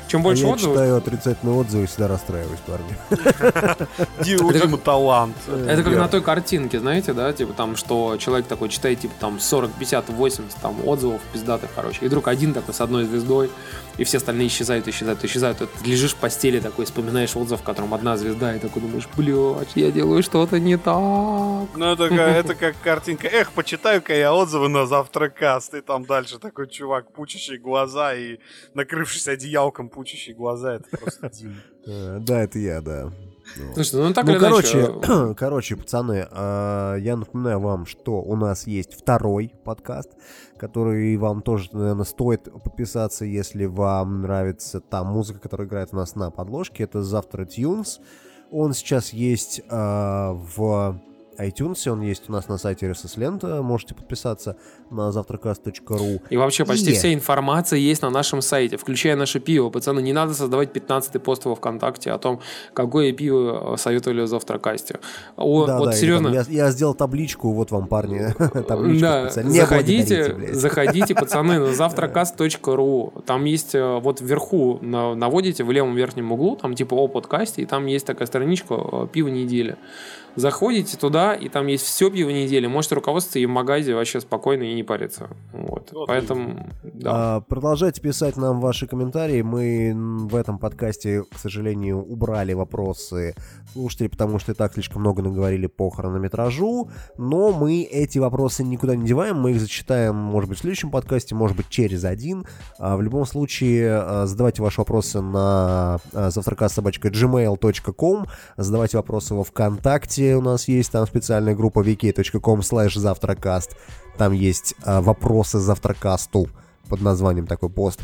[0.07, 2.95] Чем больше А я отзывов, читаю отрицательные отзывы и всегда расстраиваюсь, парни.
[4.23, 5.35] Дима, Это как- Дима талант.
[5.67, 9.39] Это как на той картинке, знаете, да, типа там, что человек такой читает, типа там
[9.39, 13.49] 40, 50, 80 там отзывов пиздатых, короче, и вдруг один такой с одной звездой,
[13.97, 15.61] и все остальные исчезают, исчезают, исчезают.
[15.61, 19.07] И ты лежишь в постели такой, вспоминаешь отзыв, в котором одна звезда, и такой думаешь,
[19.15, 20.95] блядь, я делаю что-то не так.
[21.75, 23.27] Ну, это как, это как картинка.
[23.27, 25.73] Эх, почитаю-ка я отзывы на завтракаст.
[25.73, 28.39] И там дальше такой чувак, пучащий глаза и
[28.73, 30.75] накрывшись одеялком, пучащий глаза.
[30.75, 31.55] Это просто Дима.
[31.87, 33.11] Э, Да, это я, да.
[33.57, 33.73] Ну.
[33.73, 38.35] Слушайте, ну так Ну, или короче, иначе, короче, пацаны, а, я напоминаю вам, что у
[38.35, 40.09] нас есть второй подкаст,
[40.57, 46.15] который вам тоже, наверное, стоит подписаться, если вам нравится та музыка, которая играет у нас
[46.15, 46.83] на подложке.
[46.83, 47.99] Это «Завтра Тюнс».
[48.51, 50.99] Он сейчас есть а, в
[51.39, 54.57] iTunes, он есть у нас на сайте RSS Лента, можете подписаться
[54.91, 56.21] на завтракаст.ру.
[56.29, 59.69] И вообще почти И- вся информация есть на нашем сайте, включая наше пиво.
[59.69, 62.39] Пацаны, не надо создавать 15-й пост во ВКонтакте о том,
[62.73, 64.99] какое пиво э, советовали в завтракасте.
[65.37, 66.31] О, Да, вот да, серьезно.
[66.33, 68.33] там я, я сделал табличку, вот вам, парни,
[68.67, 69.51] табличку Да, специально.
[69.51, 73.13] Заходите, заходите, пацаны, на завтракаст.ру.
[73.25, 77.61] Там есть э, вот вверху, на- наводите в левом верхнем углу, там типа о подкасте,
[77.61, 79.77] и там есть такая страничка э, пиво недели.
[80.35, 82.67] Заходите туда, и там есть все пиво недели.
[82.67, 85.29] Можете руководствоваться и в магазе вообще спокойно и не париться.
[85.53, 85.93] Вот.
[86.07, 87.37] Поэтому, да.
[87.37, 89.41] А, Продолжайте писать нам ваши комментарии.
[89.41, 89.93] Мы
[90.27, 93.35] в этом подкасте, к сожалению, убрали вопросы
[93.71, 96.89] слушателей, потому что и так слишком много наговорили по хронометражу.
[97.17, 99.37] Но мы эти вопросы никуда не деваем.
[99.37, 102.45] Мы их зачитаем, может быть, в следующем подкасте, может быть, через один.
[102.77, 108.25] А, В любом случае, а, задавайте ваши вопросы на а, завтракасsobачка.gmail.com
[108.57, 110.24] Задавайте вопросы во ВКонтакте.
[110.33, 113.75] У нас есть там специальная группа vk.com slash завтракаст.
[114.17, 116.49] Там есть а, вопросы завтракасту
[116.89, 117.99] под названием такой пост.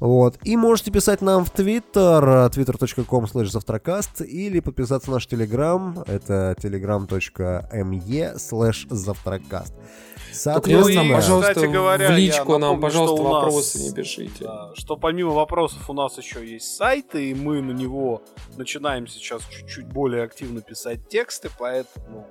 [0.00, 0.36] Вот.
[0.44, 6.54] И можете писать нам в Твиттер, twitter.com slash завтракаст, или подписаться на наш Телеграм, это
[6.60, 9.74] telegram.me slash завтракаст.
[10.44, 13.92] Только не нам, пожалуйста, кстати говоря, в личку нам, напомню, пожалуйста, у нас, вопросы не
[13.92, 14.46] пишите.
[14.74, 18.22] что помимо вопросов у нас еще есть сайт, и мы на него
[18.56, 22.26] начинаем сейчас чуть-чуть более активно писать тексты, поэтому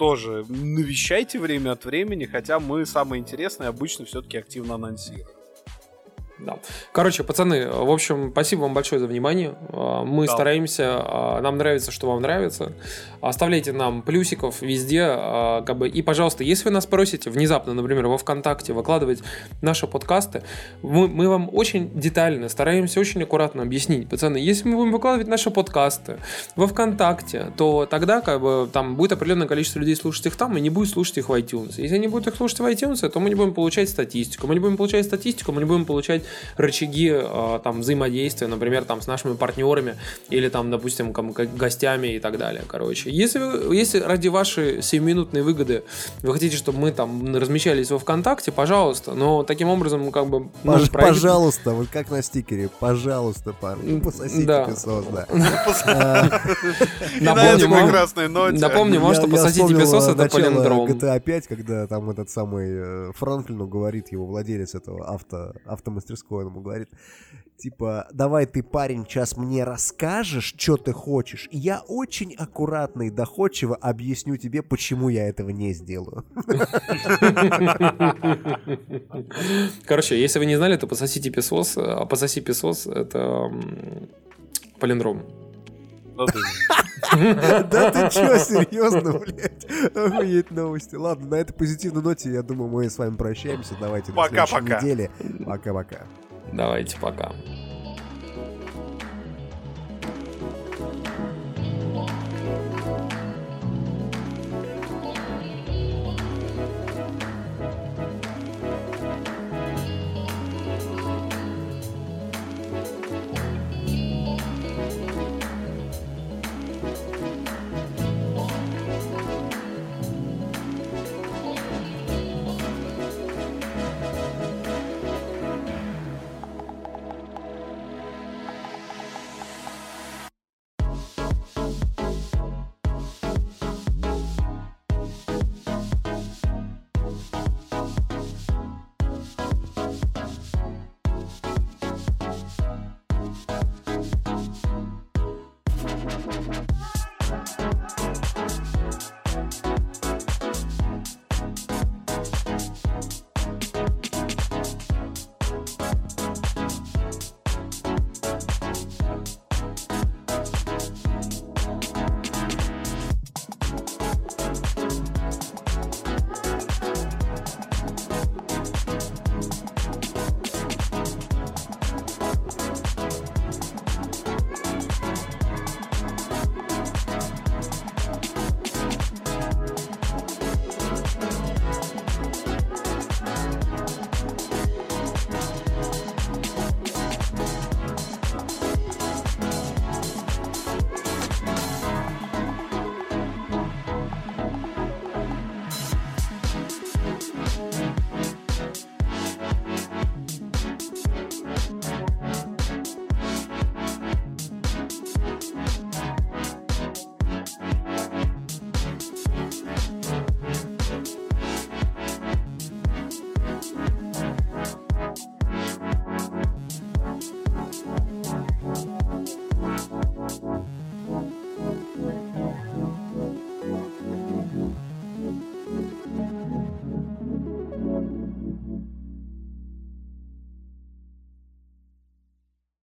[0.00, 5.39] тоже навещайте время от времени, хотя мы самое интересное обычно все-таки активно анонсируем.
[6.44, 6.58] Да.
[6.92, 9.54] Короче, пацаны, в общем, спасибо вам большое за внимание.
[9.72, 10.32] А, Мы Да.
[10.32, 12.72] стараемся, а, нам нравится, что вам нравится.
[13.20, 15.88] Оставляйте нам плюсиков везде, а, как бы.
[15.88, 19.22] И, пожалуйста, если вы нас просите внезапно, например, во ВКонтакте выкладывать
[19.60, 20.42] наши подкасты,
[20.82, 25.50] мы, мы вам очень детально стараемся, очень аккуратно объяснить, пацаны, если мы будем выкладывать наши
[25.50, 26.18] подкасты
[26.56, 30.60] во ВКонтакте, то тогда как бы там будет определенное количество людей слушать их там и
[30.60, 31.74] не будет слушать их в iTunes.
[31.76, 34.46] Если они будут их слушать в iTunes, то мы не будем получать статистику.
[34.46, 36.22] Мы не будем получать статистику, мы не будем получать
[36.56, 39.96] рычаги э, там взаимодействия, например, там с нашими партнерами
[40.30, 42.62] или там, допустим, ко- гостями и так далее.
[42.66, 45.82] Короче, если, вы- если ради вашей 7-минутной выгоды
[46.22, 50.72] вы хотите, чтобы мы там размещались во ВКонтакте, пожалуйста, но таким образом как бы ну,
[50.76, 54.64] Пож- проект- Пожалуйста, вот как на стикере, пожалуйста, парни, пососите Да.
[54.64, 55.26] песос, да.
[57.20, 58.58] Ноте.
[58.58, 60.86] Напомним вам, что пососите песос э, это начало палиндром.
[60.86, 66.46] GTA 5, когда там этот самый э, Франклину говорит, его владелец этого авто, автомастерской, он
[66.46, 66.88] ему говорит,
[67.56, 73.10] типа, давай ты, парень, сейчас мне расскажешь, что ты хочешь, и я очень аккуратно и
[73.10, 76.24] доходчиво объясню тебе, почему я этого не сделаю.
[79.84, 81.76] Короче, если вы не знали, то пососите песос.
[81.76, 84.08] А пососи песос это м,
[84.78, 85.22] палиндром.
[87.70, 89.64] Да ты чё, серьезно, блядь?
[89.96, 90.94] Охуеть новости.
[90.94, 93.74] Ладно, на этой позитивной ноте, я думаю, мы с вами прощаемся.
[93.80, 95.10] Давайте на следующей неделе.
[95.46, 96.06] Пока-пока.
[96.52, 97.32] Давайте, пока.